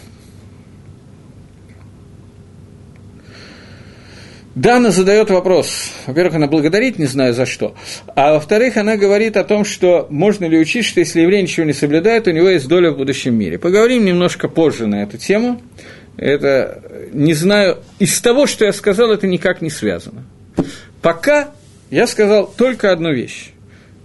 Дана 4.54 4.90
задает 4.90 5.30
вопрос. 5.30 5.92
Во-первых, 6.06 6.34
она 6.34 6.46
благодарит, 6.46 6.98
не 6.98 7.06
знаю 7.06 7.32
за 7.32 7.46
что. 7.46 7.74
А 8.14 8.34
во-вторых, 8.34 8.76
она 8.76 8.96
говорит 8.96 9.36
о 9.36 9.44
том, 9.44 9.64
что 9.64 10.06
можно 10.10 10.44
ли 10.44 10.58
учить, 10.58 10.84
что 10.84 11.00
если 11.00 11.22
еврей 11.22 11.42
ничего 11.42 11.64
не 11.64 11.72
соблюдает, 11.72 12.26
у 12.26 12.32
него 12.32 12.48
есть 12.48 12.68
доля 12.68 12.90
в 12.90 12.98
будущем 12.98 13.34
мире. 13.34 13.58
Поговорим 13.58 14.04
немножко 14.04 14.48
позже 14.48 14.86
на 14.86 15.02
эту 15.02 15.16
тему. 15.16 15.62
Это, 16.18 16.82
не 17.12 17.32
знаю, 17.32 17.78
из 17.98 18.20
того, 18.20 18.46
что 18.46 18.66
я 18.66 18.72
сказал, 18.74 19.10
это 19.10 19.26
никак 19.26 19.62
не 19.62 19.70
связано. 19.70 20.24
Пока 21.00 21.50
я 21.90 22.06
сказал 22.06 22.46
только 22.46 22.92
одну 22.92 23.12
вещь. 23.12 23.51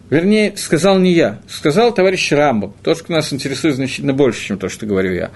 Вернее, 0.10 0.53
сказал 0.55 0.99
не 0.99 1.12
я, 1.12 1.39
сказал 1.49 1.93
товарищ 1.93 2.32
Рамбом, 2.32 2.74
тот, 2.82 2.97
что 2.97 3.12
нас 3.12 3.34
интересует 3.34 3.76
значительно 3.76 4.14
больше, 4.14 4.41
чем 4.41 4.58
то, 4.58 4.70
что 4.70 4.86
говорю 4.86 5.14
я. 5.14 5.32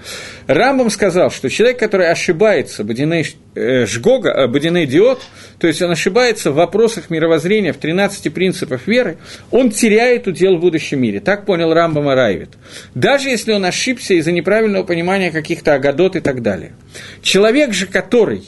Рамбом 0.46 0.88
сказал, 0.88 1.30
что 1.30 1.50
человек, 1.50 1.78
который 1.78 2.10
ошибается, 2.10 2.82
Бодиней 2.82 3.36
э, 3.54 3.84
Жгога, 3.84 4.30
э, 4.30 4.46
Бодиней 4.46 4.86
Диот, 4.86 5.20
то 5.58 5.66
есть 5.66 5.82
он 5.82 5.90
ошибается 5.90 6.52
в 6.52 6.54
вопросах 6.54 7.10
мировоззрения, 7.10 7.74
в 7.74 7.76
13 7.76 8.32
принципах 8.32 8.86
веры, 8.86 9.18
он 9.50 9.70
теряет 9.70 10.26
удел 10.26 10.56
в 10.56 10.60
будущем 10.60 11.02
мире. 11.02 11.20
Так 11.20 11.44
понял 11.44 11.74
Рамбом 11.74 12.08
Арайвит. 12.08 12.50
Даже 12.94 13.28
если 13.28 13.52
он 13.52 13.66
ошибся 13.66 14.14
из-за 14.14 14.32
неправильного 14.32 14.84
понимания 14.84 15.30
каких-то 15.30 15.74
агадот 15.74 16.16
и 16.16 16.20
так 16.20 16.40
далее. 16.40 16.72
Человек 17.20 17.74
же, 17.74 17.86
который 17.86 18.42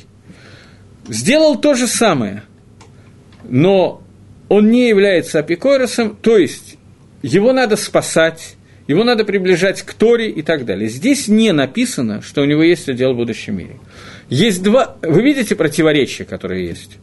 сделал 1.07 1.57
то 1.61 1.75
же 1.75 1.87
самое, 1.87 2.45
но 3.47 4.04
он 4.49 4.71
не 4.71 4.89
является 4.89 5.39
апикоросом, 5.39 6.17
то 6.17 6.37
есть 6.37 6.77
его 7.23 7.53
надо 7.53 7.77
спасать, 7.77 8.57
его 8.87 9.05
надо 9.05 9.25
приближать 9.25 9.83
к 9.83 9.95
Торе 9.95 10.29
и 10.31 10.43
так 10.43 10.65
далее. 10.65 10.89
Здесь 10.89 11.29
не 11.29 11.53
написано, 11.53 12.23
что 12.23 12.43
у 12.43 12.45
него 12.45 12.63
есть 12.63 12.89
удел 12.89 13.15
в 13.15 13.17
будущем 13.17 13.57
мире. 13.57 13.77
Есть 14.29 14.63
два... 14.63 14.97
Вы 15.03 15.23
видите 15.23 15.55
противоречия, 15.55 16.25
которые 16.25 16.67
есть? 16.67 16.99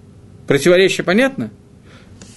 Противоречие 0.47 1.03
понятно? 1.03 1.51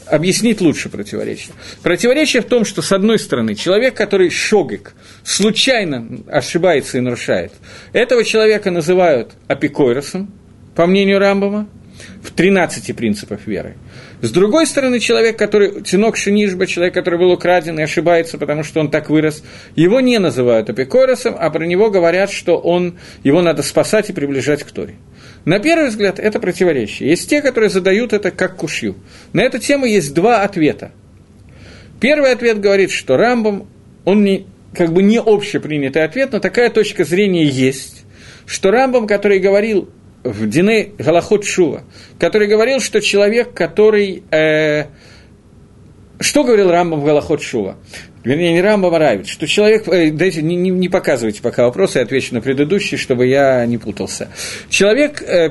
Объяснить 0.07 0.61
лучше 0.61 0.91
противоречие. 0.91 1.55
Противоречие 1.83 2.43
в 2.43 2.47
том, 2.47 2.65
что, 2.65 2.83
с 2.83 2.93
одной 2.93 3.19
стороны, 3.19 3.55
человек, 3.55 3.95
который 3.95 4.29
шогик, 4.31 4.95
случайно 5.25 6.21
ошибается 6.29 6.99
и 6.99 7.01
нарушает, 7.01 7.53
этого 7.93 8.23
человека 8.23 8.71
называют 8.71 9.33
апикойросом, 9.49 10.33
по 10.75 10.87
мнению 10.87 11.19
Рамбама, 11.21 11.69
в 12.23 12.33
13 12.33 12.95
принципах 12.95 13.47
веры. 13.47 13.77
С 14.25 14.31
другой 14.31 14.67
стороны, 14.67 15.01
человек, 15.01 15.37
который, 15.37 15.83
тинок 15.83 16.17
шинишба, 16.17 16.67
человек, 16.67 16.95
который 16.95 17.19
был 17.19 17.31
украден 17.31 17.79
и 17.79 17.83
ошибается, 17.83 18.39
потому 18.39 18.65
что 18.65 18.81
он 18.81 18.91
так 18.91 19.11
вырос, 19.11 19.45
его 19.77 20.01
не 20.01 20.19
называют 20.19 20.71
апикоросом, 20.71 21.37
а 21.39 21.51
про 21.51 21.67
него 21.67 21.91
говорят, 21.91 22.31
что 22.31 22.57
он, 22.57 22.99
его 23.23 23.43
надо 23.43 23.63
спасать 23.63 24.09
и 24.09 24.15
приближать 24.15 24.63
к 24.63 24.71
Торе. 24.71 24.95
На 25.45 25.59
первый 25.59 25.91
взгляд, 25.91 26.19
это 26.19 26.41
противоречие. 26.41 27.11
Есть 27.11 27.29
те, 27.29 27.43
которые 27.43 27.69
задают 27.69 28.15
это 28.15 28.31
как 28.31 28.57
кушью. 28.57 28.97
На 29.35 29.43
эту 29.43 29.59
тему 29.59 29.85
есть 29.85 30.15
два 30.15 30.41
ответа. 30.41 30.93
Первый 32.01 32.33
ответ 32.33 32.61
говорит, 32.61 32.93
что 32.93 33.19
Рамбом, 33.19 33.69
он 34.07 34.25
не, 34.25 34.47
как 34.75 34.95
бы 34.95 35.03
не 35.03 35.21
общепринятый 35.21 36.03
ответ, 36.03 36.33
но 36.33 36.41
такая 36.41 36.71
точка 36.71 37.05
зрения 37.05 37.45
есть, 37.45 38.07
что 38.47 38.71
Рамбом, 38.71 39.07
который 39.07 39.39
говорил 39.39 39.91
в 40.25 40.49
Дине 40.49 40.93
Галахот 40.99 41.45
Шува, 41.45 41.85
который 42.19 42.49
говорил, 42.49 42.81
что 42.81 43.01
человек, 43.01 43.53
который... 43.53 44.23
Э, 44.31 44.87
что 46.19 46.45
говорил 46.45 46.71
Рамбам 46.71 47.01
в 47.01 47.05
Галахот 47.05 47.43
Шува? 47.43 47.77
Вернее, 48.25 48.55
не 48.55 48.63
Рамбам, 48.63 48.95
а 48.95 48.99
Равит, 48.99 49.29
что 49.29 49.47
человек... 49.47 49.87
Э, 49.87 50.11
дайте, 50.11 50.41
не, 50.41 50.57
не, 50.57 50.71
не 50.71 50.89
показывайте 50.89 51.43
пока 51.43 51.65
вопросы, 51.65 51.99
я 51.99 52.05
отвечу 52.05 52.35
на 52.35 52.41
предыдущий, 52.41 52.97
чтобы 52.97 53.27
я 53.27 53.65
не 53.67 53.77
путался. 53.77 54.31
Человек... 54.71 55.23
Э, 55.23 55.51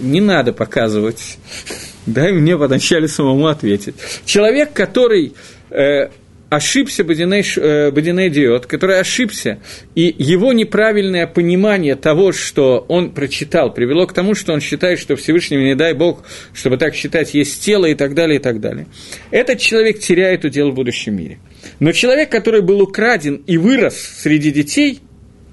не 0.00 0.20
надо 0.20 0.52
показывать. 0.52 1.38
Дай 2.06 2.32
мне 2.32 2.56
вначале 2.56 3.08
самому 3.08 3.46
ответить. 3.46 3.94
Человек, 4.26 4.74
который... 4.74 5.32
Э, 5.70 6.10
ошибся 6.52 7.02
Бодиней, 7.02 7.42
э, 7.56 8.28
Диот, 8.28 8.66
который 8.66 9.00
ошибся, 9.00 9.58
и 9.94 10.14
его 10.18 10.52
неправильное 10.52 11.26
понимание 11.26 11.96
того, 11.96 12.32
что 12.32 12.84
он 12.88 13.12
прочитал, 13.12 13.72
привело 13.72 14.06
к 14.06 14.12
тому, 14.12 14.34
что 14.34 14.52
он 14.52 14.60
считает, 14.60 14.98
что 14.98 15.16
Всевышнему 15.16 15.64
не 15.64 15.74
дай 15.74 15.94
Бог, 15.94 16.24
чтобы 16.52 16.76
так 16.76 16.94
считать, 16.94 17.32
есть 17.32 17.64
тело 17.64 17.86
и 17.86 17.94
так 17.94 18.14
далее, 18.14 18.38
и 18.38 18.42
так 18.42 18.60
далее. 18.60 18.86
Этот 19.30 19.60
человек 19.60 19.98
теряет 19.98 20.44
удел 20.44 20.70
в 20.70 20.74
будущем 20.74 21.16
мире. 21.16 21.38
Но 21.80 21.92
человек, 21.92 22.30
который 22.30 22.60
был 22.60 22.82
украден 22.82 23.36
и 23.46 23.56
вырос 23.56 23.96
среди 23.96 24.50
детей, 24.50 25.00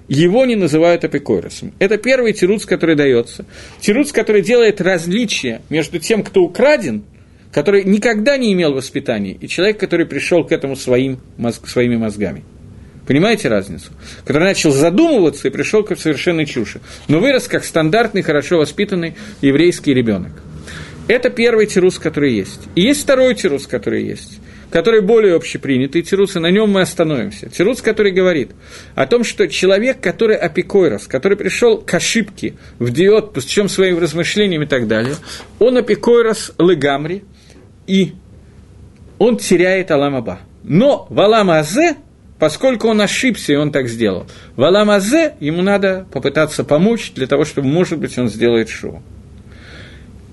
его 0.10 0.46
не 0.46 0.56
называют 0.56 1.06
апикойросом. 1.06 1.74
Это 1.80 1.98
первый 1.98 2.34
тируц, 2.34 2.66
который 2.66 2.96
дается. 2.96 3.46
Тируц, 3.80 4.12
который 4.12 4.42
делает 4.42 4.82
различие 4.82 5.62
между 5.70 6.00
тем, 6.00 6.24
кто 6.24 6.42
украден, 6.42 7.04
который 7.52 7.84
никогда 7.84 8.38
не 8.38 8.54
имел 8.54 8.74
воспитания, 8.74 9.34
и 9.34 9.48
человек, 9.48 9.80
который 9.80 10.06
пришел 10.06 10.44
к 10.44 10.52
этому 10.52 10.76
своим, 10.76 11.20
мозг, 11.38 11.68
своими 11.68 11.96
мозгами. 11.96 12.44
Понимаете 13.08 13.48
разницу? 13.50 13.92
Который 14.24 14.44
начал 14.44 14.72
задумываться 14.72 15.48
и 15.48 15.52
пришел 15.52 15.84
к 15.84 15.98
совершенной 15.98 16.46
чуши, 16.46 16.80
но 17.08 17.20
вырос 17.20 17.48
как 17.48 17.66
стандартный, 17.66 18.22
хорошо 18.22 18.58
воспитанный 18.58 19.16
еврейский 19.42 19.94
ребенок. 19.94 20.32
Это 21.08 21.32
первый 21.32 21.66
тирус, 21.66 21.98
который 21.98 22.34
есть. 22.34 22.62
И 22.76 22.82
есть 22.82 23.02
второй 23.02 23.34
тирус, 23.34 23.66
который 23.66 24.04
есть 24.04 24.40
который 24.70 25.02
более 25.02 25.36
общепринятый 25.36 26.02
тирус, 26.02 26.36
и 26.36 26.40
на 26.40 26.52
нем 26.52 26.70
мы 26.70 26.82
остановимся. 26.82 27.50
Тирус, 27.50 27.82
который 27.82 28.12
говорит 28.12 28.52
о 28.96 29.08
том, 29.08 29.24
что 29.24 29.48
человек, 29.48 30.00
который 30.00 30.36
апикойрос, 30.36 31.08
который 31.08 31.38
пришел 31.38 31.80
к 31.80 31.94
ошибке 31.94 32.54
в 32.78 32.92
диод, 32.92 33.34
причем 33.34 33.68
своим 33.70 34.00
размышлением 34.00 34.64
и 34.64 34.68
так 34.68 34.88
далее, 34.88 35.16
он 35.60 35.78
апикойрос 35.78 36.54
легамри, 36.60 37.24
и 37.90 38.14
он 39.18 39.38
теряет 39.38 39.90
Аламаба. 39.90 40.40
Но 40.64 41.08
в 41.10 41.20
Аламазе, 41.20 41.96
поскольку 42.38 42.88
он 42.88 43.02
ошибся, 43.02 43.52
и 43.54 43.56
он 43.56 43.72
так 43.72 43.90
сделал, 43.90 44.28
в 44.56 44.64
Аламазе 44.64 45.34
ему 45.40 45.64
надо 45.64 46.06
попытаться 46.12 46.64
помочь 46.64 47.12
для 47.16 47.26
того, 47.26 47.46
чтобы, 47.46 47.68
может 47.68 47.98
быть, 47.98 48.18
он 48.20 48.30
сделает 48.30 48.70
шоу. 48.70 49.02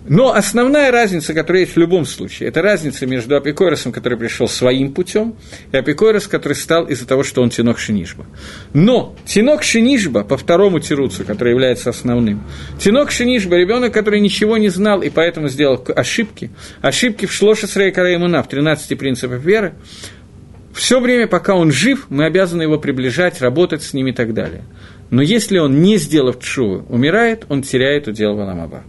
Но 0.09 0.33
основная 0.33 0.91
разница, 0.93 1.35
которая 1.35 1.63
есть 1.63 1.75
в 1.75 1.79
любом 1.79 2.07
случае, 2.07 2.49
это 2.49 2.63
разница 2.63 3.07
между 3.07 3.37
Апикоросом, 3.37 3.93
который 3.93 4.17
пришел 4.17 4.49
своим 4.49 4.93
путем, 4.93 5.37
и 5.73 5.77
Апикорос, 5.77 6.27
который 6.29 6.55
стал 6.55 6.85
из-за 6.87 7.07
того, 7.07 7.23
что 7.25 7.43
он 7.43 7.51
Тинок 7.51 7.79
Шинишба. 7.79 8.27
Но 8.73 9.17
Тинок 9.25 9.63
Шинишба, 9.63 10.25
по 10.25 10.37
второму 10.37 10.79
Тируцу, 10.79 11.25
который 11.25 11.51
является 11.51 11.91
основным, 11.91 12.45
Тинок 12.79 13.11
Шинишба– 13.11 13.57
ребенок, 13.57 13.93
который 13.93 14.21
ничего 14.21 14.57
не 14.57 14.69
знал 14.69 15.03
и 15.03 15.11
поэтому 15.11 15.49
сделал 15.49 15.85
ошибки, 15.95 16.51
ошибки 16.83 17.27
в 17.27 17.33
Шлоше 17.33 17.67
Срейкара 17.67 18.15
Имуна, 18.15 18.43
в 18.43 18.49
13 18.49 18.97
принципах 18.99 19.43
веры, 19.43 19.75
все 20.73 21.01
время, 21.01 21.27
пока 21.27 21.55
он 21.55 21.73
жив, 21.73 22.07
мы 22.11 22.27
обязаны 22.27 22.63
его 22.63 22.79
приближать, 22.79 23.41
работать 23.41 23.83
с 23.83 23.95
ним 23.95 24.09
и 24.09 24.13
так 24.13 24.35
далее. 24.35 24.65
Но 25.11 25.23
если 25.23 25.59
он, 25.59 25.81
не 25.81 25.97
сделав 25.97 26.39
чувы, 26.39 26.85
умирает, 26.89 27.47
он 27.49 27.63
теряет 27.63 28.09
удел 28.09 28.37
Валамаба. 28.37 28.85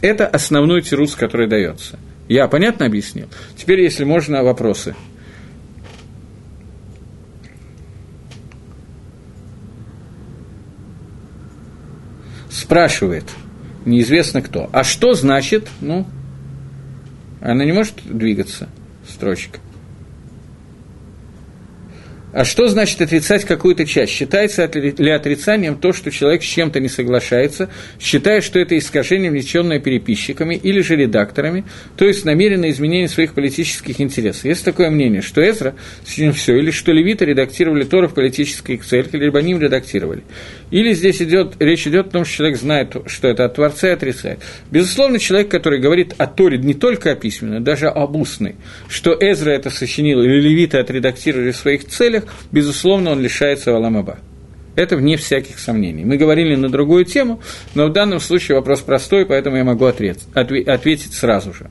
Это 0.00 0.26
основной 0.26 0.82
тирус, 0.82 1.14
который 1.14 1.46
дается. 1.46 1.98
Я 2.28 2.48
понятно 2.48 2.86
объяснил? 2.86 3.28
Теперь, 3.56 3.80
если 3.80 4.04
можно, 4.04 4.42
вопросы. 4.42 4.94
Спрашивает, 12.48 13.24
неизвестно 13.84 14.42
кто. 14.42 14.70
А 14.72 14.84
что 14.84 15.14
значит, 15.14 15.68
ну, 15.80 16.06
она 17.40 17.64
не 17.64 17.72
может 17.72 17.96
двигаться, 18.04 18.68
строчка. 19.08 19.58
А 22.32 22.44
что 22.44 22.68
значит 22.68 23.00
отрицать 23.00 23.44
какую-то 23.44 23.84
часть? 23.84 24.12
Считается 24.12 24.70
ли 24.72 25.10
отрицанием 25.10 25.76
то, 25.76 25.92
что 25.92 26.10
человек 26.10 26.42
с 26.42 26.46
чем-то 26.46 26.78
не 26.78 26.88
соглашается, 26.88 27.70
считая, 27.98 28.40
что 28.40 28.60
это 28.60 28.78
искажение, 28.78 29.30
внесенное 29.30 29.80
переписчиками 29.80 30.54
или 30.54 30.80
же 30.80 30.94
редакторами, 30.94 31.64
то 31.96 32.04
есть 32.04 32.24
намеренное 32.24 32.70
изменение 32.70 33.08
своих 33.08 33.34
политических 33.34 34.00
интересов? 34.00 34.44
Есть 34.44 34.64
такое 34.64 34.90
мнение, 34.90 35.22
что 35.22 35.40
Эзра 35.40 35.74
с 36.06 36.18
ним 36.18 36.32
все, 36.32 36.56
или 36.56 36.70
что 36.70 36.92
левиты 36.92 37.24
редактировали 37.24 37.82
Тору 37.84 38.08
в 38.08 38.14
политических 38.14 38.84
целях, 38.84 39.12
либо 39.12 39.38
они 39.40 39.52
им 39.52 39.60
редактировали. 39.60 40.22
Или 40.70 40.92
здесь 40.92 41.20
идет, 41.20 41.54
речь 41.58 41.86
идет 41.86 42.08
о 42.08 42.10
том, 42.10 42.24
что 42.24 42.36
человек 42.36 42.58
знает, 42.58 42.96
что 43.06 43.28
это 43.28 43.44
от 43.44 43.54
Творца 43.56 43.88
и 43.88 43.92
отрицает. 43.92 44.38
Безусловно, 44.70 45.18
человек, 45.18 45.50
который 45.50 45.80
говорит 45.80 46.14
о 46.16 46.26
Торе 46.28 46.58
не 46.58 46.74
только 46.74 47.10
о 47.10 47.14
письменной, 47.16 47.60
даже 47.60 47.88
об 47.88 48.14
устной, 48.14 48.54
что 48.88 49.16
Эзра 49.18 49.50
это 49.50 49.70
сочинил, 49.70 50.22
или 50.22 50.40
левиты 50.40 50.78
отредактировали 50.78 51.50
в 51.50 51.56
своих 51.56 51.86
целях, 51.86 52.19
безусловно, 52.52 53.12
он 53.12 53.20
лишается 53.20 53.72
Валамаба. 53.72 54.18
Это 54.76 54.96
вне 54.96 55.16
всяких 55.16 55.58
сомнений. 55.58 56.04
Мы 56.04 56.16
говорили 56.16 56.54
на 56.54 56.68
другую 56.68 57.04
тему, 57.04 57.40
но 57.74 57.86
в 57.86 57.92
данном 57.92 58.20
случае 58.20 58.56
вопрос 58.56 58.80
простой, 58.80 59.26
поэтому 59.26 59.56
я 59.56 59.64
могу 59.64 59.84
ответить 59.84 61.12
сразу 61.12 61.52
же. 61.52 61.68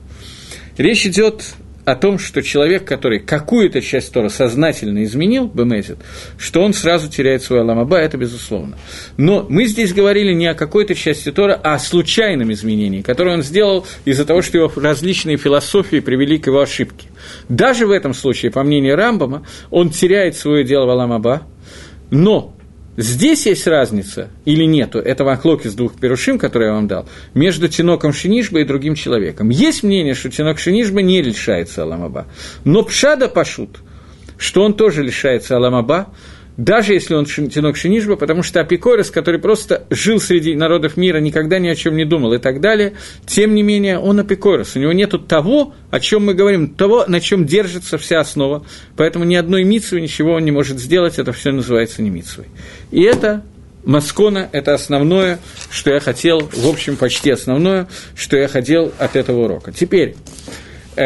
Речь 0.76 1.06
идет 1.06 1.54
о 1.84 1.94
том, 1.94 2.18
что 2.18 2.42
человек, 2.42 2.84
который 2.84 3.20
какую-то 3.20 3.80
часть 3.80 4.12
Тора 4.12 4.28
сознательно 4.28 5.04
изменил, 5.04 5.46
бемезит, 5.46 5.98
что 6.38 6.62
он 6.62 6.72
сразу 6.72 7.08
теряет 7.08 7.42
свой 7.42 7.60
Аламаба, 7.60 7.96
это 7.96 8.16
безусловно. 8.16 8.76
Но 9.16 9.46
мы 9.48 9.66
здесь 9.66 9.92
говорили 9.92 10.32
не 10.32 10.46
о 10.46 10.54
какой-то 10.54 10.94
части 10.94 11.32
Тора, 11.32 11.58
а 11.62 11.74
о 11.74 11.78
случайном 11.78 12.52
изменении, 12.52 13.02
которое 13.02 13.34
он 13.36 13.42
сделал 13.42 13.86
из-за 14.04 14.24
того, 14.24 14.42
что 14.42 14.58
его 14.58 14.72
различные 14.76 15.36
философии 15.36 16.00
привели 16.00 16.38
к 16.38 16.46
его 16.46 16.60
ошибке. 16.60 17.08
Даже 17.48 17.86
в 17.86 17.90
этом 17.90 18.14
случае, 18.14 18.50
по 18.50 18.62
мнению 18.62 18.96
Рамбама, 18.96 19.46
он 19.70 19.90
теряет 19.90 20.36
свое 20.36 20.64
дело 20.64 20.86
в 20.86 20.90
Аламаба, 20.90 21.42
но 22.10 22.54
Здесь 22.96 23.46
есть 23.46 23.66
разница 23.66 24.30
или 24.44 24.64
нету 24.64 24.98
этого 24.98 25.32
оклоки 25.32 25.68
с 25.68 25.74
двух 25.74 25.94
перушим, 25.94 26.38
которые 26.38 26.68
я 26.68 26.74
вам 26.74 26.88
дал, 26.88 27.08
между 27.34 27.68
Тиноком 27.68 28.12
Шинишба 28.12 28.60
и 28.60 28.64
другим 28.64 28.94
человеком. 28.94 29.48
Есть 29.48 29.82
мнение, 29.82 30.14
что 30.14 30.28
Тинок 30.28 30.58
Шинишба 30.58 31.00
не 31.00 31.22
лишается 31.22 31.82
Аламаба. 31.82 32.26
Но 32.64 32.82
Пшада 32.82 33.28
Пашут, 33.28 33.78
что 34.36 34.62
он 34.62 34.74
тоже 34.74 35.02
лишается 35.02 35.56
Аламаба, 35.56 36.08
даже 36.60 36.92
если 36.92 37.14
он 37.14 37.24
тинок 37.24 37.76
Шинишба, 37.76 38.16
потому 38.16 38.42
что 38.42 38.60
Апикорис, 38.60 39.10
который 39.10 39.40
просто 39.40 39.86
жил 39.88 40.20
среди 40.20 40.54
народов 40.54 40.98
мира, 40.98 41.16
никогда 41.16 41.58
ни 41.58 41.68
о 41.68 41.74
чем 41.74 41.96
не 41.96 42.04
думал 42.04 42.34
и 42.34 42.38
так 42.38 42.60
далее, 42.60 42.92
тем 43.24 43.54
не 43.54 43.62
менее 43.62 43.98
он 43.98 44.20
Апикорис. 44.20 44.76
У 44.76 44.78
него 44.78 44.92
нет 44.92 45.14
того, 45.26 45.72
о 45.90 46.00
чем 46.00 46.26
мы 46.26 46.34
говорим, 46.34 46.74
того, 46.74 47.06
на 47.08 47.18
чем 47.20 47.46
держится 47.46 47.96
вся 47.96 48.20
основа, 48.20 48.62
поэтому 48.94 49.24
ни 49.24 49.36
одной 49.36 49.64
митсвы, 49.64 50.02
ничего 50.02 50.34
он 50.34 50.44
не 50.44 50.50
может 50.50 50.78
сделать, 50.78 51.18
это 51.18 51.32
все 51.32 51.50
называется 51.50 52.02
не 52.02 52.10
митсвой. 52.10 52.44
И 52.90 53.00
это 53.00 53.42
Маскона– 53.86 54.50
это 54.52 54.74
основное, 54.74 55.38
что 55.70 55.90
я 55.90 56.00
хотел, 56.00 56.40
в 56.40 56.68
общем, 56.68 56.96
почти 56.96 57.30
основное, 57.30 57.88
что 58.14 58.36
я 58.36 58.48
хотел 58.48 58.92
от 58.98 59.16
этого 59.16 59.44
урока. 59.44 59.72
Теперь, 59.72 60.14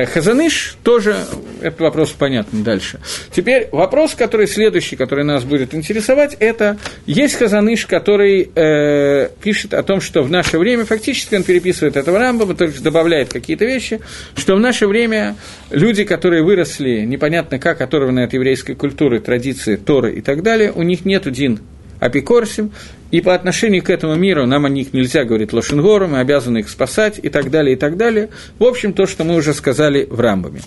Хазаныш 0.07 0.77
тоже, 0.83 1.17
этот 1.63 1.81
вопрос 1.81 2.11
понятен 2.11 2.65
дальше. 2.65 2.99
Теперь 3.31 3.69
вопрос, 3.71 4.15
который 4.15 4.49
следующий, 4.49 4.97
который 4.97 5.25
нас 5.25 5.45
будет 5.45 5.73
интересовать, 5.73 6.37
это 6.41 6.79
есть 7.07 7.37
Хазаныш, 7.37 7.87
который 7.87 8.51
э, 8.55 9.29
пишет 9.41 9.73
о 9.73 9.83
том, 9.83 10.01
что 10.01 10.23
в 10.23 10.31
наше 10.31 10.59
время, 10.59 10.85
фактически 10.85 11.37
он 11.37 11.45
переписывает 11.45 11.97
этого 11.97 12.19
Рамбама, 12.19 12.55
только 12.55 12.81
добавляет 12.81 13.33
какие-то 13.33 13.65
вещи, 13.65 14.01
что 14.37 14.57
в 14.57 14.61
наше 14.61 14.89
время 14.89 15.37
люди, 15.71 16.05
которые 16.05 16.43
выросли 16.43 17.01
непонятно 17.01 17.59
как, 17.61 17.81
оторваны 17.81 18.25
от 18.25 18.33
еврейской 18.33 18.75
культуры, 18.75 19.21
традиции, 19.21 19.77
Торы 19.77 20.15
и 20.15 20.21
так 20.21 20.43
далее, 20.43 20.73
у 20.73 20.83
них 20.83 21.05
нет 21.05 21.27
один 21.27 21.61
апикорсим, 22.05 22.71
и 23.11 23.21
по 23.21 23.35
отношению 23.35 23.83
к 23.83 23.89
этому 23.89 24.15
миру 24.15 24.47
нам 24.47 24.67
о 24.67 24.69
них 24.69 24.93
нельзя 24.93 25.25
говорить 25.25 25.53
лошенгору, 25.53 26.07
мы 26.07 26.21
обязаны 26.21 26.59
их 26.59 26.69
спасать 26.69 27.19
и 27.23 27.31
так 27.31 27.51
далее, 27.51 27.77
и 27.77 27.79
так 27.79 27.97
далее. 27.97 28.29
В 28.59 28.65
общем, 28.65 28.93
то, 28.93 29.07
что 29.07 29.25
мы 29.25 29.37
уже 29.37 29.55
сказали 29.55 30.07
в 30.11 30.21
Рамбаме. 30.21 30.61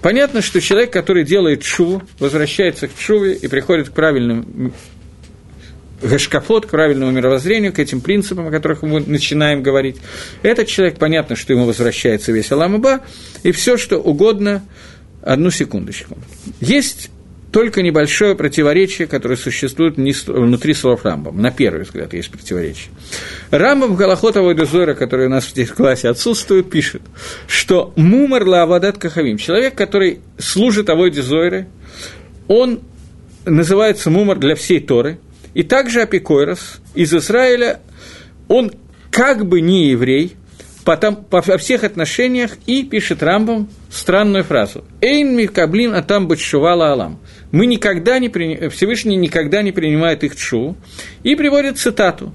Понятно, 0.00 0.40
что 0.40 0.60
человек, 0.60 0.90
который 0.90 1.24
делает 1.24 1.64
шуву, 1.64 2.02
возвращается 2.18 2.88
к 2.88 2.92
шуве 2.98 3.34
и 3.34 3.46
приходит 3.48 3.90
к 3.90 3.92
правильным 3.92 4.72
гашкафот, 6.02 6.66
к 6.66 6.70
правильному 6.70 7.10
мировоззрению, 7.12 7.72
к 7.72 7.78
этим 7.78 8.00
принципам, 8.00 8.48
о 8.48 8.50
которых 8.50 8.82
мы 8.82 9.00
начинаем 9.00 9.62
говорить. 9.62 9.96
Этот 10.42 10.68
человек, 10.68 10.98
понятно, 10.98 11.36
что 11.36 11.52
ему 11.52 11.66
возвращается 11.66 12.32
весь 12.32 12.50
Аламаба, 12.52 13.00
и 13.42 13.52
все, 13.52 13.76
что 13.76 13.98
угодно, 13.98 14.62
одну 15.22 15.50
секундочку. 15.50 16.16
Есть 16.60 17.10
только 17.54 17.82
небольшое 17.82 18.34
противоречие, 18.34 19.06
которое 19.06 19.36
существует 19.36 19.94
внутри 19.96 20.74
слов 20.74 21.04
Рамбам. 21.04 21.40
На 21.40 21.52
первый 21.52 21.84
взгляд 21.84 22.12
есть 22.12 22.28
противоречие. 22.28 22.90
Рамбам 23.52 23.92
в 23.92 23.96
Галахот 23.96 24.36
Авойдезойра, 24.36 24.94
который 24.94 25.26
у 25.26 25.28
нас 25.28 25.44
в 25.44 25.74
классе 25.74 26.08
отсутствует, 26.08 26.68
пишет, 26.68 27.02
что 27.46 27.92
мумар 27.94 28.44
лавадат 28.44 28.98
кахавим, 28.98 29.38
человек, 29.38 29.76
который 29.76 30.18
служит 30.36 30.90
Авойдезойре, 30.90 31.68
он 32.48 32.80
называется 33.44 34.10
мумар 34.10 34.36
для 34.40 34.56
всей 34.56 34.80
Торы, 34.80 35.20
и 35.54 35.62
также 35.62 36.02
Апикойрос 36.02 36.80
из 36.96 37.14
Израиля, 37.14 37.78
он 38.48 38.72
как 39.12 39.46
бы 39.46 39.60
не 39.60 39.90
еврей, 39.90 40.34
потом, 40.84 41.16
по, 41.16 41.40
во 41.40 41.56
всех 41.58 41.84
отношениях, 41.84 42.52
и 42.66 42.82
пишет 42.82 43.22
Рамбам 43.22 43.68
странную 43.90 44.44
фразу 44.44 44.84
«Эйн 45.00 45.36
микаблин 45.36 45.94
атам 45.94 46.28
бачшувала 46.28 46.90
алам» 46.90 47.20
мы 47.54 47.66
никогда 47.66 48.18
не 48.18 48.28
при... 48.28 48.68
Всевышний 48.68 49.16
никогда 49.16 49.62
не 49.62 49.70
принимает 49.70 50.24
их 50.24 50.34
чу, 50.34 50.76
и 51.22 51.36
приводит 51.36 51.78
цитату 51.78 52.34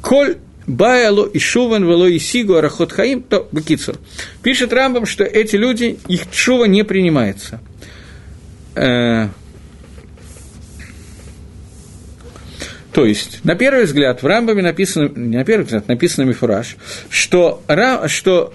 «Коль 0.00 0.36
Баяло 0.68 1.26
и 1.26 1.40
Шуван 1.40 1.82
вело 1.82 2.06
и 2.06 2.20
Сигу 2.20 2.54
Арахот 2.54 2.92
Хаим, 2.92 3.22
то 3.22 3.48
Бакицур. 3.50 3.96
Пишет 4.44 4.72
Рамбам, 4.72 5.06
что 5.06 5.24
эти 5.24 5.56
люди, 5.56 5.98
их 6.06 6.30
чува 6.30 6.66
не 6.66 6.84
принимается. 6.84 7.60
Э, 8.76 9.28
То 12.92 13.04
есть, 13.04 13.44
на 13.44 13.56
первый 13.56 13.86
взгляд, 13.86 14.22
в 14.22 14.26
Рамбаме 14.26 14.62
написано, 14.62 15.08
не 15.08 15.36
на 15.36 15.44
первый 15.44 15.64
взгляд, 15.64 15.88
написано 15.88 16.26
Мифураж, 16.26 16.76
что, 17.08 17.62
что 18.06 18.54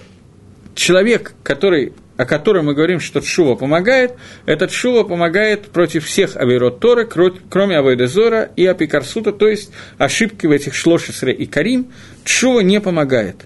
человек, 0.74 1.34
который 1.42 1.92
о 2.16 2.24
котором 2.24 2.66
мы 2.66 2.74
говорим, 2.74 3.00
что 3.00 3.20
Тшува 3.20 3.56
помогает, 3.56 4.14
этот 4.46 4.70
Тшува 4.70 5.04
помогает 5.04 5.68
против 5.68 6.06
всех 6.06 6.36
Авейрот 6.36 6.80
Торы, 6.80 7.06
кроме 7.06 7.78
Авейдезора 7.78 8.50
и 8.56 8.64
Апикарсута, 8.66 9.32
то 9.32 9.48
есть 9.48 9.70
ошибки 9.98 10.46
в 10.46 10.50
этих 10.50 10.74
Шлошесре 10.74 11.32
и 11.32 11.46
Карим, 11.46 11.92
Тшува 12.24 12.60
не 12.60 12.80
помогает. 12.80 13.44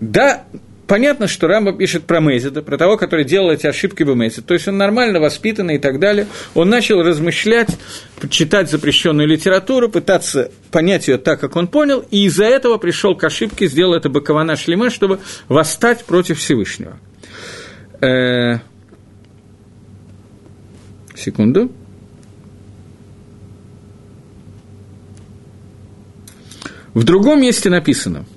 Да, 0.00 0.44
понятно, 0.86 1.28
что 1.28 1.46
Рамба 1.46 1.72
пишет 1.72 2.04
про 2.04 2.20
Мезида, 2.20 2.62
про 2.62 2.78
того, 2.78 2.96
который 2.96 3.24
делал 3.24 3.50
эти 3.50 3.66
ошибки 3.66 4.02
в 4.02 4.16
Мезид. 4.16 4.46
То 4.46 4.54
есть 4.54 4.66
он 4.66 4.78
нормально 4.78 5.20
воспитанный 5.20 5.76
и 5.76 5.78
так 5.78 6.00
далее. 6.00 6.26
Он 6.54 6.70
начал 6.70 7.02
размышлять, 7.02 7.68
читать 8.30 8.70
запрещенную 8.70 9.28
литературу, 9.28 9.88
пытаться 9.90 10.50
понять 10.70 11.06
ее 11.06 11.18
так, 11.18 11.38
как 11.38 11.54
он 11.56 11.68
понял, 11.68 12.04
и 12.10 12.24
из-за 12.24 12.46
этого 12.46 12.78
пришел 12.78 13.14
к 13.14 13.22
ошибке, 13.22 13.66
сделал 13.66 13.94
это 13.94 14.08
Бакована 14.08 14.56
Шлима, 14.56 14.88
чтобы 14.88 15.20
восстать 15.48 16.04
против 16.04 16.38
Всевышнего. 16.38 16.98
Э, 18.00 18.58
секунду. 21.14 21.70
В 26.94 27.04
другом 27.04 27.40
месте 27.40 27.70
написано– 27.70 28.24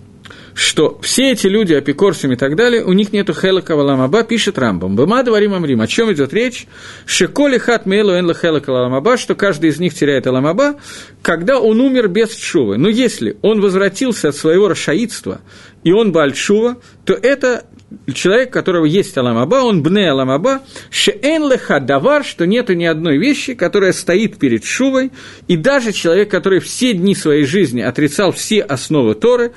что 0.53 0.99
все 1.01 1.31
эти 1.31 1.47
люди, 1.47 1.73
апикорсим 1.73 2.31
и 2.31 2.35
так 2.35 2.55
далее, 2.55 2.83
у 2.83 2.93
них 2.93 3.11
нету 3.11 3.33
хелака 3.33 3.75
валамаба, 3.75 4.23
пишет 4.23 4.57
Рамбам. 4.57 4.95
Быма 4.95 5.23
дворим 5.23 5.53
амрим. 5.53 5.81
О 5.81 5.87
чем 5.87 6.11
идет 6.13 6.33
речь? 6.33 6.67
Шеколи 7.05 7.57
хат 7.57 7.85
мейлу 7.85 8.13
энла 8.13 8.33
хелака 8.33 8.71
валамаба, 8.71 9.17
что 9.17 9.35
каждый 9.35 9.71
из 9.71 9.79
них 9.79 9.93
теряет 9.93 10.27
аламаба, 10.27 10.75
когда 11.21 11.59
он 11.59 11.79
умер 11.79 12.07
без 12.07 12.37
шувы. 12.37 12.77
Но 12.77 12.87
если 12.87 13.37
он 13.41 13.61
возвратился 13.61 14.29
от 14.29 14.35
своего 14.35 14.67
рашаидства, 14.67 15.41
и 15.83 15.91
он 15.91 16.11
бальшува, 16.11 16.77
то 17.03 17.13
это 17.13 17.65
человек, 18.13 18.49
у 18.49 18.53
которого 18.53 18.85
есть 18.85 19.17
Аламаба, 19.17 19.63
он 19.63 19.83
бне 19.83 20.09
Аламаба, 20.09 20.61
шеэн 20.89 21.43
давар, 21.85 22.23
что 22.23 22.45
нету 22.45 22.73
ни 22.73 22.85
одной 22.85 23.17
вещи, 23.17 23.53
которая 23.53 23.93
стоит 23.93 24.37
перед 24.37 24.63
Шувой, 24.63 25.11
и 25.47 25.57
даже 25.57 25.91
человек, 25.91 26.29
который 26.29 26.59
все 26.59 26.93
дни 26.93 27.15
своей 27.15 27.45
жизни 27.45 27.81
отрицал 27.81 28.31
все 28.31 28.61
основы 28.61 29.15
Торы, 29.15 29.53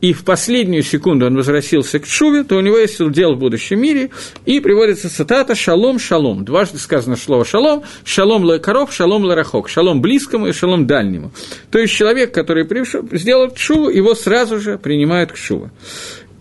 и 0.00 0.12
в 0.14 0.24
последнюю 0.24 0.82
секунду 0.82 1.26
он 1.26 1.36
возвратился 1.36 1.98
к 1.98 2.06
Шуве, 2.06 2.44
то 2.44 2.56
у 2.56 2.60
него 2.60 2.78
есть 2.78 3.00
удел 3.00 3.34
в 3.34 3.38
будущем 3.38 3.80
мире, 3.80 4.10
и 4.46 4.60
приводится 4.60 5.10
цитата 5.10 5.54
«Шалом, 5.54 5.98
шалом». 5.98 6.44
Дважды 6.44 6.78
сказано 6.78 7.16
слово 7.16 7.44
«шалом», 7.44 7.82
«шалом 8.04 8.50
ле 8.50 8.58
коров», 8.58 8.92
«шалом 8.92 9.26
ле 9.26 9.34
рахок», 9.34 9.68
«шалом 9.68 10.00
близкому» 10.00 10.48
и 10.48 10.52
«шалом 10.52 10.86
дальнему». 10.86 11.32
То 11.70 11.78
есть 11.78 11.92
человек, 11.92 12.32
который 12.32 12.66
сделал 13.12 13.54
Шуву, 13.54 13.90
его 13.90 14.14
сразу 14.14 14.58
же 14.58 14.78
принимают 14.78 15.32
к 15.32 15.36
Шуве. 15.36 15.70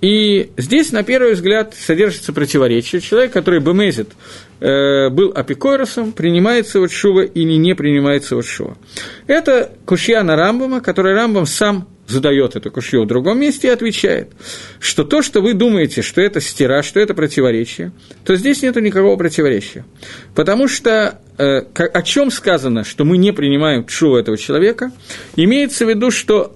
И 0.01 0.51
здесь, 0.57 0.91
на 0.91 1.03
первый 1.03 1.33
взгляд, 1.33 1.73
содержится 1.75 2.31
противоречие. 2.31 3.01
Человек, 3.01 3.33
который 3.33 3.59
бемезит, 3.59 4.09
э, 4.61 5.09
был 5.09 5.31
апикойросом, 5.35 6.13
принимается 6.13 6.79
вот 6.79 6.91
шува 6.91 7.21
или 7.21 7.53
не 7.53 7.75
принимается 7.75 8.35
вот 8.35 8.45
шува. 8.45 8.77
Это 9.27 9.71
кушья 9.85 10.23
на 10.23 10.35
Рамбама, 10.35 10.79
который 10.79 11.13
Рамбам 11.13 11.45
сам 11.45 11.87
задает 12.09 12.55
эту 12.55 12.71
кушью 12.71 13.03
в 13.03 13.07
другом 13.07 13.39
месте 13.39 13.67
и 13.67 13.71
отвечает, 13.71 14.29
что 14.79 15.03
то, 15.03 15.21
что 15.21 15.41
вы 15.41 15.53
думаете, 15.53 16.01
что 16.01 16.21
это 16.21 16.41
стира, 16.41 16.81
что 16.81 16.99
это 16.99 17.13
противоречие, 17.13 17.91
то 18.25 18.35
здесь 18.35 18.63
нет 18.63 18.75
никакого 18.77 19.15
противоречия. 19.15 19.85
Потому 20.33 20.67
что 20.67 21.19
э, 21.37 21.59
о 21.75 22.01
чем 22.01 22.31
сказано, 22.31 22.83
что 22.83 23.05
мы 23.05 23.17
не 23.17 23.31
принимаем 23.31 23.85
чува 23.85 24.17
этого 24.17 24.37
человека, 24.37 24.91
имеется 25.35 25.85
в 25.85 25.89
виду, 25.89 26.09
что 26.09 26.55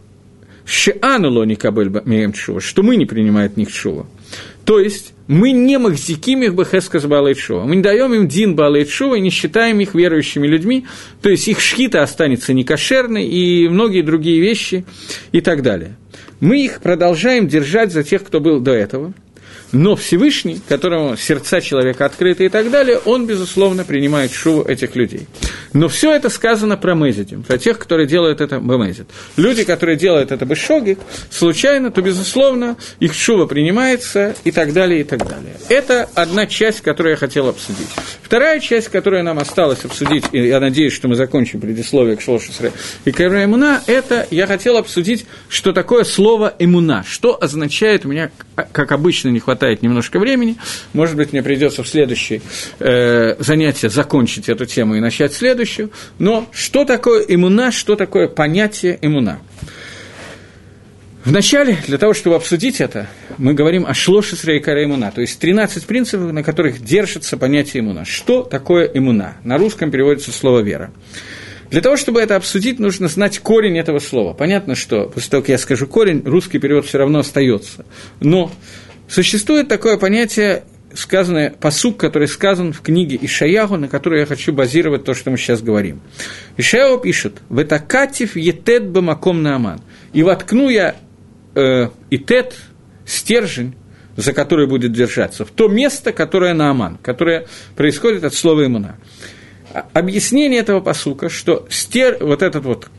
шеануло 0.66 1.44
не 1.44 1.56
кабель 1.56 1.92
чува, 2.34 2.62
что 2.62 2.84
мы 2.84 2.96
не 2.96 3.06
принимаем 3.06 3.48
от 3.52 3.58
них 3.58 3.72
чува. 3.72 4.06
То 4.66 4.80
есть 4.80 5.14
мы 5.28 5.52
не 5.52 5.78
махзиким 5.78 6.44
их 6.44 6.54
бехескас 6.54 7.06
балайшова. 7.06 7.66
Мы 7.66 7.78
не 7.78 7.82
даем 7.82 8.14
им 8.14 8.28
дин 8.28 8.56
балайшова 8.56 9.16
и 9.16 9.22
не 9.22 9.30
считаем 9.30 9.80
их 9.80 9.94
верующими 9.94 10.48
людьми. 10.48 10.86
То 11.22 11.30
есть 11.30 11.48
их 11.48 11.60
шхита 11.60 12.02
останется 12.02 12.54
некошерной 12.54 13.26
и 13.26 13.68
многие 13.68 14.02
другие 14.02 14.42
вещи 14.42 14.86
и 15.32 15.42
так 15.42 15.62
далее. 15.62 15.98
Мы 16.40 16.64
их 16.64 16.82
продолжаем 16.82 17.48
держать 17.48 17.92
за 17.92 18.04
тех, 18.04 18.24
кто 18.24 18.40
был 18.40 18.60
до 18.60 18.72
этого. 18.72 19.14
Но 19.74 19.96
Всевышний, 19.96 20.62
которому 20.70 21.18
сердца 21.18 21.60
человека 21.60 22.06
открыты 22.06 22.46
и 22.46 22.50
так 22.50 22.70
далее, 22.70 23.00
он, 23.06 23.26
безусловно, 23.26 23.84
принимает 23.84 24.32
шуву 24.32 24.62
этих 24.62 24.96
людей. 24.96 25.26
Но 25.74 25.88
все 25.88 26.14
это 26.14 26.30
сказано 26.30 26.78
про 26.78 26.94
Мезидим, 26.94 27.42
про 27.42 27.58
тех, 27.58 27.80
которые 27.80 28.08
делают 28.08 28.40
это 28.40 28.60
Бемезид. 28.60 29.08
Люди, 29.36 29.64
которые 29.64 29.98
делают 29.98 30.32
это 30.32 30.46
Бешоги, 30.46 31.00
случайно, 31.32 31.90
то, 31.90 32.04
безусловно, 32.04 32.78
их 33.00 33.16
шува 33.16 33.48
принимается 33.48 34.36
и 34.44 34.52
так 34.52 34.74
далее, 34.74 35.02
и 35.02 35.04
так 35.04 35.28
далее. 35.28 35.56
Это 35.70 36.08
одна 36.14 36.46
часть, 36.46 36.82
которую 36.82 37.14
я 37.14 37.18
хотел 37.18 37.50
обсудить. 37.50 37.88
Вторая 38.22 38.60
часть, 38.60 38.90
которая 38.90 39.24
нам 39.24 39.40
осталось 39.40 39.84
обсудить, 39.86 40.26
и 40.34 40.40
я 40.40 40.60
надеюсь, 40.60 40.94
что 40.94 41.08
мы 41.08 41.16
закончим 41.16 41.60
предисловие 41.60 42.16
к 42.16 42.22
Шлошесре 42.22 42.74
и 43.06 43.12
к 43.12 43.20
Эмуна, 43.22 43.82
это 43.88 44.28
я 44.30 44.46
хотел 44.46 44.78
обсудить, 44.78 45.26
что 45.50 45.74
такое 45.74 46.04
слово 46.04 46.54
«эмуна», 46.60 47.04
что 47.08 47.42
означает, 47.42 48.06
у 48.06 48.10
меня, 48.10 48.30
как 48.72 48.92
обычно, 48.92 49.30
не 49.30 49.40
хватает 49.40 49.63
хватает 49.64 49.82
немножко 49.82 50.20
времени. 50.20 50.58
Может 50.92 51.16
быть, 51.16 51.32
мне 51.32 51.42
придется 51.42 51.84
в 51.84 51.88
следующее 51.88 52.42
э, 52.80 53.36
занятие 53.40 53.90
закончить 53.90 54.50
эту 54.50 54.66
тему 54.66 54.96
и 54.96 55.00
начать 55.00 55.34
следующую. 55.34 55.90
Но 56.20 56.50
что 56.52 56.84
такое 56.84 57.24
иммуна, 57.24 57.72
что 57.72 57.96
такое 57.96 58.28
понятие 58.28 59.00
иммуна? 59.02 59.40
Вначале, 61.24 61.78
для 61.88 61.98
того, 61.98 62.14
чтобы 62.14 62.36
обсудить 62.36 62.82
это, 62.82 63.08
мы 63.38 63.54
говорим 63.54 63.86
о 63.86 63.94
шлоше 63.94 64.36
срейкара 64.36 64.84
иммуна, 64.84 65.14
то 65.14 65.22
есть 65.22 65.40
13 65.40 65.86
принципов, 65.86 66.34
на 66.34 66.44
которых 66.44 66.84
держится 66.84 67.38
понятие 67.38 67.80
иммуна. 67.80 68.04
Что 68.04 68.44
такое 68.44 68.86
иммуна? 68.94 69.38
На 69.46 69.58
русском 69.58 69.92
переводится 69.92 70.34
слово 70.34 70.60
«вера». 70.60 70.92
Для 71.74 71.82
того, 71.82 71.98
чтобы 71.98 72.22
это 72.22 72.36
обсудить, 72.36 72.78
нужно 72.78 73.08
знать 73.08 73.40
корень 73.40 73.80
этого 73.80 73.98
слова. 73.98 74.36
Понятно, 74.36 74.76
что 74.76 75.06
после 75.06 75.32
того, 75.32 75.42
как 75.42 75.50
я 75.50 75.58
скажу 75.58 75.88
корень, 75.88 76.22
русский 76.24 76.60
перевод 76.60 76.86
все 76.86 77.00
равно 77.00 77.18
остается. 77.18 77.84
Но 78.20 78.52
Существует 79.08 79.68
такое 79.68 79.98
понятие, 79.98 80.64
сказанное, 80.96 81.52
посук, 81.52 81.98
который 81.98 82.28
сказан 82.28 82.74
в 82.74 82.82
книге 82.82 83.18
Ишаягу, 83.22 83.78
на 83.78 83.88
которой 83.88 84.22
я 84.22 84.26
хочу 84.26 84.54
базировать 84.54 85.04
то, 85.04 85.14
что 85.14 85.32
мы 85.32 85.38
сейчас 85.38 85.62
говорим. 85.62 86.02
Ишаяу 86.58 87.00
пишет, 87.00 87.38
«Ветакатив 87.50 88.36
етет 88.36 88.88
бамаком 88.90 89.42
нааман». 89.44 89.82
И 90.14 90.24
воткну 90.24 90.70
я 90.70 90.96
э, 91.56 91.90
итет, 92.10 92.56
стержень, 93.06 93.76
за 94.16 94.34
который 94.34 94.68
будет 94.68 94.94
держаться, 94.94 95.46
в 95.46 95.52
то 95.52 95.68
место, 95.68 96.12
которое 96.12 96.54
нааман, 96.54 96.98
которое 97.02 97.48
происходит 97.76 98.24
от 98.24 98.34
слова 98.34 98.66
имуна. 98.66 98.98
Объяснение 99.94 100.60
этого 100.60 100.82
посука, 100.82 101.30
что 101.30 101.66
стер, 101.70 102.18
вот 102.22 102.44
этот 102.44 102.64
вот, 102.64 102.90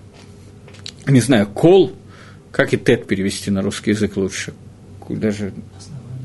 не 1.07 1.21
знаю, 1.21 1.47
кол, 1.47 1.93
как 2.51 2.75
и 2.75 2.77
тет 2.77 3.07
перевести 3.07 3.51
на 3.51 3.63
русский 3.63 3.91
язык 3.91 4.17
лучше, 4.17 4.55
даже 5.09 5.53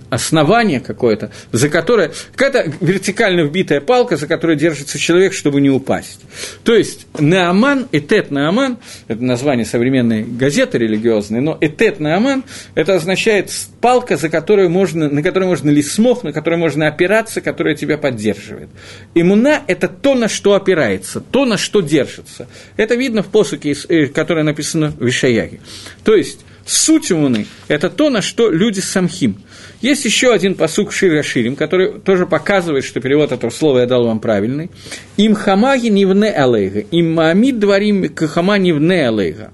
основание 0.10 0.80
какое-то, 0.80 1.32
за 1.52 1.70
которое, 1.70 2.12
какая-то 2.36 2.72
вертикально 2.82 3.42
вбитая 3.42 3.82
палка, 3.82 4.18
за 4.18 4.28
которой 4.28 4.56
держится 4.56 4.98
человек, 4.98 5.34
чтобы 5.34 5.62
не 5.62 5.70
упасть. 5.70 6.22
То 6.64 6.76
есть 6.76 7.08
Неаман, 7.18 7.88
Этет 7.92 8.32
Неаман, 8.32 8.78
это 9.08 9.24
название 9.24 9.66
современной 9.66 10.24
газеты 10.24 10.78
религиозной, 10.78 11.42
но 11.42 11.58
Этет 11.62 12.00
Неаман, 12.00 12.44
это 12.76 12.96
означает 12.96 13.52
палка, 13.82 14.18
за 14.18 14.30
которую 14.30 14.70
можно, 14.70 15.10
на 15.10 15.24
которую 15.24 15.50
можно 15.50 15.70
лисмох, 15.70 16.24
на 16.24 16.34
которую 16.34 16.60
можно 16.60 16.88
опираться, 16.88 17.42
которая 17.42 17.76
тебя 17.76 17.98
поддерживает. 17.98 18.70
Имуна– 19.14 19.62
это 19.68 19.88
то, 19.88 20.16
на 20.16 20.28
что 20.28 20.54
опирается, 20.54 21.22
то, 21.22 21.46
на 21.46 21.58
что 21.58 21.82
держится. 21.82 22.48
Это 22.78 22.96
видно 22.96 23.24
в 23.24 23.28
посуке, 23.28 23.76
э, 23.88 24.08
которое 24.08 24.44
написано 24.44 24.94
в 24.98 25.08
Ишаяге. 25.08 25.60
То 26.04 26.16
есть, 26.16 26.46
суть 26.70 27.12
имуны– 27.12 27.48
это 27.68 27.90
то, 27.90 28.10
на 28.10 28.22
что 28.22 28.50
люди 28.50 28.80
самхим– 28.80 29.38
есть 29.82 30.04
еще 30.04 30.34
один 30.34 30.56
посук 30.56 30.92
Шира 30.92 31.24
Ширим, 31.24 31.56
который 31.56 32.00
тоже 32.00 32.26
показывает, 32.26 32.84
что 32.84 33.00
перевод 33.00 33.32
этого 33.32 33.50
слова 33.50 33.80
я 33.80 33.86
дал 33.86 34.06
вам 34.06 34.20
правильный. 34.20 34.70
Им 35.16 35.36
хамаги 35.36 35.88
нивне 35.88 36.32
алейга, 36.32 36.80
им 36.80 37.14
маамид 37.14 37.60
дворим 37.60 38.10
кахама 38.14 38.58
нивне 38.58 39.08
алейга. 39.08 39.54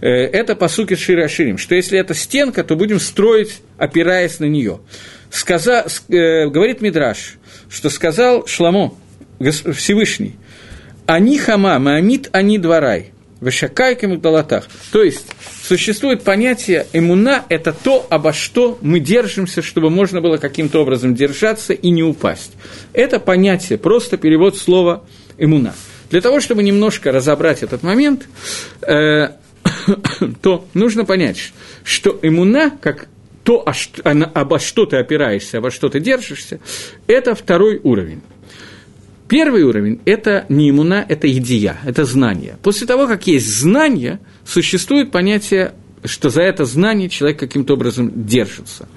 Э, 0.00 0.08
это 0.08 0.56
посуки 0.56 0.94
Шира 0.94 1.28
Ширим, 1.28 1.58
что 1.58 1.74
если 1.74 1.98
это 1.98 2.14
стенка, 2.14 2.64
то 2.64 2.76
будем 2.76 2.98
строить, 2.98 3.60
опираясь 3.76 4.40
на 4.40 4.46
нее. 4.46 4.80
Сказа, 5.30 5.84
э, 6.08 6.46
говорит 6.46 6.80
Мидраш, 6.80 7.36
что 7.68 7.90
сказал 7.90 8.46
Шламо, 8.46 8.94
Всевышний, 9.38 10.36
«Они 11.04 11.38
хама, 11.38 11.78
маамид, 11.78 12.30
они 12.32 12.58
дворай». 12.58 13.12
Вешакайкам 13.40 14.14
и. 14.14 14.68
То 14.90 15.02
есть, 15.02 15.26
существует 15.68 16.22
понятие 16.22 16.86
иммуна– 16.94 17.44
это 17.50 17.74
то, 17.74 18.06
обо 18.08 18.32
что 18.32 18.78
мы 18.80 19.00
держимся, 19.00 19.60
чтобы 19.60 19.90
можно 19.90 20.22
было 20.22 20.38
каким-то 20.38 20.80
образом 20.80 21.14
держаться 21.14 21.74
и 21.74 21.90
не 21.90 22.02
упасть. 22.02 22.52
Это 22.94 23.20
понятие, 23.20 23.78
просто 23.78 24.16
перевод 24.16 24.56
слова 24.56 25.04
иммуна. 25.36 25.74
Для 26.10 26.22
того, 26.22 26.40
чтобы 26.40 26.62
немножко 26.62 27.12
разобрать 27.12 27.62
этот 27.62 27.82
момент, 27.82 28.26
э, 28.80 29.28
то 30.40 30.64
нужно 30.72 31.04
понять, 31.04 31.52
что 31.84 32.18
иммуна, 32.22 32.70
как 32.80 33.06
то, 33.44 33.66
обо 34.04 34.58
что 34.58 34.86
ты 34.86 34.96
опираешься, 34.96 35.58
обо 35.58 35.70
что 35.70 35.90
ты 35.90 36.00
держишься, 36.00 36.60
это 37.06 37.34
второй 37.34 37.78
уровень. 37.82 38.22
Первый 39.28 39.64
уровень– 39.64 40.00
это 40.06 40.46
не 40.48 40.70
иммуна, 40.70 41.04
это 41.06 41.30
идея, 41.30 41.76
это 41.84 42.06
знание. 42.06 42.56
После 42.62 42.86
того, 42.86 43.06
как 43.06 43.26
есть 43.26 43.46
знание, 43.46 44.20
существует 44.48 45.10
понятие, 45.10 45.74
что 46.04 46.30
за 46.30 46.42
это 46.42 46.64
знание 46.64 47.08
человек 47.08 47.38
каким-то 47.38 47.74
образом 47.74 48.26
держится. 48.26 48.88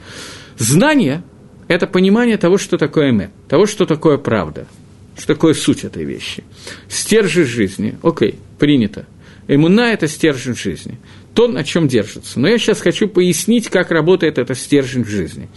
Знание– 0.57 1.23
это 1.67 1.87
понимание 1.87 2.37
того, 2.37 2.57
что 2.57 2.77
такое 2.77 3.11
мэ, 3.11 3.31
того, 3.49 3.65
что 3.65 3.85
такое 3.85 4.17
правда, 4.17 4.65
что 5.17 5.27
такое 5.27 5.53
суть 5.53 5.83
этой 5.83 6.05
вещи. 6.05 6.43
Стержень 6.87 7.45
жизни, 7.45 7.97
окей, 8.01 8.39
принято. 8.59 9.05
Иммуна– 9.47 9.91
это 9.93 10.07
стержень 10.07 10.55
жизни, 10.55 10.99
то, 11.33 11.47
на 11.47 11.63
чем 11.65 11.87
держится. 11.87 12.39
Но 12.39 12.47
я 12.47 12.57
сейчас 12.57 12.79
хочу 12.79 13.09
пояснить, 13.09 13.67
как 13.67 13.91
работает 13.91 14.37
этот 14.37 14.57
стержень 14.57 15.03
в 15.03 15.09
жизни. 15.09 15.49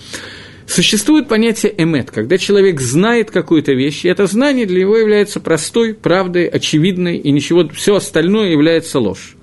Существует 0.66 1.28
понятие 1.28 1.74
эмет, 1.76 2.11
когда 2.11 2.38
человек 2.38 2.80
знает 2.80 3.30
какую-то 3.30 3.74
вещь, 3.74 4.05
и 4.05 4.09
это 4.09 4.26
знание 4.26 4.66
для 4.66 4.80
него 4.80 4.97
является 4.97 5.38
простой, 5.38 5.95
правдой, 5.95 6.47
очевидной, 6.47 7.18
и 7.18 7.30
ничего, 7.30 7.68
все 7.68 7.97
остальное 7.97 8.51
является 8.51 8.99
ложь. 8.99 9.36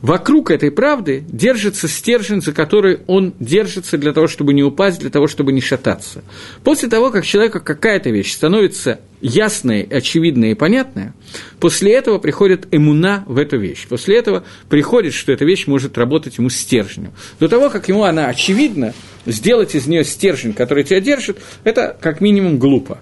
Вокруг 0.00 0.52
этой 0.52 0.70
правды 0.70 1.24
держится 1.28 1.88
стержень, 1.88 2.40
за 2.40 2.52
который 2.52 3.00
он 3.08 3.34
держится 3.40 3.98
для 3.98 4.12
того, 4.12 4.28
чтобы 4.28 4.54
не 4.54 4.62
упасть, 4.62 5.00
для 5.00 5.10
того, 5.10 5.26
чтобы 5.26 5.52
не 5.52 5.60
шататься. 5.60 6.22
После 6.62 6.88
того, 6.88 7.10
как 7.10 7.26
человеку 7.26 7.60
какая-то 7.60 8.10
вещь 8.10 8.32
становится 8.32 9.00
ясная, 9.20 9.84
очевидная 9.90 10.52
и 10.52 10.54
понятная, 10.54 11.14
после 11.58 11.94
этого 11.94 12.18
приходит 12.18 12.68
эмуна 12.70 13.24
в 13.26 13.38
эту 13.38 13.58
вещь. 13.58 13.88
После 13.88 14.16
этого 14.16 14.44
приходит, 14.68 15.14
что 15.14 15.32
эта 15.32 15.44
вещь 15.44 15.66
может 15.66 15.98
работать 15.98 16.38
ему 16.38 16.48
стержнем. 16.48 17.12
До 17.40 17.48
того, 17.48 17.68
как 17.68 17.88
ему 17.88 18.04
она 18.04 18.28
очевидна, 18.28 18.94
сделать 19.26 19.74
из 19.74 19.88
нее 19.88 20.04
стержень, 20.04 20.52
который 20.52 20.84
тебя 20.84 21.00
держит, 21.00 21.38
это 21.64 21.96
как 22.00 22.20
минимум 22.20 22.58
глупо. 22.58 23.00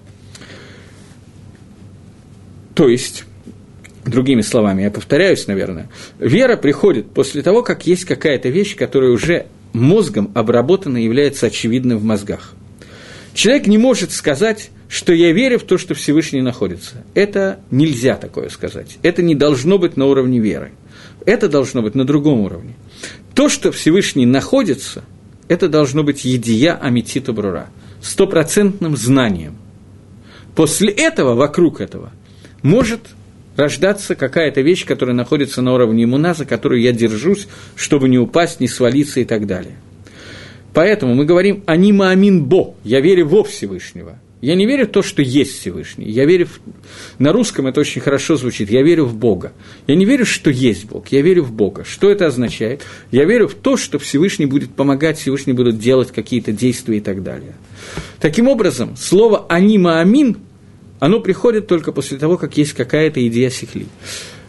То 2.73 2.89
есть, 2.89 3.23
другими 4.09 4.41
словами, 4.41 4.83
я 4.83 4.91
повторяюсь, 4.91 5.47
наверное, 5.47 5.89
вера 6.19 6.57
приходит 6.57 7.11
после 7.11 7.41
того, 7.41 7.63
как 7.63 7.87
есть 7.87 8.05
какая-то 8.05 8.49
вещь, 8.49 8.75
которая 8.75 9.11
уже 9.11 9.47
мозгом 9.73 10.31
обработана 10.33 10.97
и 10.97 11.03
является 11.03 11.47
очевидным 11.47 11.97
в 11.97 12.03
мозгах. 12.03 12.53
Человек 13.33 13.67
не 13.67 13.77
может 13.77 14.11
сказать, 14.11 14.71
что 14.89 15.13
я 15.13 15.31
верю 15.31 15.59
в 15.59 15.63
то, 15.63 15.77
что 15.77 15.93
Всевышний 15.93 16.41
находится. 16.41 17.03
Это 17.13 17.59
нельзя 17.69 18.15
такое 18.15 18.49
сказать. 18.49 18.97
Это 19.03 19.21
не 19.21 19.35
должно 19.35 19.77
быть 19.77 19.97
на 19.97 20.05
уровне 20.05 20.39
веры. 20.39 20.71
Это 21.25 21.49
должно 21.49 21.81
быть 21.81 21.93
на 21.93 22.05
другом 22.05 22.39
уровне. 22.39 22.73
То, 23.35 23.49
что 23.49 23.71
Всевышний 23.71 24.25
находится– 24.25 25.03
это 25.47 25.69
должно 25.69 26.03
быть 26.03 26.25
едия 26.25 26.73
амитита 26.73 27.33
брура, 27.33 27.67
стопроцентным 28.01 28.97
знанием. 28.97 29.57
После 30.55 30.89
этого, 30.89 31.35
вокруг 31.35 31.81
этого, 31.81 32.11
может 32.63 33.01
рождаться 33.57 34.15
какая-то 34.15 34.61
вещь, 34.61 34.85
которая 34.85 35.15
находится 35.15 35.61
на 35.61 35.73
уровне 35.73 36.05
иммуна, 36.05 36.33
за 36.33 36.45
которую 36.45 36.79
я 36.81 36.93
держусь, 36.93 37.49
чтобы 37.75 38.07
не 38.07 38.17
упасть, 38.17 38.61
не 38.61 38.69
свалиться 38.69 39.19
и 39.19 39.25
так 39.25 39.45
далее. 39.45 39.75
Поэтому 40.73 41.15
мы 41.15 41.25
говорим 41.25 41.63
«анима 41.65 42.11
амин 42.11 42.45
бо», 42.45 42.75
я 42.85 43.01
верю 43.01 43.27
во 43.27 43.43
Всевышнего– 43.43 44.19
я 44.39 44.53
не 44.53 44.67
верю 44.67 44.85
в 44.85 44.91
то, 44.91 45.01
что 45.01 45.23
есть 45.23 45.59
Всевышний. 45.59 46.05
Я 46.11 46.25
верю 46.25 46.45
в... 46.45 46.59
На 47.17 47.31
русском 47.31 47.65
это 47.65 47.79
очень 47.79 48.01
хорошо 48.01 48.35
звучит. 48.35 48.69
Я 48.69 48.83
верю 48.83 49.05
в 49.05 49.15
Бога. 49.15 49.51
Я 49.87 49.95
не 49.95 50.05
верю, 50.05 50.27
что 50.27 50.51
есть 50.51 50.85
Бог. 50.85 51.07
Я 51.07 51.21
верю 51.21 51.43
в 51.43 51.51
Бога. 51.51 51.83
Что 51.83 52.11
это 52.11 52.27
означает? 52.27 52.83
Я 53.09 53.25
верю 53.25 53.47
в 53.47 53.55
то, 53.55 53.77
что 53.77 53.97
Всевышний 53.97 54.45
будет 54.45 54.71
помогать, 54.71 55.17
Всевышний 55.17 55.53
будет 55.53 55.79
делать 55.79 56.11
какие-то 56.11 56.51
действия 56.51 56.97
и 56.97 57.01
так 57.01 57.23
далее. 57.23 57.55
Таким 58.19 58.47
образом, 58.47 58.95
слово 58.95 59.47
«анима 59.49 59.99
амин» 59.99 60.37
оно 60.99 61.19
приходит 61.19 61.67
только 61.67 61.91
после 61.91 62.17
того, 62.17 62.37
как 62.37 62.57
есть 62.57 62.73
какая-то 62.73 63.25
идея 63.27 63.49
сихли. 63.49 63.87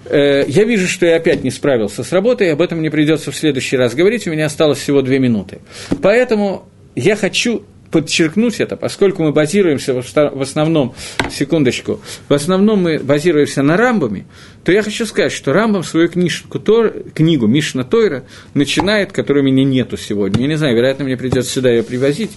Э, 0.06 0.44
я 0.46 0.64
вижу, 0.64 0.86
что 0.86 1.06
я 1.06 1.16
опять 1.16 1.44
не 1.44 1.50
справился 1.50 2.02
с 2.02 2.12
работой, 2.12 2.52
об 2.52 2.62
этом 2.62 2.78
мне 2.78 2.90
придется 2.90 3.30
в 3.30 3.36
следующий 3.36 3.76
раз 3.76 3.94
говорить, 3.94 4.26
у 4.26 4.30
меня 4.30 4.46
осталось 4.46 4.78
всего 4.78 5.02
две 5.02 5.18
минуты. 5.18 5.58
Поэтому 6.02 6.68
я 6.94 7.16
хочу 7.16 7.64
подчеркнуть 7.90 8.60
это, 8.60 8.76
поскольку 8.76 9.22
мы 9.22 9.32
базируемся 9.32 9.94
в 9.94 10.42
основном, 10.42 10.94
секундочку, 11.30 12.00
в 12.28 12.34
основном 12.34 12.82
мы 12.82 12.98
базируемся 12.98 13.62
на 13.62 13.76
Рамбами, 13.76 14.26
то 14.64 14.72
я 14.72 14.82
хочу 14.82 15.06
сказать, 15.06 15.32
что 15.32 15.52
Рамбам 15.52 15.84
свою 15.84 16.08
книжку, 16.08 16.58
Тор, 16.58 16.92
книгу 17.14 17.46
Мишна 17.46 17.84
Тойра 17.84 18.24
начинает, 18.54 19.12
которой 19.12 19.40
у 19.40 19.44
меня 19.44 19.64
нету 19.64 19.96
сегодня, 19.96 20.42
я 20.42 20.48
не 20.48 20.56
знаю, 20.56 20.76
вероятно, 20.76 21.04
мне 21.04 21.16
придется 21.16 21.50
сюда 21.50 21.70
ее 21.70 21.82
привозить, 21.82 22.32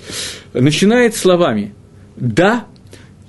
начинает 0.53 1.15
словами 1.15 1.73
«Да, 2.15 2.65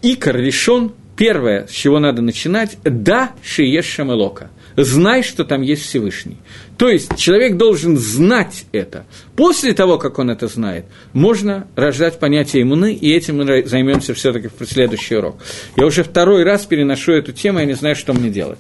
Икар 0.03 0.37
решен, 0.37 0.93
первое, 1.17 1.67
с 1.67 1.71
чего 1.71 1.99
надо 1.99 2.23
начинать, 2.23 2.77
«Да, 2.85 3.33
Шиеш 3.43 3.87
Шамелока»– 3.87 4.51
знай, 4.77 5.23
что 5.23 5.45
там 5.45 5.63
есть 5.63 5.83
Всевышний. 5.83 6.39
То 6.79 6.89
есть 6.89 7.17
человек 7.17 7.57
должен 7.57 7.97
знать 7.97 8.65
это. 8.73 9.05
После 9.37 9.73
того, 9.73 9.99
как 9.99 10.19
он 10.19 10.31
это 10.31 10.49
знает, 10.49 10.87
можно 11.13 11.67
рождать 11.77 12.19
понятие 12.19 12.63
иммуны, 12.63 12.95
и 12.95 13.13
этим 13.13 13.39
мы 13.39 13.65
займемся 13.67 14.15
все-таки 14.15 14.49
в 14.49 14.65
следующий 14.67 15.17
урок. 15.17 15.37
Я 15.77 15.87
уже 15.87 16.03
второй 16.03 16.45
раз 16.45 16.65
переношу 16.67 17.13
эту 17.13 17.33
тему, 17.33 17.61
я 17.61 17.67
не 17.67 17.75
знаю, 17.75 17.97
что 17.97 18.13
мне 18.13 18.31
делать. 18.31 18.59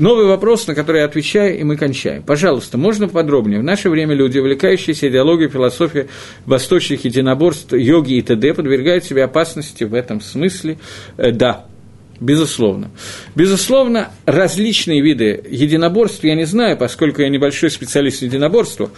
Новый 0.00 0.24
вопрос, 0.24 0.66
на 0.66 0.74
который 0.74 1.00
я 1.00 1.04
отвечаю, 1.04 1.58
и 1.58 1.62
мы 1.62 1.76
кончаем. 1.76 2.22
Пожалуйста, 2.22 2.78
можно 2.78 3.06
подробнее? 3.06 3.60
В 3.60 3.62
наше 3.62 3.90
время 3.90 4.14
люди, 4.14 4.38
увлекающиеся 4.38 5.10
идеологией, 5.10 5.50
философией 5.50 6.06
восточных 6.46 7.04
единоборств, 7.04 7.74
йоги 7.74 8.14
и 8.14 8.22
т.д., 8.22 8.54
подвергают 8.54 9.04
себе 9.04 9.24
опасности 9.24 9.84
в 9.84 9.92
этом 9.92 10.22
смысле. 10.22 10.78
Э, 11.18 11.32
да, 11.32 11.66
Безусловно. 12.20 12.90
Безусловно, 13.34 14.10
различные 14.26 15.00
виды 15.00 15.42
единоборств 15.48 16.22
я 16.22 16.34
не 16.34 16.44
знаю, 16.44 16.76
поскольку 16.76 17.22
я 17.22 17.30
небольшой 17.30 17.70
специалист 17.70 18.18
в 18.18 18.22
единоборствах. 18.22 18.90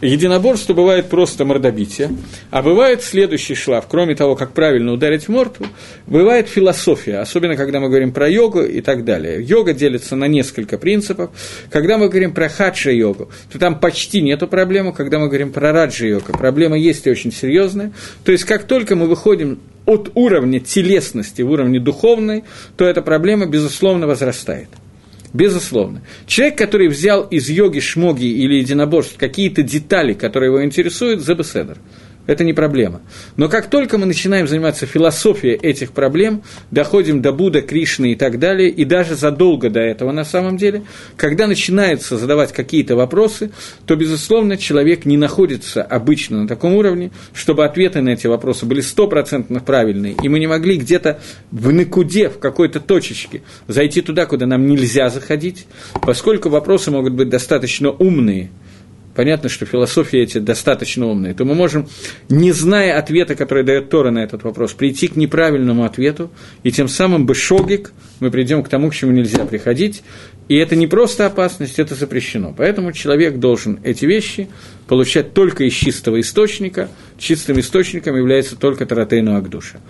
Единоборство 0.00 0.72
бывает 0.72 1.10
просто 1.10 1.44
мордобитие, 1.44 2.10
а 2.50 2.62
бывает 2.62 3.02
следующий 3.02 3.54
шлаф, 3.54 3.86
кроме 3.90 4.14
того, 4.14 4.36
как 4.36 4.52
правильно 4.52 4.92
ударить 4.92 5.24
в 5.24 5.28
морду, 5.28 5.66
бывает 6.06 6.48
философия, 6.48 7.18
особенно 7.18 7.56
когда 7.56 7.78
мы 7.78 7.88
говорим 7.88 8.10
про 8.10 8.26
йогу 8.26 8.62
и 8.62 8.80
так 8.80 9.04
далее. 9.04 9.42
Йога 9.42 9.74
делится 9.74 10.16
на 10.16 10.24
несколько 10.24 10.78
принципов. 10.78 11.30
Когда 11.70 11.98
мы 11.98 12.08
говорим 12.08 12.32
про 12.32 12.48
хаджа-йогу, 12.48 13.30
то 13.52 13.58
там 13.58 13.78
почти 13.80 14.22
нету 14.22 14.46
проблемы. 14.48 14.94
Когда 14.94 15.18
мы 15.18 15.28
говорим 15.28 15.52
про 15.52 15.72
раджа-йогу, 15.72 16.32
проблема 16.38 16.78
есть 16.78 17.06
и 17.06 17.10
очень 17.10 17.32
серьезная. 17.32 17.92
То 18.24 18.32
есть, 18.32 18.44
как 18.44 18.64
только 18.64 18.96
мы 18.96 19.06
выходим 19.06 19.58
от 19.86 20.10
уровня 20.14 20.60
телесности 20.60 21.42
в 21.42 21.50
уровне 21.50 21.80
духовной, 21.80 22.44
то 22.76 22.84
эта 22.84 23.02
проблема, 23.02 23.46
безусловно, 23.46 24.06
возрастает. 24.06 24.68
Безусловно. 25.32 26.02
Человек, 26.26 26.58
который 26.58 26.88
взял 26.88 27.22
из 27.22 27.48
йоги, 27.48 27.80
шмоги 27.80 28.26
или 28.26 28.56
единоборств 28.56 29.16
какие-то 29.16 29.62
детали, 29.62 30.12
которые 30.12 30.48
его 30.48 30.64
интересуют, 30.64 31.20
за 31.20 31.34
беседер– 31.34 31.78
это 32.26 32.44
не 32.44 32.52
проблема. 32.52 33.02
Но 33.36 33.48
как 33.48 33.68
только 33.68 33.98
мы 33.98 34.06
начинаем 34.06 34.46
заниматься 34.46 34.86
философией 34.86 35.54
этих 35.54 35.92
проблем, 35.92 36.42
доходим 36.70 37.20
до 37.20 37.32
Будда, 37.32 37.62
Кришны 37.62 38.12
и 38.12 38.14
так 38.14 38.38
далее, 38.38 38.70
и 38.70 38.84
даже 38.84 39.16
задолго 39.16 39.70
до 39.70 39.80
этого 39.80 40.12
на 40.12 40.24
самом 40.24 40.56
деле, 40.56 40.84
когда 41.16 41.46
начинается 41.46 42.16
задавать 42.16 42.52
какие-то 42.52 42.94
вопросы, 42.94 43.50
то, 43.86 43.96
безусловно, 43.96 44.56
человек 44.56 45.04
не 45.04 45.16
находится 45.16 45.82
обычно 45.82 46.42
на 46.42 46.48
таком 46.48 46.74
уровне, 46.74 47.10
чтобы 47.34 47.64
ответы 47.64 48.00
на 48.00 48.10
эти 48.10 48.26
вопросы 48.26 48.66
были 48.66 48.80
стопроцентно 48.80 49.60
правильные, 49.60 50.14
и 50.22 50.28
мы 50.28 50.38
не 50.38 50.46
могли 50.46 50.76
где-то 50.76 51.20
в 51.50 51.72
накуде, 51.72 52.28
в 52.28 52.38
какой-то 52.38 52.80
точечке 52.80 53.42
зайти 53.66 54.00
туда, 54.00 54.26
куда 54.26 54.46
нам 54.46 54.66
нельзя 54.66 55.08
заходить, 55.08 55.66
поскольку 56.00 56.48
вопросы 56.48 56.90
могут 56.90 57.14
быть 57.14 57.28
достаточно 57.28 57.90
умные– 57.90 58.50
понятно, 59.14 59.48
что 59.48 59.66
философии 59.66 60.18
эти 60.18 60.38
достаточно 60.38 61.06
умные, 61.06 61.34
то 61.34 61.44
мы 61.44 61.54
можем, 61.54 61.88
не 62.28 62.52
зная 62.52 62.98
ответа, 62.98 63.34
который 63.34 63.64
дает 63.64 63.90
Тора 63.90 64.10
на 64.10 64.20
этот 64.20 64.42
вопрос, 64.42 64.72
прийти 64.72 65.08
к 65.08 65.16
неправильному 65.16 65.84
ответу, 65.84 66.30
и 66.62 66.72
тем 66.72 66.88
самым 66.88 67.26
бы 67.26 67.34
шогик 67.34 67.92
мы 68.20 68.30
придем 68.30 68.62
к 68.62 68.68
тому, 68.68 68.90
к 68.90 68.94
чему 68.94 69.12
нельзя 69.12 69.44
приходить. 69.44 70.02
И 70.48 70.56
это 70.56 70.76
не 70.76 70.86
просто 70.86 71.26
опасность, 71.26 71.78
это 71.78 71.94
запрещено. 71.94 72.54
Поэтому 72.56 72.92
человек 72.92 73.38
должен 73.38 73.80
эти 73.84 74.04
вещи 74.04 74.48
получать 74.86 75.34
только 75.34 75.64
из 75.64 75.72
чистого 75.72 76.20
источника. 76.20 76.88
Чистым 77.18 77.60
источником 77.60 78.16
является 78.16 78.56
только 78.56 78.84
Таратейну 78.84 79.36
Агдуша. 79.36 79.80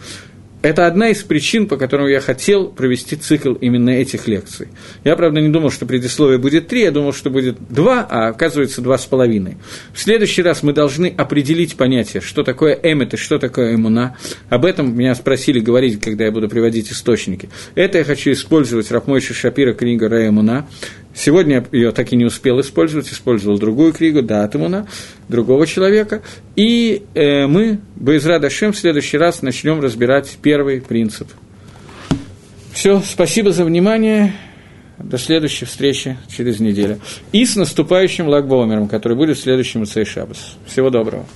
Это 0.63 0.87
одна 0.87 1.09
из 1.09 1.23
причин, 1.23 1.67
по 1.67 1.77
которым 1.77 2.07
я 2.07 2.21
хотел 2.21 2.69
провести 2.69 3.17
цикл 3.17 3.53
именно 3.55 3.91
этих 3.91 4.29
лекций. 4.29 4.69
Я, 5.05 5.17
правда, 5.17 5.41
не 5.41 5.49
думал, 5.49 5.71
что 5.71 5.87
предисловие 5.87 6.39
будет 6.39 6.69
три, 6.69 6.83
я 6.83 6.91
думал, 6.91 7.13
что 7.13 7.31
будет 7.31 7.57
два, 7.69 8.07
а 8.09 8.29
оказывается 8.29 8.81
два 8.81 8.97
с 8.97 9.05
половиной. 9.05 9.57
В 9.93 10.01
следующий 10.01 10.43
раз 10.43 10.63
мы 10.63 10.73
должны 10.73 11.13
определить 11.17 11.77
понятие, 11.77 12.21
что 12.21 12.45
такое 12.45 12.79
эмет 12.81 13.15
и 13.15 13.17
что 13.17 13.39
такое 13.39 13.75
эмуна. 13.75 14.17
Об 14.49 14.65
этом 14.65 14.97
меня 14.97 15.15
спросили 15.15 15.61
говорить, 15.61 16.01
когда 16.01 16.25
я 16.25 16.31
буду 16.31 16.49
приводить 16.49 16.93
источники. 16.93 17.49
Это 17.75 17.99
я 17.99 18.05
хочу 18.05 18.33
использовать 18.33 18.91
Рахмойши 18.91 19.35
Шапира, 19.35 19.75
книга 19.75 20.09
Ра 20.09 20.29
Эмуна. 20.29 20.67
Сегодня 21.15 21.65
я 21.73 21.79
ее 21.79 21.93
так 21.93 22.13
и 22.13 22.17
не 22.17 22.25
успел 22.25 22.61
использовать, 22.61 23.09
использовал 23.13 23.59
другую 23.59 23.93
книгу, 23.93 24.23
Датамуна, 24.23 24.87
другого 25.29 25.67
человека. 25.67 26.23
И 26.57 27.03
э, 27.15 27.47
мы, 27.47 27.81
Байзра 27.97 28.39
Дашем, 28.39 28.73
в 28.73 28.79
следующий 28.79 29.19
раз 29.19 29.43
начнем 29.43 29.81
разбирать 29.81 30.39
первый 30.41 30.81
принцип. 30.81 31.29
Все, 32.73 33.01
спасибо 33.01 33.53
за 33.53 33.65
внимание. 33.65 34.33
До 34.99 35.19
следующей 35.19 35.65
встречи 35.65 36.17
через 36.29 36.61
неделю. 36.61 37.01
И 37.33 37.45
с 37.45 37.57
наступающим 37.57 38.29
Лагбомером, 38.29 38.89
который 38.89 39.17
будет 39.17 39.37
в 39.37 39.41
следующем 39.41 39.85
Цей 39.85 40.05
Шабас. 40.05 40.57
Всего 40.67 40.91
доброго. 40.91 41.27